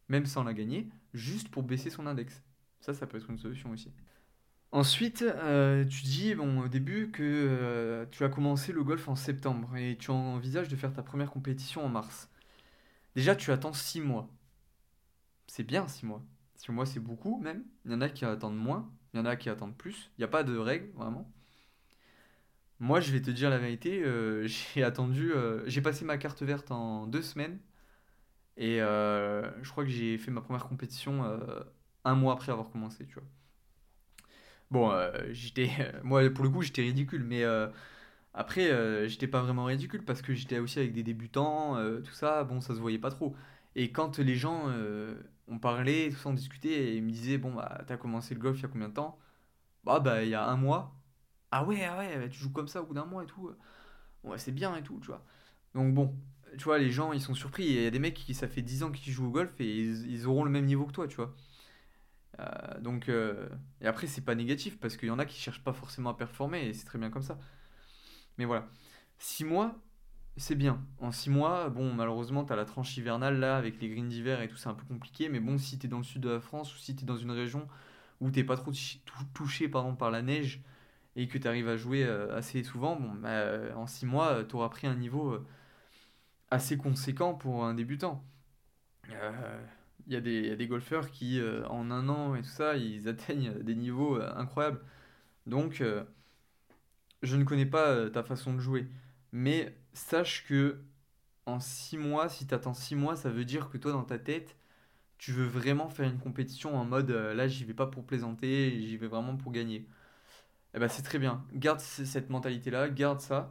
même 0.08 0.26
sans 0.26 0.44
la 0.44 0.54
gagner, 0.54 0.88
juste 1.14 1.48
pour 1.48 1.62
baisser 1.62 1.90
son 1.90 2.06
index. 2.06 2.42
Ça, 2.80 2.94
ça 2.94 3.06
peut 3.06 3.18
être 3.18 3.30
une 3.30 3.38
solution 3.38 3.70
aussi. 3.70 3.92
Ensuite, 4.72 5.22
euh, 5.22 5.84
tu 5.84 6.02
dis 6.02 6.34
bon, 6.34 6.60
au 6.60 6.68
début 6.68 7.10
que 7.10 7.22
euh, 7.22 8.06
tu 8.10 8.24
as 8.24 8.28
commencé 8.28 8.72
le 8.72 8.82
golf 8.84 9.08
en 9.08 9.16
septembre 9.16 9.76
et 9.76 9.96
tu 9.98 10.10
envisages 10.10 10.68
de 10.68 10.76
faire 10.76 10.92
ta 10.92 11.02
première 11.02 11.30
compétition 11.30 11.84
en 11.84 11.88
mars. 11.88 12.28
Déjà, 13.14 13.34
tu 13.36 13.50
attends 13.52 13.72
6 13.72 14.00
mois. 14.00 14.28
C'est 15.46 15.64
bien 15.64 15.88
6 15.88 16.06
mois. 16.06 16.22
6 16.56 16.72
mois, 16.72 16.86
c'est 16.86 17.00
beaucoup 17.00 17.40
même. 17.40 17.64
Il 17.84 17.92
y 17.92 17.94
en 17.94 18.00
a 18.00 18.08
qui 18.08 18.24
attendent 18.24 18.56
moins, 18.58 18.90
il 19.14 19.18
y 19.18 19.20
en 19.20 19.26
a 19.26 19.36
qui 19.36 19.48
attendent 19.48 19.76
plus. 19.76 20.10
Il 20.18 20.20
n'y 20.20 20.24
a 20.24 20.28
pas 20.28 20.44
de 20.44 20.56
règle, 20.56 20.90
vraiment. 20.94 21.30
Moi, 22.80 23.00
je 23.00 23.10
vais 23.12 23.22
te 23.22 23.30
dire 23.30 23.50
la 23.50 23.58
vérité, 23.58 24.02
euh, 24.04 24.46
j'ai 24.74 24.82
attendu, 24.84 25.32
euh, 25.32 25.62
j'ai 25.66 25.80
passé 25.80 26.04
ma 26.04 26.18
carte 26.18 26.42
verte 26.42 26.70
en 26.70 27.06
deux 27.06 27.22
semaines 27.22 27.58
et 28.56 28.82
euh, 28.82 29.50
je 29.64 29.70
crois 29.70 29.84
que 29.84 29.90
j'ai 29.90 30.18
fait 30.18 30.30
ma 30.32 30.42
première 30.42 30.68
compétition 30.68 31.24
un 32.04 32.14
mois 32.16 32.34
après 32.34 32.52
avoir 32.52 32.70
commencé, 32.70 33.06
tu 33.06 33.14
vois. 33.14 33.24
Bon, 34.70 34.92
j'étais, 35.30 35.70
moi 36.02 36.28
pour 36.30 36.44
le 36.44 36.50
coup, 36.50 36.62
j'étais 36.62 36.82
ridicule, 36.82 37.24
mais 37.24 37.44
après, 38.34 39.08
j'étais 39.08 39.28
pas 39.28 39.42
vraiment 39.42 39.64
ridicule 39.66 40.04
parce 40.04 40.22
que 40.22 40.34
j'étais 40.34 40.58
aussi 40.58 40.78
avec 40.78 40.92
des 40.92 41.02
débutants, 41.02 41.76
tout 42.02 42.12
ça, 42.12 42.44
bon, 42.44 42.60
ça 42.60 42.74
se 42.74 42.80
voyait 42.80 42.98
pas 42.98 43.10
trop. 43.10 43.36
Et 43.74 43.92
quand 43.92 44.18
les 44.18 44.36
gens 44.36 44.70
ont 45.48 45.58
parlé, 45.58 46.10
tout 46.12 46.18
ça, 46.18 46.30
on 46.30 46.34
discutait 46.34 46.70
et 46.70 46.96
ils 46.96 47.02
me 47.04 47.10
disaient, 47.10 47.38
bon, 47.38 47.54
bah, 47.54 47.82
t'as 47.86 47.96
commencé 47.96 48.34
le 48.34 48.40
golf 48.40 48.58
il 48.58 48.62
y 48.62 48.66
a 48.66 48.68
combien 48.68 48.88
de 48.88 48.94
temps? 48.94 49.18
Bah, 49.84 50.00
bah, 50.00 50.24
il 50.24 50.30
y 50.30 50.34
a 50.36 50.46
un 50.48 50.58
mois. 50.58 50.95
Ah 51.58 51.64
ouais, 51.64 51.82
ah 51.84 51.96
ouais, 51.96 52.28
tu 52.28 52.38
joues 52.38 52.52
comme 52.52 52.68
ça 52.68 52.82
au 52.82 52.86
bout 52.86 52.92
d'un 52.92 53.06
mois 53.06 53.22
et 53.24 53.26
tout. 53.26 53.50
Ouais, 54.24 54.36
c'est 54.38 54.52
bien 54.52 54.76
et 54.76 54.82
tout, 54.82 54.98
tu 55.00 55.06
vois. 55.06 55.24
Donc 55.74 55.94
bon, 55.94 56.14
tu 56.58 56.64
vois, 56.64 56.78
les 56.78 56.90
gens, 56.90 57.14
ils 57.14 57.20
sont 57.22 57.34
surpris. 57.34 57.64
Il 57.64 57.82
y 57.82 57.86
a 57.86 57.90
des 57.90 57.98
mecs 57.98 58.12
qui, 58.12 58.34
ça 58.34 58.46
fait 58.46 58.60
10 58.60 58.82
ans 58.82 58.92
qu'ils 58.92 59.10
jouent 59.10 59.28
au 59.28 59.30
golf 59.30 59.58
et 59.58 59.80
ils, 59.80 60.26
auront 60.26 60.44
le 60.44 60.50
même 60.50 60.66
niveau 60.66 60.84
que 60.84 60.92
toi, 60.92 61.08
tu 61.08 61.16
vois. 61.16 61.34
Euh, 62.40 62.80
donc, 62.80 63.08
euh, 63.08 63.48
et 63.80 63.86
après, 63.86 64.06
c'est 64.06 64.20
pas 64.20 64.34
négatif 64.34 64.78
parce 64.78 64.98
qu'il 64.98 65.08
y 65.08 65.10
en 65.10 65.18
a 65.18 65.24
qui 65.24 65.40
cherchent 65.40 65.64
pas 65.64 65.72
forcément 65.72 66.10
à 66.10 66.14
performer 66.14 66.66
et 66.66 66.74
c'est 66.74 66.84
très 66.84 66.98
bien 66.98 67.08
comme 67.08 67.22
ça. 67.22 67.38
Mais 68.36 68.44
voilà. 68.44 68.68
6 69.18 69.44
mois, 69.44 69.74
c'est 70.36 70.56
bien. 70.56 70.84
En 70.98 71.10
6 71.10 71.30
mois, 71.30 71.70
bon, 71.70 71.94
malheureusement, 71.94 72.44
t'as 72.44 72.56
la 72.56 72.66
tranche 72.66 72.94
hivernale 72.98 73.40
là 73.40 73.56
avec 73.56 73.80
les 73.80 73.88
greens 73.88 74.08
d'hiver 74.08 74.42
et 74.42 74.48
tout, 74.48 74.56
c'est 74.56 74.68
un 74.68 74.74
peu 74.74 74.84
compliqué. 74.84 75.30
Mais 75.30 75.40
bon, 75.40 75.56
si 75.56 75.78
t'es 75.78 75.88
dans 75.88 75.98
le 75.98 76.04
sud 76.04 76.20
de 76.20 76.28
la 76.28 76.40
France 76.40 76.74
ou 76.74 76.78
si 76.78 76.94
t'es 76.94 77.06
dans 77.06 77.16
une 77.16 77.30
région 77.30 77.66
où 78.20 78.30
t'es 78.30 78.44
pas 78.44 78.56
trop 78.56 78.72
touché 79.34 79.68
par 79.68 80.10
la 80.10 80.22
neige 80.22 80.62
et 81.16 81.28
que 81.28 81.38
tu 81.38 81.48
arrives 81.48 81.68
à 81.68 81.76
jouer 81.76 82.04
euh, 82.04 82.36
assez 82.36 82.62
souvent, 82.62 82.94
bon, 82.96 83.14
bah, 83.14 83.30
euh, 83.30 83.74
en 83.74 83.86
6 83.86 84.06
mois, 84.06 84.28
euh, 84.32 84.44
tu 84.44 84.54
auras 84.56 84.68
pris 84.68 84.86
un 84.86 84.94
niveau 84.94 85.38
assez 86.50 86.76
conséquent 86.76 87.34
pour 87.34 87.64
un 87.64 87.74
débutant. 87.74 88.22
Il 89.08 90.12
y, 90.12 90.16
a 90.16 90.20
des, 90.20 90.66
golfeurs 90.68 91.10
qui, 91.10 91.40
en 91.68 91.90
un 91.90 92.08
an 92.08 92.34
et 92.36 92.42
tout 92.42 92.48
ça, 92.48 92.76
ils 92.76 93.08
atteignent 93.08 93.54
des 93.62 93.74
niveaux 93.74 94.20
incroyables. 94.20 94.80
Donc, 95.46 95.82
je 97.22 97.36
ne 97.36 97.44
connais 97.44 97.66
pas 97.66 98.08
ta 98.10 98.22
façon 98.22 98.54
de 98.54 98.60
jouer. 98.60 98.86
Mais 99.32 99.76
sache 99.94 100.46
que 100.46 100.80
en 101.46 101.60
6 101.60 101.98
mois, 101.98 102.28
si 102.28 102.46
tu 102.46 102.54
attends 102.54 102.74
6 102.74 102.94
mois, 102.96 103.16
ça 103.16 103.30
veut 103.30 103.44
dire 103.44 103.68
que 103.70 103.78
toi, 103.78 103.92
dans 103.92 104.04
ta 104.04 104.18
tête, 104.18 104.56
tu 105.18 105.32
veux 105.32 105.46
vraiment 105.46 105.88
faire 105.88 106.08
une 106.08 106.18
compétition 106.18 106.76
en 106.76 106.84
mode 106.84 107.10
là, 107.10 107.48
j'y 107.48 107.64
vais 107.64 107.74
pas 107.74 107.86
pour 107.86 108.04
plaisanter, 108.04 108.70
j'y 108.80 108.96
vais 108.96 109.08
vraiment 109.08 109.36
pour 109.36 109.52
gagner. 109.52 109.86
Eh 110.76 110.78
ben, 110.80 110.88
c'est 110.88 111.02
très 111.02 111.18
bien. 111.18 111.44
Garde 111.54 111.80
cette 111.80 112.30
mentalité-là, 112.30 112.88
garde 112.90 113.20
ça, 113.20 113.50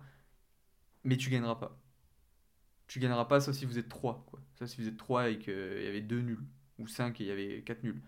mais 1.03 1.17
tu 1.17 1.29
gagneras 1.29 1.55
pas. 1.55 1.79
Tu 2.87 2.99
gagneras 2.99 3.25
pas 3.25 3.41
sauf 3.41 3.55
si 3.55 3.65
vous 3.65 3.79
êtes 3.79 3.89
3 3.89 4.23
quoi. 4.27 4.39
Sauf 4.55 4.69
si 4.69 4.81
vous 4.81 4.87
êtes 4.87 4.97
3 4.97 5.29
et 5.29 5.39
qu'il 5.39 5.53
y 5.53 5.87
avait 5.87 6.01
2 6.01 6.21
nuls, 6.21 6.45
ou 6.79 6.87
5 6.87 7.19
et 7.21 7.23
il 7.25 7.27
y 7.27 7.31
avait 7.31 7.63
4 7.63 7.83
nuls. 7.83 8.01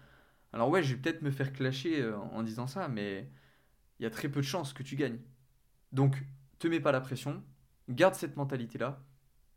Alors 0.53 0.69
ouais, 0.69 0.83
je 0.83 0.95
vais 0.95 1.01
peut-être 1.01 1.21
me 1.23 1.31
faire 1.31 1.53
clasher 1.53 2.01
euh, 2.01 2.17
en 2.17 2.43
disant 2.43 2.67
ça, 2.67 2.87
mais 2.89 3.29
il 3.99 4.03
y 4.03 4.05
a 4.05 4.11
très 4.11 4.29
peu 4.29 4.41
de 4.41 4.45
chances 4.45 4.73
que 4.73 4.83
tu 4.83 4.95
gagnes. 4.95 5.19
Donc, 5.91 6.23
te 6.59 6.67
mets 6.67 6.79
pas 6.81 6.91
la 6.91 7.01
pression, 7.01 7.43
garde 7.89 8.15
cette 8.15 8.37
mentalité-là, 8.37 9.01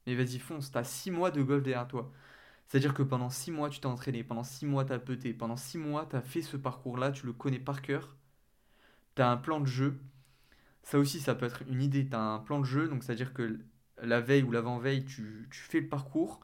et 0.07 0.15
vas-y, 0.17 0.39
fonce. 0.39 0.71
T'as 0.73 0.85
6 0.85 1.11
mois 1.11 1.31
de 1.31 1.43
golf 1.43 1.63
derrière 1.63 1.89
toi. 1.89 2.13
C'est-à-dire 2.69 2.95
que 2.95 3.03
pendant 3.03 3.31
6 3.31 3.51
mois, 3.53 3.71
tu 3.71 3.81
t'es 3.81 3.87
entraîné, 3.87 4.25
pendant 4.25 4.45
6 4.45 4.67
mois, 4.67 4.85
t'as 4.85 4.99
peuté, 4.99 5.35
pendant 5.35 5.57
6 5.57 5.79
mois, 5.79 6.07
t'as 6.07 6.23
fait 6.23 6.43
ce 6.43 6.57
parcours-là, 6.57 7.13
tu 7.13 7.27
le 7.27 7.33
connais 7.33 7.59
par 7.59 7.83
cœur, 7.83 8.17
t'as 9.21 9.29
un 9.29 9.37
plan 9.37 9.61
de 9.61 9.67
jeu. 9.67 10.01
Ça 10.83 10.99
aussi, 10.99 11.21
ça 11.21 11.35
peut 11.35 11.45
être 11.45 11.63
une 11.69 11.83
idée. 11.83 12.09
T'as 12.09 12.21
un 12.21 12.39
plan 12.39 12.59
de 12.59 12.65
jeu, 12.65 12.89
donc 12.89 13.05
c'est-à-dire 13.05 13.35
que 13.35 13.61
la 14.03 14.23
veille 14.23 14.43
ou 14.43 14.51
l'avant-veille, 14.51 15.05
tu, 15.05 15.47
tu 15.51 15.61
fais 15.61 15.81
le 15.81 15.89
parcours, 15.89 16.41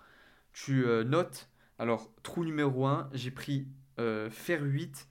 tu 0.53 0.85
euh, 0.85 1.03
notes. 1.03 1.49
Alors, 1.79 2.15
trou 2.23 2.45
numéro 2.45 2.87
un, 2.87 3.09
j'ai 3.15 3.31
pris 3.31 3.67
euh, 3.99 4.29
fer 4.29 4.63
8. 4.63 5.09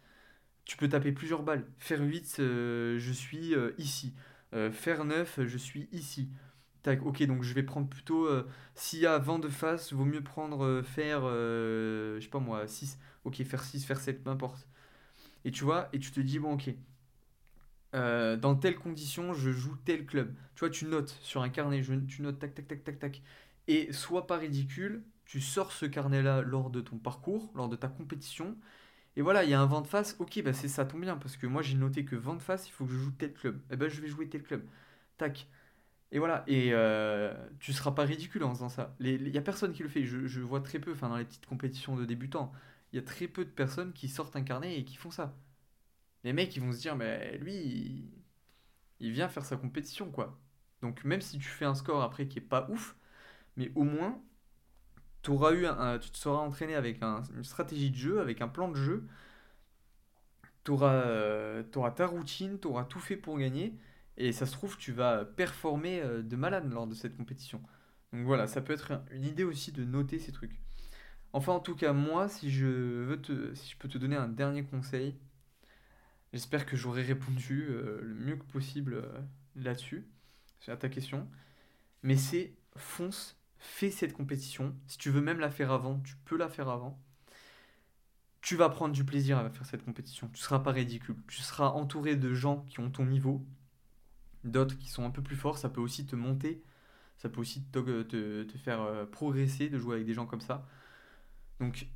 Tu 0.66 0.78
peux 0.78 0.88
taper 0.88 1.12
plusieurs 1.12 1.42
balles. 1.42 1.66
Fer 1.80 2.00
8, 2.02 2.38
euh, 2.38 3.00
je 3.00 3.12
suis 3.12 3.56
euh, 3.56 3.72
ici. 3.80 4.14
Fer 4.72 5.04
9, 5.04 5.40
je 5.48 5.58
suis 5.58 5.90
ici. 5.92 6.30
Tac, 6.84 7.04
ok, 7.04 7.24
donc 7.24 7.42
je 7.42 7.54
vais 7.56 7.64
prendre 7.64 7.90
plutôt. 7.90 8.30
s'il 8.76 9.00
y 9.00 9.08
a 9.08 9.18
vent 9.18 9.40
de 9.40 9.50
face, 9.50 9.92
vaut 9.92 10.06
mieux 10.06 10.24
prendre 10.24 10.82
fer, 10.84 11.22
je 11.24 12.20
sais 12.22 12.30
pas 12.30 12.40
moi, 12.40 12.68
6. 12.68 13.00
Ok, 13.26 13.44
fer 13.44 13.64
6, 13.64 13.86
fer 13.86 14.00
7, 14.00 14.24
peu 14.24 14.30
importe. 14.30 14.68
Et 15.46 15.52
tu 15.52 15.64
vois, 15.66 15.90
et 15.94 16.00
tu 16.00 16.12
te 16.12 16.22
dis, 16.22 16.40
bon, 16.40 16.54
ok, 16.54 16.70
euh, 17.96 18.38
dans 18.38 18.56
telles 18.56 18.78
conditions, 18.78 19.34
je 19.34 19.52
joue 19.52 19.76
tel 19.86 20.06
club. 20.06 20.36
Tu 20.56 20.62
vois, 20.62 20.70
tu 20.70 20.86
notes 20.86 21.18
sur 21.22 21.42
un 21.42 21.50
carnet, 21.50 21.82
tu 22.08 22.22
notes 22.22 22.40
tac, 22.40 22.54
tac, 22.56 22.68
tac, 22.68 22.84
tac, 22.84 23.00
tac. 23.00 23.24
Et 23.68 23.92
sois 23.94 24.28
pas 24.28 24.38
ridicule, 24.38 25.04
tu 25.26 25.42
sors 25.42 25.72
ce 25.72 25.86
carnet-là 25.88 26.42
lors 26.42 26.70
de 26.70 26.82
ton 26.82 26.98
parcours, 26.98 27.52
lors 27.56 27.70
de 27.70 27.76
ta 27.76 27.88
compétition. 27.88 28.58
Et 29.18 29.22
voilà, 29.22 29.44
il 29.46 29.50
y 29.50 29.54
a 29.54 29.62
un 29.62 29.66
vent 29.66 29.82
de 29.82 29.88
face, 29.88 30.16
ok, 30.20 30.44
bah 30.44 30.54
c'est 30.54 30.68
ça 30.68 30.86
tombe 30.86 31.02
bien, 31.02 31.18
parce 31.18 31.38
que 31.38 31.48
moi 31.48 31.62
j'ai 31.62 31.76
noté 31.78 32.06
que 32.06 32.16
vent 32.16 32.36
de 32.36 32.42
face, 32.42 32.68
il 32.70 32.72
faut 32.72 32.86
que 32.86 32.92
je 32.92 32.98
joue 32.98 33.12
tel 33.12 33.34
club. 33.34 33.62
Et 33.72 33.78
ben 33.78 33.90
je 33.90 34.02
vais 34.02 34.08
jouer 34.10 34.30
tel 34.30 34.44
club. 34.44 34.64
Tac. 35.18 35.48
Et 36.12 36.20
voilà, 36.20 36.44
et 36.48 36.70
euh, 36.74 37.34
tu 37.60 37.74
seras 37.74 37.92
pas 37.92 38.04
ridicule 38.06 38.44
en 38.44 38.54
faisant 38.54 38.70
ça. 38.70 38.96
Il 39.00 39.28
y 39.30 39.38
a 39.38 39.42
personne 39.42 39.74
qui 39.74 39.84
le 39.84 39.90
fait, 39.90 40.04
je, 40.06 40.28
je 40.28 40.42
vois 40.42 40.62
très 40.62 40.80
peu, 40.80 40.94
enfin 40.94 41.10
dans 41.10 41.18
les 41.18 41.26
petites 41.26 41.46
compétitions 41.46 41.96
de 41.98 42.06
débutants, 42.06 42.54
il 42.94 42.98
y 42.98 43.00
a 43.00 43.04
très 43.04 43.28
peu 43.28 43.46
de 43.46 43.50
personnes 43.50 43.94
qui 43.94 44.08
sortent 44.10 44.36
un 44.36 44.44
carnet 44.44 44.78
et 44.80 44.86
qui 44.86 44.96
font 44.98 45.12
ça. 45.12 45.36
Les 46.26 46.34
mecs, 46.34 46.56
ils 46.58 46.62
vont 46.62 46.74
se 46.74 46.80
dire, 46.80 46.98
mais 46.98 47.38
lui, 47.38 48.12
il, 49.00 49.12
vient 49.12 49.30
faire 49.30 49.46
sa 49.46 49.58
compétition, 49.58 50.12
quoi. 50.12 50.40
Donc 50.82 51.06
même 51.06 51.22
si 51.22 51.38
tu 51.40 51.48
fais 51.48 51.66
un 51.66 51.76
score 51.76 52.04
après 52.04 52.28
qui 52.28 52.40
est 52.40 52.42
pas 52.42 52.68
ouf, 52.70 52.98
mais 53.58 53.72
au 53.76 53.84
moins, 53.84 54.22
t'auras 55.24 55.54
eu 55.54 55.66
tu 56.02 56.12
te 56.12 56.18
seras 56.18 56.38
entraîné 56.38 56.76
avec 56.76 57.02
un- 57.04 57.24
une 57.36 57.44
stratégie 57.44 57.92
de 57.92 57.96
jeu, 57.96 58.20
avec 58.22 58.42
un 58.42 58.48
plan 58.48 58.70
de 58.70 58.76
jeu, 58.76 59.08
t'auras 60.64 60.94
euh, 60.94 61.64
t'auras 61.64 61.92
ta 61.92 62.08
routine, 62.08 62.60
t'auras 62.60 62.86
tout 62.86 63.00
fait 63.00 63.18
pour 63.18 63.38
gagner, 63.38 63.78
et 64.18 64.32
ça 64.32 64.46
se 64.46 64.54
trouve, 64.54 64.78
tu 64.78 64.92
vas 64.92 65.26
performer 65.26 66.02
euh, 66.02 66.22
de 66.24 66.36
malade 66.36 66.72
lors 66.72 66.88
de 66.88 66.96
cette 66.96 67.16
compétition. 67.18 67.62
Donc 68.14 68.26
voilà, 68.26 68.48
ça 68.48 68.62
peut 68.62 68.74
être 68.74 68.92
un- 68.94 69.06
une 69.12 69.26
idée 69.26 69.44
aussi 69.44 69.72
de 69.72 69.84
noter 69.86 70.20
ces 70.20 70.32
trucs. 70.32 70.60
Enfin, 71.34 71.54
en 71.54 71.60
tout 71.60 71.76
cas, 71.76 71.94
moi, 71.94 72.30
si 72.30 72.52
je 72.52 72.66
veux 72.68 73.22
si 73.56 73.72
je 73.74 73.78
peux 73.78 73.90
te 73.90 73.98
donner 73.98 74.16
un 74.18 74.30
dernier 74.30 74.64
conseil, 74.64 75.16
j'espère 76.36 76.66
que 76.66 76.76
j'aurai 76.76 77.02
répondu 77.02 77.68
euh, 77.70 78.02
le 78.04 78.14
mieux 78.14 78.36
que 78.36 78.44
possible 78.44 78.96
euh, 78.96 79.22
là-dessus, 79.56 80.06
à 80.68 80.76
ta 80.76 80.90
question. 80.90 81.30
Mais 82.04 82.18
c'est 82.18 82.54
fonce, 82.76 83.40
fais 83.58 83.90
cette 83.90 84.12
compétition. 84.12 84.76
Si 84.86 84.98
tu 84.98 85.10
veux 85.12 85.22
même 85.22 85.40
la 85.40 85.50
faire 85.50 85.72
avant, 85.72 86.02
tu 86.02 86.16
peux 86.26 86.36
la 86.36 86.50
faire 86.50 86.68
avant. 86.68 87.00
Tu 88.42 88.58
vas 88.58 88.68
prendre 88.68 88.94
du 88.94 89.06
plaisir 89.06 89.38
à 89.38 89.50
faire 89.50 89.66
cette 89.66 89.86
compétition. 89.86 90.30
Tu 90.34 90.42
seras 90.42 90.60
pas 90.60 90.72
ridicule. 90.72 91.16
Tu 91.30 91.42
seras 91.42 91.70
entouré 91.70 92.18
de 92.18 92.34
gens 92.34 92.66
qui 92.68 92.82
ont 92.82 92.92
ton 92.92 93.06
niveau, 93.06 93.46
d'autres 94.44 94.78
qui 94.78 94.90
sont 94.90 95.06
un 95.06 95.12
peu 95.12 95.22
plus 95.22 95.38
forts. 95.38 95.58
Ça 95.58 95.70
peut 95.70 95.82
aussi 95.82 96.06
te 96.06 96.18
monter. 96.18 96.62
Ça 97.18 97.30
peut 97.30 97.40
aussi 97.40 97.64
te, 97.64 98.02
te 98.44 98.58
faire 98.58 98.82
euh, 98.82 99.06
progresser 99.06 99.70
de 99.70 99.80
jouer 99.80 99.96
avec 99.96 100.06
des 100.06 100.14
gens 100.14 100.26
comme 100.26 100.42
ça. 100.42 100.68
Donc, 101.62 101.88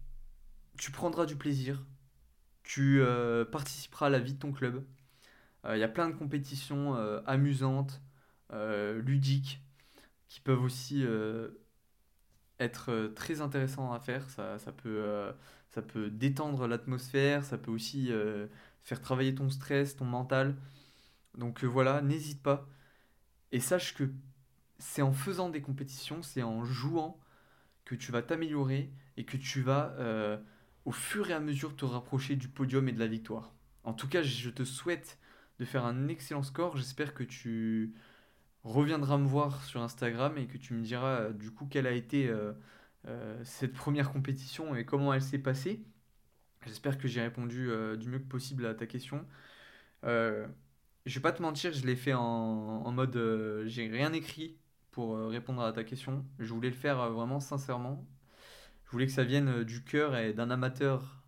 tu 0.78 0.92
prendras 0.92 1.26
du 1.26 1.36
plaisir. 1.36 1.84
Tu 2.70 3.02
euh, 3.02 3.46
participeras 3.46 4.06
à 4.06 4.10
la 4.12 4.20
vie 4.20 4.36
de 4.36 4.38
ton 4.38 4.52
club. 4.52 4.86
Euh, 5.66 5.76
Il 5.76 5.80
y 5.80 5.84
a 5.84 5.88
plein 5.88 6.08
de 6.08 6.14
compétitions 6.14 6.96
euh, 6.96 7.20
amusantes, 7.26 8.00
ludiques, 8.52 9.64
qui 10.28 10.40
peuvent 10.40 10.62
aussi 10.62 11.04
être 12.60 13.12
très 13.16 13.42
intéressantes 13.42 13.96
à 13.96 14.00
faire. 14.00 14.30
Ça, 14.30 14.72
peut, 14.84 15.34
ça 15.72 15.82
peut 15.82 16.12
détendre 16.12 16.68
l'atmosphère, 16.68 17.44
ça 17.44 17.58
peut 17.58 17.72
aussi 17.72 18.12
faire 18.84 19.02
travailler 19.02 19.34
ton 19.34 19.50
stress, 19.50 19.96
ton 19.96 20.06
mental. 20.06 20.56
Donc 21.38 21.64
voilà, 21.64 22.02
n'hésite 22.02 22.44
pas. 22.44 22.68
Et 23.52 23.60
sache 23.60 23.96
que 23.96 24.12
c'est 24.78 25.02
en 25.02 25.14
faisant 25.14 25.50
des 25.50 25.62
compétitions, 25.62 26.22
c'est 26.22 26.44
en 26.44 26.64
jouant 26.64 27.20
que 27.86 27.96
tu 27.96 28.12
vas 28.12 28.22
t'améliorer 28.22 28.92
et 29.18 29.26
que 29.26 29.38
tu 29.38 29.62
vas 29.62 29.96
au 30.86 30.92
fur 30.92 31.30
et 31.30 31.34
à 31.34 31.40
mesure 31.40 31.76
te 31.76 31.86
rapprocher 31.86 32.36
du 32.36 32.48
podium 32.48 32.88
et 32.90 32.92
de 32.92 33.00
la 33.00 33.08
victoire. 33.08 33.54
En 33.84 33.94
tout 33.94 34.08
cas, 34.08 34.22
je 34.24 34.50
te 34.50 34.64
souhaite 34.64 35.20
de 35.60 35.66
faire 35.66 35.86
un 35.86 36.08
excellent 36.08 36.44
score. 36.44 36.78
J'espère 36.78 37.14
que 37.14 37.24
tu 37.24 37.94
reviendras 38.64 39.18
me 39.18 39.28
voir 39.28 39.64
sur 39.64 39.82
Instagram 39.82 40.38
et 40.38 40.48
que 40.48 40.58
tu 40.58 40.74
me 40.74 40.84
diras 40.84 41.22
euh, 41.22 41.34
du 41.34 41.52
coup 41.52 41.66
quelle 41.66 41.88
a 41.88 41.92
été 41.92 42.28
euh, 42.28 42.54
euh, 43.08 43.40
cette 43.44 43.74
première 43.74 44.12
compétition 44.12 44.76
et 44.76 44.86
comment 44.86 45.14
elle 45.14 45.22
s'est 45.22 45.40
passée. 45.40 45.84
J'espère 46.66 46.98
que 46.98 47.08
j'ai 47.08 47.22
répondu 47.22 47.70
du 47.98 48.10
mieux 48.10 48.20
que 48.20 48.28
possible 48.28 48.66
à 48.66 48.74
ta 48.74 48.86
question. 48.86 49.26
Je 50.04 50.46
vais 51.06 51.22
pas 51.22 51.32
te 51.32 51.42
mentir, 51.42 51.72
je 51.74 51.86
l'ai 51.86 51.96
fait 51.96 52.14
en, 52.14 52.22
en 52.22 52.92
mode 52.92 53.64
j'ai 53.66 53.88
rien 53.88 54.12
écrit 54.12 54.58
pour 54.92 55.18
répondre 55.18 55.62
à 55.62 55.72
ta 55.72 55.86
question. 55.86 56.26
Je 56.38 56.54
voulais 56.54 56.70
le 56.70 56.76
faire 56.76 57.12
vraiment 57.12 57.40
sincèrement. 57.40 58.06
Je 58.90 58.94
voulais 58.94 59.06
que 59.06 59.12
ça 59.12 59.24
vienne 59.24 59.50
euh, 59.50 59.64
du 59.64 59.84
cœur 59.84 60.18
et 60.18 60.34
d'un 60.34 60.50
amateur 60.50 61.22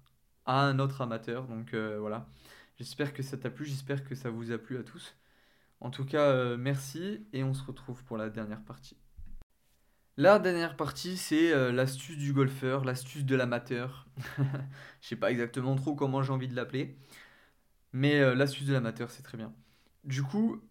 à 0.47 0.63
un 0.63 0.79
autre 0.79 1.01
amateur. 1.01 1.47
Donc 1.47 1.75
euh, 1.75 1.99
voilà. 1.99 2.27
J'espère 2.79 3.13
que 3.13 3.21
ça 3.21 3.37
t'a 3.37 3.51
plu, 3.51 3.67
j'espère 3.67 4.03
que 4.03 4.15
ça 4.15 4.31
vous 4.31 4.51
a 4.51 4.57
plu 4.57 4.79
à 4.79 4.83
tous. 4.83 5.15
En 5.79 5.91
tout 5.91 6.03
cas, 6.03 6.31
euh, 6.31 6.57
merci 6.57 7.27
et 7.33 7.43
on 7.43 7.53
se 7.53 7.63
retrouve 7.63 8.03
pour 8.03 8.17
la 8.17 8.31
dernière 8.31 8.63
partie. 8.63 8.97
La 10.17 10.39
dernière 10.39 10.75
partie, 10.75 11.17
c'est 11.17 11.71
l'astuce 11.71 12.17
du 12.17 12.33
golfeur, 12.33 12.83
l'astuce 12.83 13.25
de 13.25 13.35
l'amateur. 13.35 14.07
Je 15.01 15.07
sais 15.07 15.15
pas 15.15 15.31
exactement 15.31 15.75
trop 15.75 15.95
comment 15.95 16.21
j'ai 16.21 16.31
envie 16.31 16.49
de 16.49 16.55
l'appeler, 16.55 16.97
mais 17.93 18.35
l'astuce 18.35 18.67
de 18.67 18.73
l'amateur, 18.73 19.09
c'est 19.09 19.23
très 19.23 19.37
bien. 19.37 19.53
Du 20.03 20.21
coup, 20.21 20.61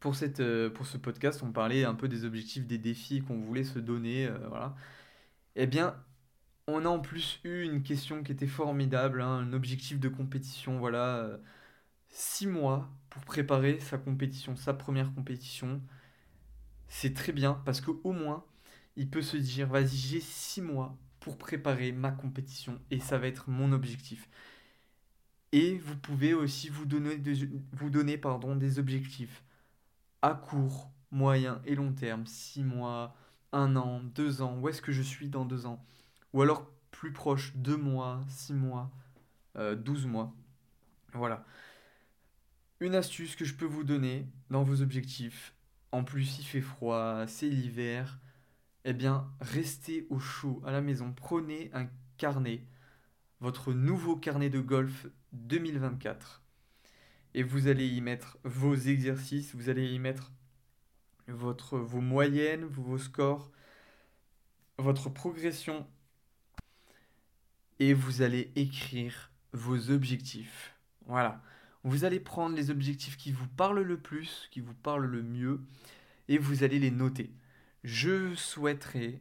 pour 0.00 0.14
cette, 0.14 0.42
pour 0.74 0.86
ce 0.86 0.98
podcast, 0.98 1.42
on 1.42 1.50
parlait 1.50 1.84
un 1.84 1.94
peu 1.94 2.08
des 2.08 2.24
objectifs, 2.24 2.66
des 2.66 2.78
défis 2.78 3.22
qu'on 3.22 3.40
voulait 3.40 3.64
se 3.64 3.78
donner, 3.78 4.30
voilà. 4.48 4.76
Eh 5.56 5.66
bien, 5.66 5.96
on 6.68 6.84
a 6.86 6.88
en 6.88 7.00
plus 7.00 7.40
eu 7.44 7.62
une 7.64 7.82
question 7.82 8.22
qui 8.24 8.32
était 8.32 8.46
formidable, 8.48 9.22
hein, 9.22 9.38
un 9.40 9.52
objectif 9.54 10.00
de 10.00 10.08
compétition, 10.08 10.78
voilà. 10.78 11.18
euh, 11.18 11.38
six 12.10 12.46
mois 12.48 12.90
pour 13.10 13.24
préparer 13.24 13.80
sa 13.80 13.98
compétition, 13.98 14.56
sa 14.56 14.74
première 14.74 15.14
compétition. 15.14 15.82
C'est 16.88 17.14
très 17.14 17.32
bien 17.32 17.54
parce 17.64 17.80
qu'au 17.80 18.12
moins, 18.12 18.44
il 18.96 19.10
peut 19.10 19.22
se 19.22 19.36
dire, 19.36 19.68
vas-y, 19.68 19.96
j'ai 19.96 20.20
six 20.20 20.60
mois 20.62 20.96
pour 21.20 21.38
préparer 21.38 21.92
ma 21.92 22.12
compétition 22.12 22.80
et 22.90 23.00
ça 23.00 23.18
va 23.18 23.26
être 23.28 23.48
mon 23.50 23.72
objectif. 23.72 24.28
Et 25.52 25.78
vous 25.78 25.96
pouvez 25.96 26.34
aussi 26.34 26.68
vous 26.68 26.86
donner 26.86 27.16
des, 27.18 28.18
pardon, 28.18 28.56
des 28.56 28.78
objectifs 28.78 29.44
à 30.22 30.34
court, 30.34 30.92
moyen 31.10 31.62
et 31.66 31.74
long 31.76 31.92
terme, 31.92 32.26
six 32.26 32.64
mois, 32.64 33.16
un 33.52 33.76
an, 33.76 34.00
deux 34.02 34.42
ans, 34.42 34.58
où 34.60 34.68
est-ce 34.68 34.82
que 34.82 34.92
je 34.92 35.02
suis 35.02 35.28
dans 35.28 35.44
deux 35.44 35.66
ans? 35.66 35.84
Ou 36.32 36.42
alors 36.42 36.70
plus 36.90 37.12
proche, 37.12 37.52
deux 37.56 37.76
mois, 37.76 38.20
six 38.28 38.52
mois, 38.54 38.90
euh, 39.56 39.74
12 39.76 40.06
mois. 40.06 40.34
Voilà. 41.12 41.44
Une 42.80 42.94
astuce 42.94 43.36
que 43.36 43.44
je 43.44 43.54
peux 43.54 43.64
vous 43.64 43.84
donner 43.84 44.26
dans 44.50 44.62
vos 44.62 44.82
objectifs. 44.82 45.54
En 45.92 46.04
plus, 46.04 46.38
il 46.38 46.44
fait 46.44 46.60
froid, 46.60 47.26
c'est 47.26 47.48
l'hiver. 47.48 48.18
eh 48.84 48.92
bien, 48.94 49.30
restez 49.40 50.06
au 50.10 50.18
chaud 50.20 50.62
à 50.66 50.72
la 50.72 50.80
maison. 50.80 51.12
Prenez 51.12 51.70
un 51.74 51.88
carnet, 52.18 52.66
votre 53.40 53.72
nouveau 53.72 54.16
carnet 54.16 54.50
de 54.50 54.60
golf 54.60 55.06
2024. 55.32 56.42
Et 57.34 57.42
vous 57.42 57.68
allez 57.68 57.88
y 57.88 58.00
mettre 58.00 58.38
vos 58.44 58.74
exercices, 58.74 59.54
vous 59.54 59.68
allez 59.68 59.88
y 59.92 59.98
mettre 59.98 60.32
votre, 61.32 61.78
vos 61.78 62.00
moyennes, 62.00 62.64
vos 62.64 62.98
scores, 62.98 63.50
votre 64.78 65.08
progression. 65.08 65.86
Et 67.78 67.94
vous 67.94 68.22
allez 68.22 68.52
écrire 68.56 69.30
vos 69.52 69.90
objectifs. 69.90 70.74
Voilà. 71.06 71.42
Vous 71.84 72.04
allez 72.04 72.20
prendre 72.20 72.54
les 72.54 72.70
objectifs 72.70 73.16
qui 73.16 73.32
vous 73.32 73.48
parlent 73.48 73.82
le 73.82 73.98
plus, 73.98 74.48
qui 74.52 74.60
vous 74.60 74.74
parlent 74.74 75.06
le 75.06 75.22
mieux, 75.22 75.60
et 76.28 76.38
vous 76.38 76.62
allez 76.62 76.78
les 76.78 76.92
noter. 76.92 77.32
Je 77.82 78.34
souhaiterais 78.36 79.20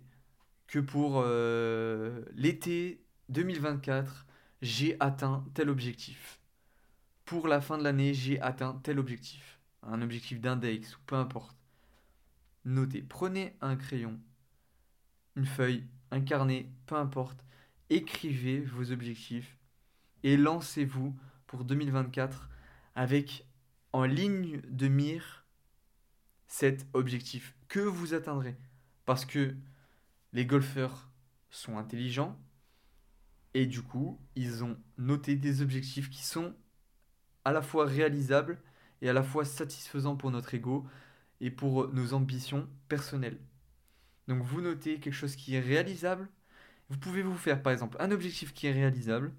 que 0.67 0.79
pour 0.79 1.23
euh, 1.25 2.23
l'été 2.35 3.03
2024, 3.29 4.27
j'ai 4.61 4.95
atteint 4.99 5.43
tel 5.53 5.69
objectif. 5.69 6.39
Pour 7.25 7.47
la 7.47 7.61
fin 7.61 7.77
de 7.77 7.83
l'année, 7.83 8.13
j'ai 8.13 8.39
atteint 8.41 8.79
tel 8.83 8.99
objectif. 8.99 9.59
Un 9.83 10.01
objectif 10.01 10.39
d'index 10.39 10.95
ou 10.95 10.99
peu 11.07 11.15
importe. 11.15 11.60
Notez. 12.65 13.01
Prenez 13.01 13.55
un 13.61 13.75
crayon, 13.75 14.19
une 15.35 15.45
feuille, 15.45 15.85
un 16.11 16.21
carnet, 16.21 16.69
peu 16.85 16.95
importe. 16.95 17.43
Écrivez 17.89 18.61
vos 18.61 18.91
objectifs 18.91 19.57
et 20.23 20.37
lancez-vous 20.37 21.15
pour 21.47 21.65
2024 21.65 22.49
avec 22.95 23.45
en 23.93 24.05
ligne 24.05 24.61
de 24.69 24.87
mire 24.87 25.45
cet 26.47 26.85
objectif 26.93 27.55
que 27.67 27.79
vous 27.79 28.13
atteindrez. 28.13 28.55
Parce 29.05 29.25
que 29.25 29.55
les 30.33 30.45
golfeurs 30.45 31.09
sont 31.49 31.77
intelligents 31.77 32.39
et 33.53 33.65
du 33.65 33.81
coup, 33.81 34.19
ils 34.35 34.63
ont 34.63 34.77
noté 34.97 35.35
des 35.35 35.61
objectifs 35.61 36.09
qui 36.09 36.23
sont 36.23 36.55
à 37.43 37.51
la 37.51 37.61
fois 37.61 37.85
réalisables 37.85 38.61
et 39.01 39.09
à 39.09 39.13
la 39.13 39.23
fois 39.23 39.45
satisfaisants 39.45 40.15
pour 40.15 40.31
notre 40.31 40.53
ego 40.53 40.87
et 41.41 41.51
pour 41.51 41.93
nos 41.93 42.13
ambitions 42.13 42.69
personnelles. 42.87 43.39
Donc 44.27 44.43
vous 44.43 44.61
notez 44.61 44.99
quelque 44.99 45.13
chose 45.13 45.35
qui 45.35 45.55
est 45.55 45.59
réalisable. 45.59 46.29
Vous 46.89 46.97
pouvez 46.97 47.21
vous 47.21 47.35
faire 47.35 47.61
par 47.61 47.73
exemple 47.73 47.97
un 47.99 48.11
objectif 48.11 48.53
qui 48.53 48.67
est 48.67 48.71
réalisable, 48.71 49.33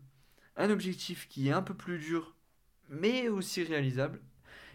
un 0.57 0.69
objectif 0.69 1.29
qui 1.29 1.49
est 1.49 1.53
un 1.53 1.63
peu 1.63 1.75
plus 1.75 1.99
dur 1.99 2.35
mais 2.93 3.29
aussi 3.29 3.65
réalisable, 3.65 4.21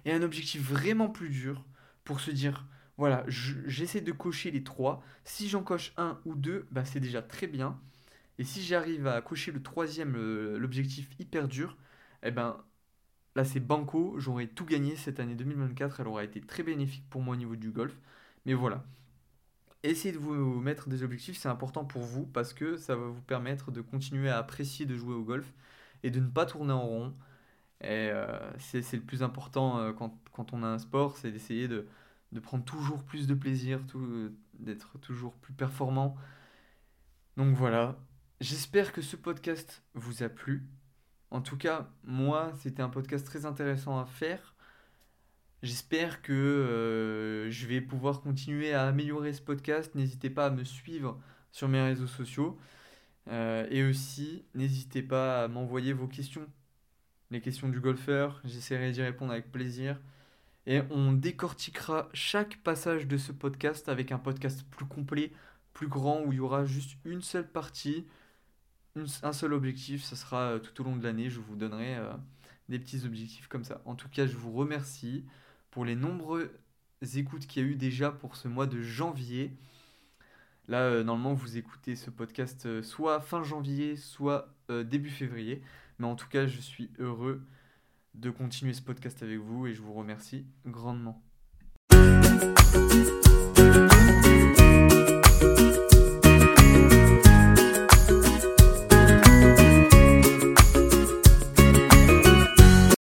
et 0.05 0.11
un 0.11 0.21
objectif 0.21 0.61
vraiment 0.61 1.09
plus 1.09 1.29
dur 1.29 1.63
pour 2.03 2.19
se 2.19 2.31
dire, 2.31 2.65
voilà, 2.97 3.23
j'essaie 3.27 4.01
de 4.01 4.11
cocher 4.11 4.51
les 4.51 4.63
trois, 4.63 5.03
si 5.23 5.47
j'en 5.47 5.63
coche 5.63 5.93
un 5.97 6.19
ou 6.25 6.35
deux, 6.35 6.67
bah, 6.71 6.83
c'est 6.83 6.99
déjà 6.99 7.21
très 7.21 7.47
bien, 7.47 7.79
et 8.39 8.43
si 8.43 8.63
j'arrive 8.63 9.07
à 9.07 9.21
cocher 9.21 9.51
le 9.51 9.61
troisième, 9.61 10.15
l'objectif 10.57 11.09
hyper 11.19 11.47
dur, 11.47 11.77
eh 12.23 12.31
ben 12.31 12.63
là 13.37 13.45
c'est 13.45 13.59
banco, 13.59 14.15
j'aurais 14.17 14.47
tout 14.47 14.65
gagné 14.65 14.95
cette 14.95 15.19
année 15.19 15.35
2024, 15.35 15.99
elle 16.01 16.07
aura 16.07 16.23
été 16.23 16.41
très 16.41 16.63
bénéfique 16.63 17.07
pour 17.09 17.21
moi 17.21 17.35
au 17.35 17.37
niveau 17.37 17.55
du 17.55 17.71
golf, 17.71 17.95
mais 18.45 18.53
voilà. 18.55 18.83
Essayez 19.83 20.11
de 20.13 20.17
vous 20.17 20.59
mettre 20.59 20.89
des 20.89 21.03
objectifs, 21.03 21.37
c'est 21.37 21.47
important 21.47 21.85
pour 21.85 22.01
vous 22.01 22.25
parce 22.25 22.53
que 22.53 22.77
ça 22.77 22.95
va 22.95 23.07
vous 23.07 23.21
permettre 23.21 23.71
de 23.71 23.81
continuer 23.81 24.29
à 24.29 24.39
apprécier 24.39 24.85
de 24.87 24.95
jouer 24.97 25.13
au 25.13 25.23
golf 25.23 25.53
et 26.03 26.09
de 26.09 26.19
ne 26.19 26.27
pas 26.29 26.47
tourner 26.47 26.73
en 26.73 26.81
rond, 26.81 27.13
et 27.81 28.09
euh, 28.11 28.39
c'est 28.59 28.93
le 28.93 29.01
plus 29.01 29.21
important 29.21 29.79
euh, 29.79 29.93
quand, 29.93 30.17
quand, 30.31 30.53
on 30.53 30.63
a 30.63 30.67
un 30.67 30.79
sport, 30.79 31.17
c'est 31.17 31.31
d'essayer 31.31 31.67
de, 31.67 31.87
de, 32.31 32.39
prendre 32.39 32.65
toujours 32.65 33.03
plus 33.03 33.27
de 33.27 33.35
plaisir, 33.35 33.79
d'être 34.55 34.97
toujours 34.99 35.35
plus 35.35 35.53
performant. 35.53 36.15
Donc 37.37 37.55
voilà, 37.55 37.97
j'espère 38.41 38.93
que 38.93 39.01
ce 39.03 39.15
podcast 39.15 39.83
vous 39.93 40.23
a 40.23 40.29
plu. 40.29 40.67
En 41.31 41.41
tout 41.41 41.57
cas, 41.57 41.89
moi, 42.03 42.51
c'était 42.59 42.81
un 42.81 42.89
podcast 42.89 43.25
très 43.25 43.45
intéressant 43.45 43.99
à 43.99 44.05
faire. 44.05 44.55
J'espère 45.63 46.21
que 46.21 46.33
euh, 46.33 47.51
je 47.51 47.67
vais 47.67 47.81
pouvoir 47.81 48.21
continuer 48.21 48.73
à 48.73 48.87
améliorer 48.87 49.33
ce 49.33 49.41
podcast. 49.41 49.93
N'hésitez 49.95 50.29
pas 50.29 50.47
à 50.47 50.49
me 50.51 50.63
suivre 50.63 51.19
sur 51.51 51.67
mes 51.67 51.81
réseaux 51.81 52.07
sociaux. 52.07 52.57
et 53.29 53.83
aussi, 53.83 54.45
n'hésitez 54.55 55.01
pas 55.01 55.43
à 55.43 55.47
m'envoyer 55.47 55.93
vos 55.93 56.07
questions 56.07 56.47
les 57.31 57.41
questions 57.41 57.69
du 57.69 57.79
golfeur. 57.79 58.41
J'essaierai 58.45 58.91
d'y 58.91 59.01
répondre 59.01 59.31
avec 59.31 59.51
plaisir. 59.51 59.99
Et 60.65 60.81
on 60.89 61.13
décortiquera 61.13 62.09
chaque 62.13 62.57
passage 62.57 63.07
de 63.07 63.17
ce 63.17 63.31
podcast 63.31 63.89
avec 63.89 64.11
un 64.11 64.19
podcast 64.19 64.65
plus 64.69 64.85
complet, 64.85 65.31
plus 65.73 65.87
grand, 65.87 66.21
où 66.21 66.33
il 66.33 66.37
y 66.37 66.41
aura 66.41 66.65
juste 66.65 66.97
une 67.05 67.21
seule 67.21 67.47
partie, 67.49 68.05
un 69.23 69.33
seul 69.33 69.53
objectif. 69.53 70.03
Ça 70.03 70.15
sera 70.15 70.51
euh, 70.51 70.59
tout 70.59 70.81
au 70.81 70.83
long 70.85 70.95
de 70.95 71.03
l'année. 71.03 71.29
Je 71.29 71.39
vous 71.39 71.55
donnerai 71.55 71.95
euh, 71.95 72.13
des 72.69 72.79
petits 72.79 73.05
objectifs 73.05 73.47
comme 73.47 73.63
ça. 73.63 73.81
En 73.85 73.95
tout 73.95 74.09
cas, 74.09 74.25
je 74.25 74.35
vous 74.35 74.51
remercie 74.51 75.25
pour 75.71 75.85
les 75.85 75.95
nombreuses 75.95 76.49
écoutes 77.15 77.47
qu'il 77.47 77.63
y 77.63 77.65
a 77.65 77.69
eu 77.69 77.75
déjà 77.75 78.11
pour 78.11 78.35
ce 78.35 78.47
mois 78.47 78.67
de 78.67 78.81
janvier. 78.81 79.51
Là, 80.67 80.81
euh, 80.81 81.03
normalement, 81.03 81.33
vous 81.33 81.57
écoutez 81.57 81.95
ce 81.95 82.09
podcast 82.09 82.81
soit 82.81 83.21
fin 83.21 83.43
janvier, 83.43 83.95
soit 83.95 84.53
début 84.69 85.09
février. 85.09 85.61
Mais 85.99 86.07
en 86.07 86.15
tout 86.15 86.27
cas, 86.27 86.45
je 86.45 86.59
suis 86.59 86.91
heureux 86.99 87.41
de 88.13 88.29
continuer 88.29 88.73
ce 88.73 88.81
podcast 88.81 89.23
avec 89.23 89.37
vous 89.37 89.67
et 89.67 89.73
je 89.73 89.81
vous 89.81 89.93
remercie 89.93 90.45
grandement. 90.65 91.23